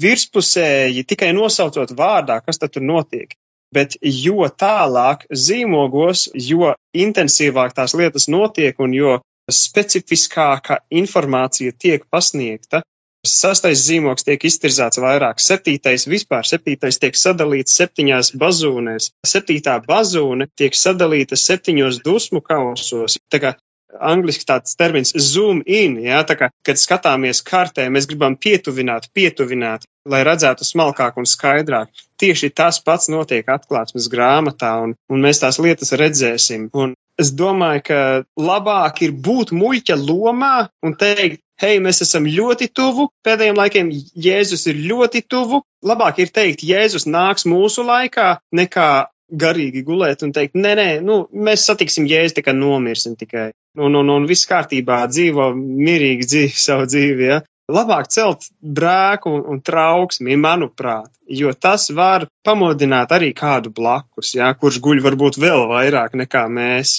virspusēji, 0.00 1.06
tikai 1.06 1.30
nosaucot 1.36 1.94
vārdā, 1.96 2.40
kas 2.44 2.58
tad 2.58 2.74
tur 2.74 2.82
notiek. 2.82 3.36
Bet 3.74 3.96
jo 4.02 4.46
tālāk 4.50 5.24
zīmogos, 5.34 6.28
jo 6.34 6.74
intensīvāk 6.94 7.74
tās 7.74 7.94
lietas 7.98 8.28
notiek 8.30 8.78
un 8.78 8.94
jo 8.94 9.14
specifiskāka 9.50 10.78
informācija 10.94 11.74
tiek 11.78 12.04
pasniegta, 12.10 12.82
Sastais 13.24 13.80
zīmoks 13.86 14.26
tiek 14.26 14.42
iztirzāts 14.44 15.00
vairāk, 15.00 15.40
septītais 15.40 16.04
vispār, 16.10 16.44
septītais 16.44 17.00
tiek 17.00 17.16
sadalīts 17.16 17.76
septiņās 17.78 18.34
bazūnēs. 18.40 19.10
Septītā 19.24 19.78
bazūne 19.86 20.50
tiek 20.60 20.76
sadalīta 20.76 21.38
septiņos 21.40 22.02
dusmu 22.04 22.44
kausos. 22.44 23.16
Tā 23.32 23.40
kā 23.40 23.54
angliski 24.00 24.46
tāds 24.48 24.74
termins 24.76 25.14
zoom 25.16 25.62
in, 25.66 25.96
jā, 26.02 26.20
tā 26.26 26.36
kā, 26.38 26.50
kad 26.66 26.80
skatāmies 26.80 27.42
kartē, 27.46 27.86
mēs 27.92 28.08
gribam 28.10 28.36
pietuvināt, 28.36 29.08
pietuvināt, 29.14 29.86
lai 30.10 30.24
redzētu 30.26 30.66
smalkāk 30.66 31.18
un 31.20 31.28
skaidrāk. 31.28 32.04
Tieši 32.20 32.50
tas 32.54 32.80
pats 32.84 33.08
notiek 33.12 33.48
atklāsmes 33.50 34.10
grāmatā, 34.12 34.74
un, 34.84 34.94
un 35.10 35.24
mēs 35.24 35.42
tās 35.42 35.60
lietas 35.62 35.94
redzēsim. 35.96 36.68
Un 36.74 36.94
es 37.20 37.30
domāju, 37.34 37.84
ka 37.88 38.00
labāk 38.40 39.04
ir 39.06 39.14
būt 39.14 39.54
muļķa 39.54 39.98
lomā 40.02 40.56
un 40.84 40.96
teikt, 40.98 41.43
hei, 41.62 41.80
mēs 41.82 42.02
esam 42.04 42.26
ļoti 42.28 42.70
tuvu 42.74 43.08
pēdējiem 43.24 43.58
laikiem, 43.58 43.90
Jēzus 44.26 44.66
ir 44.70 44.80
ļoti 44.90 45.24
tuvu. 45.30 45.62
Labāk 45.84 46.20
ir 46.24 46.32
teikt, 46.34 46.64
Jēzus 46.66 47.06
nāks 47.06 47.46
mūsu 47.48 47.84
laikā, 47.86 48.38
nekā 48.56 48.90
garīgi 49.34 49.82
gulēt 49.86 50.22
un 50.24 50.32
teikt, 50.36 50.56
nē, 50.58 50.74
nē, 50.78 50.88
nu, 51.04 51.24
mēs 51.32 51.64
satiksim 51.68 52.06
Jēzu, 52.10 52.38
tikai 52.38 52.54
nomirsim 52.56 53.16
tikai. 53.18 53.50
Un, 53.80 53.96
un, 53.98 54.12
un 54.12 54.28
viss 54.30 54.46
kārtībā, 54.50 55.04
dzīvo 55.10 55.50
mierīgi 55.56 56.28
dzīvi 56.30 56.62
savu 56.66 56.88
dzīvi, 56.90 57.28
ja. 57.32 57.42
Labāk 57.72 58.10
celt 58.12 58.50
brēku 58.60 59.30
un, 59.32 59.44
un 59.48 59.60
trauksmi, 59.64 60.36
manuprāt, 60.36 61.08
jo 61.32 61.48
tas 61.56 61.86
var 61.96 62.26
pamodināt 62.44 63.14
arī 63.16 63.30
kādu 63.32 63.72
blakus, 63.72 64.34
ja, 64.36 64.50
kurš 64.52 64.82
guļ 64.84 65.00
varbūt 65.06 65.40
vēl 65.40 65.64
vairāk 65.70 66.12
nekā 66.20 66.44
mēs. 66.52 66.98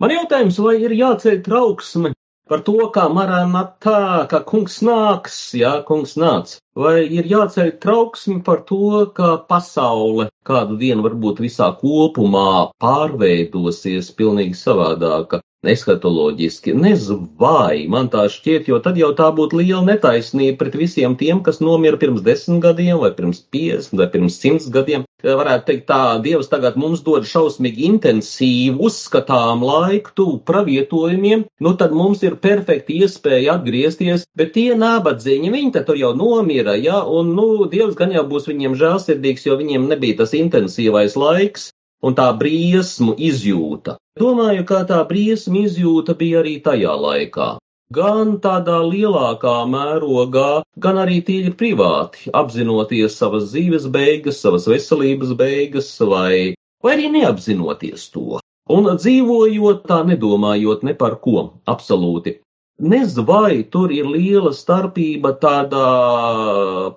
Man 0.00 0.10
jautājums, 0.10 0.56
vai 0.64 0.78
ir 0.80 0.96
jāceļ 0.96 1.42
trauksme 1.44 2.14
par 2.50 2.60
to, 2.66 2.76
kā 2.94 3.06
maranatā, 3.16 4.00
kā 4.30 4.40
kungs 4.50 4.80
nāks, 4.84 5.38
jā, 5.56 5.72
kungs 5.88 6.14
nāc. 6.20 6.56
Vai 6.76 6.96
ir 7.18 7.28
jāceļ 7.30 7.70
trauksmi 7.84 8.40
par 8.46 8.64
to, 8.68 9.06
ka 9.16 9.30
pasaule 9.50 10.28
kādu 10.48 10.76
dienu 10.80 11.06
varbūt 11.06 11.40
visā 11.44 11.70
kopumā 11.80 12.70
pārveidosies 12.84 14.12
pilnīgi 14.18 14.58
savādāka? 14.60 15.40
Eskatoloģiski. 15.70 16.74
Nezinu, 16.76 17.28
vai 17.40 17.86
man 17.90 18.10
tā 18.12 18.26
šķiet, 18.32 18.68
jo 18.70 18.80
tad 18.84 18.98
jau 19.00 19.10
tā 19.16 19.30
būtu 19.34 19.60
liela 19.60 19.82
netaisnība 19.86 20.58
pret 20.60 20.78
visiem 20.78 21.16
tiem, 21.20 21.42
kas 21.46 21.60
nomira 21.64 22.00
pirms 22.00 22.24
desmit 22.26 22.62
gadiem, 22.64 22.98
vai 23.02 23.12
pirms 23.16 23.42
piecdesmit, 23.54 24.00
vai 24.00 24.08
pirms 24.12 24.38
simts 24.40 24.70
gadiem. 24.74 25.06
Varētu 25.24 25.64
teikt, 25.70 25.86
tā 25.88 26.00
Dievs 26.24 26.50
tagad 26.52 26.74
mums 26.76 27.00
dod 27.04 27.24
šausmīgi 27.24 27.86
intensīvu, 27.88 28.90
uzskatām 28.90 29.64
laiku, 29.64 30.12
tuvu 30.18 30.40
pravietojumiem, 30.50 31.46
nu 31.64 31.72
tad 31.80 31.94
mums 31.96 32.20
ir 32.26 32.36
perfekti 32.44 32.98
iespēja 33.00 33.56
atgriezties, 33.56 34.26
bet 34.36 34.52
tie 34.58 34.74
nabadzīņi, 34.76 35.52
viņi 35.54 35.72
te 35.76 35.84
tur 35.88 35.96
jau 36.00 36.12
nomira, 36.18 36.76
ja, 36.76 37.00
un, 37.08 37.32
nu, 37.38 37.48
Dievs 37.72 37.96
gan 37.96 38.12
jau 38.12 38.26
būs 38.28 38.50
viņiem 38.50 38.76
žēlsirdīgs, 38.80 39.48
jo 39.48 39.56
viņiem 39.60 39.88
nebija 39.88 40.20
tas 40.20 40.36
intensīvais 40.36 41.16
laiks, 41.16 41.70
un 42.04 42.16
tā 42.18 42.30
briesmu 42.36 43.14
izjūta. 43.16 43.96
Domāju, 44.20 44.64
kā 44.68 44.82
tā 44.88 45.00
briesmu 45.08 45.64
izjūta 45.64 46.16
bija 46.18 46.42
arī 46.42 46.58
tajā 46.64 46.92
laikā. 47.04 47.54
Gan 47.94 48.38
tādā 48.44 48.78
lielākā 48.84 49.54
mērogā, 49.70 50.62
gan 50.84 51.00
arī 51.02 51.20
tīri 51.26 51.52
privāti, 51.60 52.30
apzinoties 52.40 53.16
savas 53.20 53.50
dzīves 53.52 53.86
beigas, 53.96 54.40
savas 54.44 54.68
veselības 54.70 55.34
beigas, 55.38 55.90
vai, 56.00 56.54
vai 56.82 56.96
arī 56.96 57.10
neapzinoties 57.16 58.08
to. 58.14 58.40
Un 58.72 58.88
dzīvojot 58.88 59.84
tā, 59.90 60.00
nedomājot 60.08 60.84
ne 60.88 60.96
par 60.96 61.18
ko, 61.24 61.50
absolūti. 61.68 62.38
Nezinu, 62.80 63.26
vai 63.28 63.62
tur 63.70 63.92
ir 63.94 64.08
liela 64.10 64.50
starpība 64.56 65.36
tādā 65.42 65.88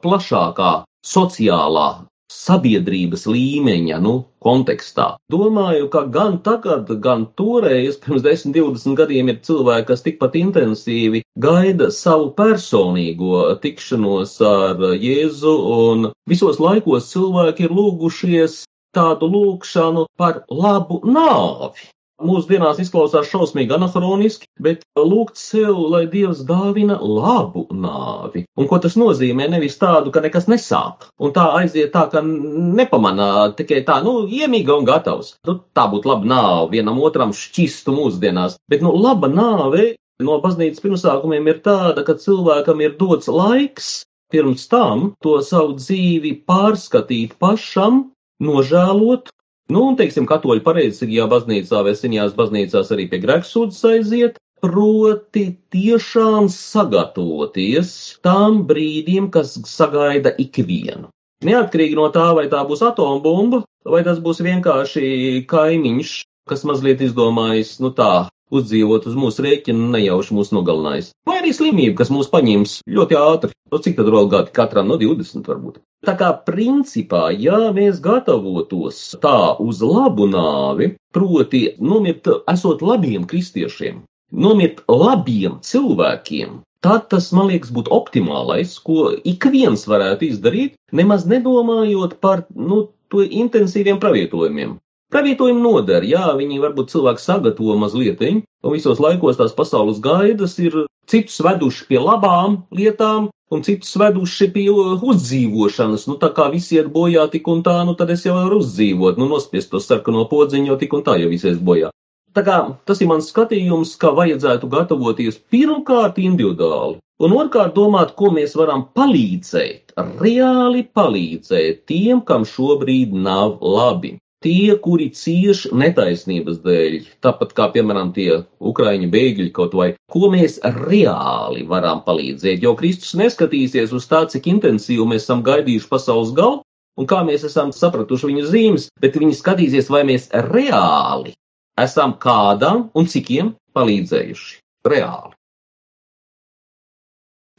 plašākā 0.02 0.72
sociālā 1.06 1.90
sabiedrības 2.38 3.26
līmeņa 3.30 3.98
nu, 4.04 4.14
kontekstā. 4.44 5.08
Domāju, 5.34 5.90
ka 5.94 6.04
gan 6.14 6.38
tagad, 6.46 6.92
gan 7.04 7.26
toreiz, 7.40 7.98
pirms 8.04 8.24
10, 8.26 8.54
20 8.56 8.98
gadiem, 9.00 9.32
ir 9.34 9.42
cilvēki, 9.48 9.88
kas 9.90 10.06
tikpat 10.06 10.38
intensīvi 10.40 11.24
gaida 11.48 11.90
savu 11.94 12.32
personīgo 12.38 13.44
tikšanos 13.64 14.38
ar 14.54 14.88
Jēzu, 14.94 15.58
un 15.90 16.10
visos 16.30 16.62
laikos 16.64 17.12
cilvēki 17.14 17.68
ir 17.68 17.78
lūgušies 17.80 18.64
tādu 18.98 19.30
lūgšanu 19.34 20.08
par 20.18 20.44
labu 20.50 21.02
nāvi. 21.06 21.90
Mūsdienās 22.18 22.80
izklausās 22.82 23.28
šausmīgi 23.30 23.76
anahroniski, 23.76 24.48
bet 24.64 24.82
lūgt 24.98 25.38
sev, 25.38 25.76
lai 25.94 26.08
Dievs 26.10 26.40
dāvina 26.48 26.98
labu 26.98 27.68
nāvi. 27.70 28.48
Un 28.58 28.70
ko 28.72 28.80
tas 28.82 28.98
nozīmē? 28.98 29.46
Nevis 29.54 29.78
tādu, 29.78 30.10
ka 30.14 30.24
nekas 30.26 30.50
nesāp, 30.50 31.06
un 31.22 31.36
tā 31.36 31.46
aiziet 31.60 31.94
tā, 31.94 32.08
ka 32.10 32.24
nepamanā, 32.26 33.30
tikai 33.60 33.84
tā, 33.86 34.00
nu, 34.06 34.24
iemīga 34.26 34.80
un 34.80 34.90
gatavs. 34.90 35.36
Nu, 35.46 35.60
tā 35.78 35.86
būtu 35.92 36.10
laba 36.10 36.32
nāve, 36.34 36.72
vienam 36.74 36.98
otram 37.06 37.36
šķistu 37.38 37.94
mūsdienās, 38.00 38.58
bet, 38.72 38.82
nu, 38.82 38.96
laba 38.98 39.30
nāve 39.30 39.94
no 40.26 40.42
baznīcas 40.42 40.82
pirmsākumiem 40.82 41.54
ir 41.54 41.62
tāda, 41.66 42.02
ka 42.08 42.18
cilvēkam 42.18 42.82
ir 42.82 42.98
dots 42.98 43.30
laiks 43.30 44.00
pirms 44.34 44.66
tam 44.72 45.12
to 45.24 45.38
savu 45.46 45.78
dzīvi 45.78 46.34
pārskatīt 46.50 47.38
pašam, 47.42 48.08
nožēlot 48.44 49.30
Nu, 49.68 49.84
un, 49.90 49.96
teiksim, 50.00 50.28
katoļu 50.30 50.64
pareizīgajā 50.64 51.26
baznīcā 51.32 51.82
vai 51.84 51.94
senajās 52.00 52.36
baznīcās 52.38 52.92
arī 52.96 53.10
pie 53.12 53.20
grēksūdzes 53.26 53.88
aiziet, 53.90 54.38
proti 54.64 55.44
tiešām 55.76 56.48
sagatavoties 56.54 57.92
tam 58.26 58.64
brīdim, 58.70 59.28
kas 59.34 59.58
sagaida 59.68 60.32
ikvienu. 60.42 61.12
Neatkarīgi 61.46 62.00
no 62.00 62.08
tā, 62.16 62.32
vai 62.34 62.48
tā 62.50 62.64
būs 62.66 62.82
atombumba, 62.88 63.62
vai 63.86 64.02
tas 64.08 64.24
būs 64.24 64.40
vienkārši 64.42 65.44
kaimiņš, 65.52 66.16
kas 66.50 66.64
mazliet 66.66 67.04
izdomājis, 67.06 67.76
nu 67.84 67.92
tā, 67.94 68.30
uzdzīvot 68.54 69.08
uz 69.10 69.16
mūsu 69.18 69.44
rēķina, 69.46 69.92
nejauši 69.96 70.36
mūs 70.38 70.54
nogalinājis. 70.56 71.12
Vai 71.28 71.40
arī 71.42 71.54
slimība, 71.56 71.98
kas 72.02 72.12
mūs 72.14 72.30
paņems 72.32 72.80
ļoti 72.98 73.20
ātri. 73.20 73.54
Nu, 73.72 73.82
cik 73.84 73.98
tad 73.98 74.08
vēl 74.14 74.30
gadi 74.32 74.54
katram 74.56 74.88
no 74.88 74.96
20 75.00 75.48
varbūt. 75.50 75.82
Tā 76.08 76.14
kā 76.20 76.30
principā, 76.48 77.28
ja 77.36 77.72
mēs 77.76 78.00
gatavotos 78.04 79.02
tā 79.24 79.58
uz 79.60 79.82
labu 79.84 80.30
nāvi, 80.32 80.94
proti 81.12 81.64
nomirt 81.84 82.30
esot 82.48 82.86
labiem 82.86 83.26
kristiešiem, 83.28 84.00
nomirt 84.32 84.86
labiem 84.88 85.58
cilvēkiem, 85.66 86.62
tad 86.86 87.10
tas, 87.12 87.32
man 87.36 87.50
liekas, 87.52 87.74
būtu 87.76 87.92
optimālais, 87.92 88.78
ko 88.80 89.10
ik 89.18 89.50
viens 89.52 89.84
varētu 89.90 90.30
izdarīt, 90.32 90.78
nemaz 90.96 91.28
nedomājot 91.28 92.20
par, 92.24 92.46
nu, 92.56 92.86
to 93.12 93.24
intensīviem 93.24 94.00
pravietojumiem. 94.04 94.78
Pravietojumi 95.08 95.62
noder, 95.64 96.04
jā, 96.04 96.26
viņi 96.36 96.58
varbūt 96.60 96.90
cilvēku 96.92 97.22
sagatavo 97.24 97.78
mazliet, 97.80 98.20
un 98.28 98.74
visos 98.74 99.00
laikos 99.00 99.38
tās 99.40 99.54
pasaules 99.56 100.02
gaidas 100.04 100.58
ir 100.60 100.74
citus 101.08 101.38
veduši 101.46 101.86
pie 101.88 102.02
labām 102.04 102.58
lietām, 102.76 103.30
un 103.56 103.64
citus 103.64 103.94
veduši 104.02 104.50
pie 104.52 104.66
uzdzīvošanas. 105.14 106.10
Nu, 106.12 106.18
tā 106.20 106.34
kā 106.36 106.50
visi 106.52 106.76
iet 106.76 106.92
bojā 106.92 107.24
tik 107.32 107.48
un 107.48 107.64
tā, 107.64 107.78
nu 107.88 107.96
tad 107.96 108.12
es 108.12 108.28
jau 108.28 108.36
varu 108.36 108.60
uzdzīvot, 108.66 109.16
nu 109.22 109.30
nospiest 109.32 109.72
to 109.72 109.80
sarkano 109.80 110.26
podziņu, 110.28 110.74
jo 110.74 110.78
tik 110.84 111.00
un 111.00 111.08
tā 111.08 111.16
jau 111.24 111.32
visi 111.32 111.54
ies 111.54 111.64
bojā. 111.72 111.94
Tā 112.36 112.44
kā 112.44 112.60
tas 112.84 113.00
ir 113.00 113.08
mans 113.08 113.32
skatījums, 113.32 113.96
ka 114.04 114.12
vajadzētu 114.20 114.68
gatavoties 114.76 115.40
pirmkārt 115.48 116.20
individuāli, 116.20 117.00
un 117.24 117.40
otrkārt 117.40 117.80
domāt, 117.80 118.12
ko 118.20 118.36
mēs 118.36 118.60
varam 118.60 118.90
palīdzēt, 118.92 119.96
reāli 120.20 120.84
palīdzēt 120.92 121.86
tiem, 121.88 122.26
kam 122.28 122.44
šobrīd 122.44 123.16
nav 123.16 123.64
labi 123.64 124.18
tie, 124.44 124.76
kuri 124.82 125.10
cieš 125.16 125.68
netaisnības 125.74 126.60
dēļ, 126.66 126.98
tāpat 127.26 127.54
kā, 127.58 127.70
piemēram, 127.74 128.12
tie 128.16 128.44
ukraiņu 128.60 129.10
bēgļi 129.14 129.50
kaut 129.56 129.74
vai, 129.78 129.90
ko 130.12 130.30
mēs 130.34 130.60
reāli 130.64 131.66
varam 131.70 132.04
palīdzēt, 132.06 132.62
jo 132.64 132.76
Kristus 132.78 133.16
neskatīsies 133.18 133.96
uz 133.98 134.08
tā, 134.10 134.26
cik 134.30 134.50
intensīvi 134.54 135.08
mēs 135.10 135.26
esam 135.26 135.44
gaidījuši 135.48 135.90
pasaules 135.90 136.36
galu 136.38 136.62
un 136.98 137.10
kā 137.10 137.24
mēs 137.26 137.46
esam 137.50 137.74
sapratuši 137.74 138.32
viņu 138.32 138.46
zīmes, 138.52 138.88
bet 139.02 139.18
viņi 139.18 139.38
skatīsies, 139.38 139.90
vai 139.94 140.04
mēs 140.08 140.30
reāli 140.52 141.34
esam 141.78 142.16
kādam 142.22 142.88
un 142.98 143.10
cikiem 143.10 143.54
palīdzējuši. 143.78 144.56
Reāli. 144.88 145.34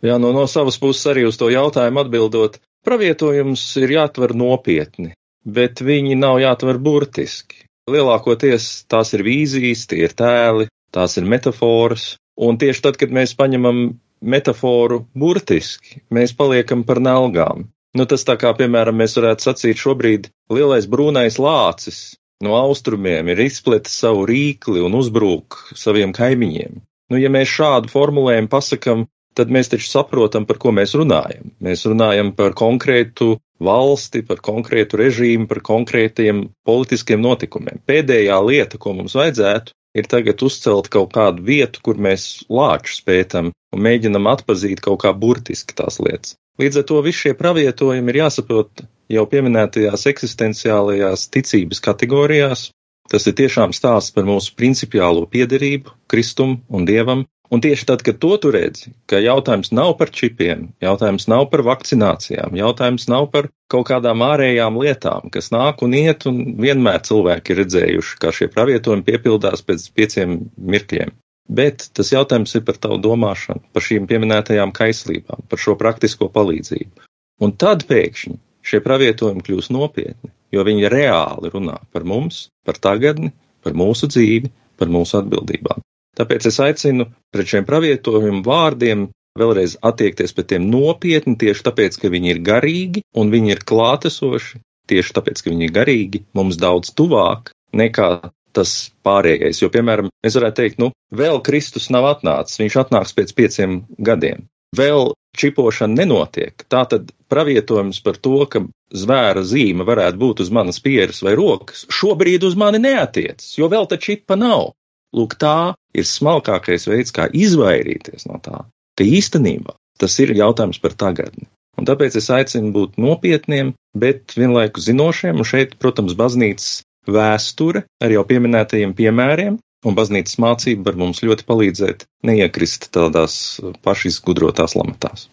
Jā, 0.07 0.15
no, 0.23 0.31
no 0.33 0.47
savas 0.47 0.79
puses 0.79 1.03
arī 1.11 1.27
uz 1.27 1.37
to 1.39 1.51
jautājumu 1.51 2.05
atbildot, 2.05 2.61
pravietojums 2.87 3.65
ir 3.83 3.97
jātver 3.99 4.33
nopietni 4.39 5.18
bet 5.45 5.83
viņi 5.85 6.19
nav 6.19 6.41
jātver 6.43 6.81
burtiski. 6.83 7.65
Lielākoties 7.89 8.85
tās 8.91 9.15
ir 9.17 9.25
vīzijas, 9.25 9.87
tie 9.89 10.03
ir 10.05 10.15
tēli, 10.17 10.69
tās 10.93 11.17
ir 11.21 11.29
metafāras, 11.29 12.17
un 12.37 12.61
tieši 12.61 12.85
tad, 12.85 13.01
kad 13.01 13.15
mēs 13.15 13.35
paņemam 13.39 13.99
metaforu 14.21 15.05
burtiski, 15.17 16.03
mēs 16.13 16.35
paliekam 16.37 16.85
par 16.85 17.01
nelgām. 17.01 17.69
Nu, 17.97 18.05
tas 18.05 18.27
tā 18.29 18.37
kā, 18.37 18.53
piemēram, 18.57 18.99
mēs 19.01 19.17
varētu 19.17 19.49
sacīt 19.49 19.81
šobrīd 19.81 20.29
lielais 20.53 20.87
brūnais 20.91 21.39
lācis 21.41 22.19
no 22.45 22.55
austrumiem 22.55 23.29
ir 23.33 23.41
izpletis 23.43 23.97
savu 24.03 24.27
rīkli 24.29 24.83
un 24.85 24.95
uzbrūk 24.99 25.59
saviem 25.79 26.13
kaimiņiem. 26.15 26.81
Nu, 27.11 27.19
ja 27.19 27.31
mēs 27.33 27.51
šādu 27.51 27.91
formulējumu 27.93 28.51
pasakam, 28.53 29.07
tad 29.37 29.53
mēs 29.55 29.71
taču 29.73 29.89
saprotam, 29.91 30.47
par 30.49 30.59
ko 30.63 30.73
mēs 30.75 30.95
runājam. 30.99 31.53
Mēs 31.65 31.85
runājam 31.89 32.33
par 32.39 32.57
konkrētu 32.59 33.37
valsti, 33.63 34.23
par 34.27 34.41
konkrētu 34.45 35.01
režīmu, 35.01 35.49
par 35.51 35.61
konkrētiem 35.67 36.47
politiskiem 36.67 37.23
notikumiem. 37.23 37.83
Pēdējā 37.87 38.39
lieta, 38.45 38.79
ko 38.81 38.95
mums 38.99 39.17
vajadzētu, 39.19 39.75
ir 39.99 40.11
tagad 40.11 40.43
uzcelt 40.47 40.91
kaut 40.93 41.13
kādu 41.15 41.45
vietu, 41.47 41.83
kur 41.85 41.99
mēs 41.99 42.45
lāčus 42.51 43.03
pētam 43.07 43.53
un 43.75 43.85
mēģinam 43.85 44.29
atpazīt 44.31 44.83
kaut 44.85 45.03
kā 45.05 45.13
burtiski 45.15 45.77
tās 45.77 45.99
lietas. 46.03 46.37
Līdz 46.59 46.81
ar 46.81 46.87
to 46.91 47.03
visi 47.07 47.27
šie 47.27 47.35
pravietojumi 47.39 48.11
ir 48.13 48.21
jāsaprot 48.25 48.83
jau 49.13 49.25
pieminētajās 49.31 50.09
eksistenciālajās 50.11 51.29
ticības 51.35 51.83
kategorijās. 51.85 52.69
Tas 53.09 53.25
ir 53.31 53.37
tiešām 53.39 53.73
stāsts 53.73 54.13
par 54.13 54.27
mūsu 54.29 54.53
principiālo 54.59 55.25
piederību 55.33 55.95
Kristum 56.13 56.59
un 56.69 56.85
Dievam, 56.89 57.25
Un 57.49 57.63
tieši 57.65 57.87
tad, 57.89 58.03
kad 58.05 58.19
to 58.21 58.35
tu 58.37 58.51
redzi, 58.53 58.91
ka 59.09 59.21
jautājums 59.25 59.71
nav 59.73 59.95
par 60.01 60.11
čipiem, 60.13 60.67
jautājums 60.85 61.25
nav 61.33 61.47
par 61.53 61.63
vakcinācijām, 61.65 62.57
jautājums 62.59 63.09
nav 63.09 63.31
par 63.33 63.49
kaut 63.73 63.87
kādām 63.89 64.21
ārējām 64.27 64.77
lietām, 64.83 65.31
kas 65.33 65.49
nāk 65.55 65.81
un 65.87 65.97
iet, 65.97 66.27
un 66.29 66.59
vienmēr 66.61 67.01
cilvēki 67.09 67.55
ir 67.55 67.61
redzējuši, 67.63 68.19
kā 68.21 68.35
šie 68.37 68.51
pravietojumi 68.53 69.07
piepildās 69.07 69.65
pēc 69.65 69.89
pieciem 69.97 70.37
mirkļiem. 70.61 71.15
Bet 71.49 71.89
tas 71.97 72.13
jautājums 72.13 72.53
ir 72.59 72.67
par 72.69 72.77
tavu 72.77 73.01
domāšanu, 73.01 73.65
par 73.73 73.85
šīm 73.87 74.05
pieminētajām 74.11 74.75
kaislībām, 74.77 75.49
par 75.49 75.65
šo 75.65 75.79
praktisko 75.81 76.29
palīdzību. 76.35 77.09
Un 77.41 77.57
tad 77.57 77.87
pēkšņi 77.89 78.37
šie 78.69 78.85
pravietojumi 78.85 79.45
kļūs 79.47 79.73
nopietni, 79.73 80.35
jo 80.53 80.69
viņi 80.69 80.91
reāli 80.93 81.49
runā 81.55 81.81
par 81.95 82.05
mums, 82.05 82.49
par 82.69 82.77
tagadni, 82.77 83.33
par 83.65 83.73
mūsu 83.73 84.11
dzīvi, 84.13 84.53
par 84.77 84.93
mūsu 84.93 85.23
atbildībām. 85.23 85.81
Tāpēc 86.19 86.49
es 86.51 86.59
aicinu 86.63 87.09
pret 87.35 87.51
šiem 87.51 87.67
pravietojumu 87.69 88.43
vārdiem 88.47 89.09
vēlreiz 89.39 89.77
attiekties 89.87 90.35
pret 90.35 90.51
tiem 90.53 90.67
nopietni, 90.73 91.37
tieši 91.39 91.67
tāpēc, 91.69 92.01
ka 92.01 92.11
viņi 92.13 92.33
ir 92.35 92.43
garīgi 92.47 93.05
un 93.19 93.31
viņi 93.35 93.55
ir 93.55 93.63
klātesoši, 93.69 94.63
tieši 94.91 95.15
tāpēc, 95.19 95.45
ka 95.45 95.53
viņi 95.53 95.69
ir 95.69 95.77
garīgi, 95.77 96.25
mums 96.39 96.59
daudz 96.61 96.91
tuvāk 96.99 97.53
nekā 97.77 98.11
tas 98.57 98.75
pārējais. 99.07 99.61
Jo, 99.63 99.71
piemēram, 99.73 100.11
mēs 100.25 100.39
varētu 100.39 100.63
teikt, 100.63 100.81
nu, 100.83 100.91
vēl 101.15 101.43
Kristus 101.47 101.91
nav 101.95 102.09
atnācis, 102.09 102.59
viņš 102.63 102.79
atnāks 102.83 103.15
pēc 103.15 103.35
pieciem 103.37 103.83
gadiem. 104.03 104.49
Vēl 104.77 105.13
čipošana 105.39 106.03
nenotiek. 106.03 106.65
Tātad 106.73 107.13
pravietojums 107.31 108.01
par 108.05 108.19
to, 108.21 108.41
ka 108.51 108.65
zvēra 108.97 109.45
zīme 109.47 109.87
varētu 109.89 110.21
būt 110.21 110.43
uz 110.45 110.51
manas 110.55 110.81
pieres 110.85 111.23
vai 111.25 111.37
rokas, 111.39 111.85
šobrīd 111.93 112.45
uz 112.49 112.57
mani 112.59 112.81
neatiecas, 112.83 113.55
jo 113.61 113.69
vēl 113.71 113.89
tā 113.89 114.01
čipa 114.01 114.37
nav. 114.41 114.73
Lūk, 115.17 115.39
tā 115.41 115.75
ir 115.97 116.05
smalkākais 116.05 116.89
veids, 116.89 117.15
kā 117.17 117.29
izvairīties 117.33 118.29
no 118.29 118.41
tā. 118.45 118.65
Ka 118.99 119.07
īstenībā 119.07 119.77
tas 119.99 120.19
ir 120.23 120.35
jautājums 120.37 120.81
par 120.83 120.95
tagadni. 120.99 121.49
Un 121.79 121.87
tāpēc 121.87 122.17
es 122.19 122.29
aicinu 122.35 122.73
būt 122.75 122.99
nopietniem, 123.01 123.73
bet 123.95 124.35
vienlaikus 124.37 124.89
zinošiem, 124.89 125.39
un 125.39 125.47
šeit, 125.47 125.77
protams, 125.79 126.17
baznīcas 126.19 126.83
vēsture 127.09 127.85
ar 128.03 128.13
jau 128.13 128.25
pieminētajiem 128.27 128.95
piemēriem, 128.99 129.59
un 129.87 129.99
baznīcas 129.99 130.39
mācība 130.43 130.91
var 130.91 130.99
mums 131.01 131.23
ļoti 131.23 131.47
palīdzēt 131.49 132.07
neiekrist 132.27 132.91
tādās 132.95 133.59
pašizgudrotās 133.87 134.77
lamatās. 134.79 135.29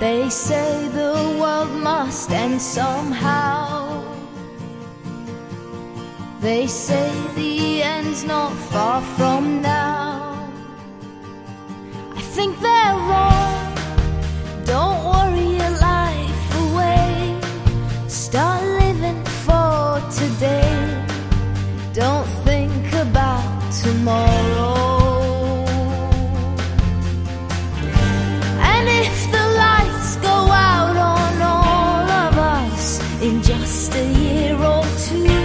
They 0.00 0.30
say 0.30 0.79
must 2.10 2.32
end 2.32 2.60
somehow. 2.60 4.02
They 6.40 6.66
say 6.66 7.08
the 7.36 7.84
end's 7.84 8.24
not 8.24 8.52
far 8.72 9.00
from 9.16 9.62
now. 9.62 10.50
I 12.18 12.20
think 12.34 12.58
they're 12.58 12.98
wrong. 13.08 13.62
Don't 14.72 15.00
worry 15.12 15.50
your 15.60 15.74
life 15.92 16.46
away. 16.64 17.38
Start 18.08 18.60
living 18.82 19.22
for 19.44 20.02
today. 20.20 20.74
Don't 21.92 22.26
think 22.44 22.92
about 23.06 23.72
tomorrow. 23.84 24.49
a 34.00 34.12
year 34.12 34.56
or 34.56 34.84
two. 34.98 35.39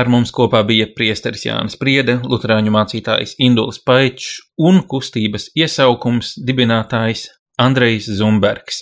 Ar 0.00 0.08
mums 0.08 0.30
kopā 0.32 0.62
bija 0.64 0.86
priesteris 0.96 1.42
Jānis 1.44 1.74
Priede, 1.76 2.14
luterāņu 2.24 2.70
mācītājs 2.72 3.34
Induls 3.44 3.80
Paičs 3.84 4.38
un 4.56 4.78
kustības 4.88 5.50
iesaukums 5.58 6.30
dibinātājs 6.48 7.26
Andrejs 7.60 8.08
Zumbergs. 8.16 8.78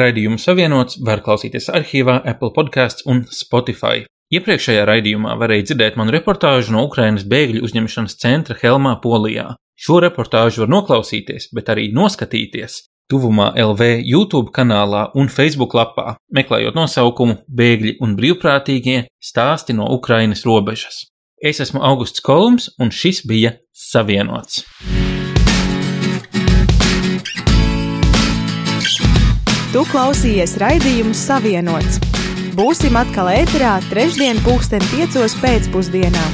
Raidījumu 0.00 0.40
savienots 0.40 0.96
var 1.04 1.20
klausīties 1.26 1.68
arhīvā, 1.68 2.16
Apple 2.32 2.54
podkāsts 2.56 3.04
un 3.04 3.26
Spotify. 3.28 4.06
Iepriekšējā 4.32 4.88
raidījumā 4.88 5.36
varēja 5.42 5.68
dzirdēt 5.68 6.00
manu 6.00 6.16
reportāžu 6.16 6.72
no 6.72 6.86
Ukrainas 6.88 7.28
bēgļu 7.28 7.66
uzņemšanas 7.68 8.16
centra 8.24 8.56
Helmā, 8.62 8.96
Polijā. 9.04 9.50
Šo 9.76 10.00
reportāžu 10.00 10.64
var 10.64 10.72
noklausīties, 10.78 11.50
bet 11.52 11.68
arī 11.74 11.90
noskatīties 11.92 12.80
Tuvumā 13.04 13.50
LV 13.60 13.98
YouTube 14.00 14.48
kanālā 14.56 15.10
un 15.12 15.28
Facebook 15.28 15.74
lapā, 15.76 16.14
meklējot 16.32 16.72
nosaukumu 16.78 17.42
Bēgļi 17.52 17.98
un 18.00 18.14
brīvprātīgie 18.16 19.02
stāsti 19.20 19.76
no 19.76 19.90
Ukrainas 19.92 20.46
robežas. 20.48 21.02
Es 21.36 21.60
esmu 21.60 21.82
Augusts 21.84 22.24
Kolums, 22.24 22.70
un 22.80 22.88
šis 22.88 23.20
bija 23.28 23.58
Savienots. 23.76 24.62
Tu 29.74 29.84
klausījies 29.92 30.56
raidījumu 30.64 31.12
Savienots. 31.18 32.00
Būsim 32.56 32.96
atkal 32.96 33.28
ēterā 33.34 33.76
trešdien, 33.90 34.40
pulksten 34.46 34.80
piecos 34.94 35.36
pēcpusdienā. 35.44 36.26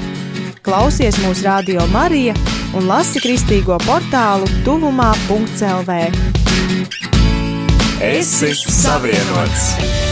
Klausies 0.63 1.19
mūsu 1.25 1.49
radio 1.49 1.91
Marija 1.91 2.39
un 2.77 2.87
lasi 2.91 3.23
kristīgo 3.23 3.79
portālu 3.87 4.49
tuvumā.lv. 4.67 5.99
Es 8.01 8.37
esmu 8.47 8.77
savienots! 8.81 10.10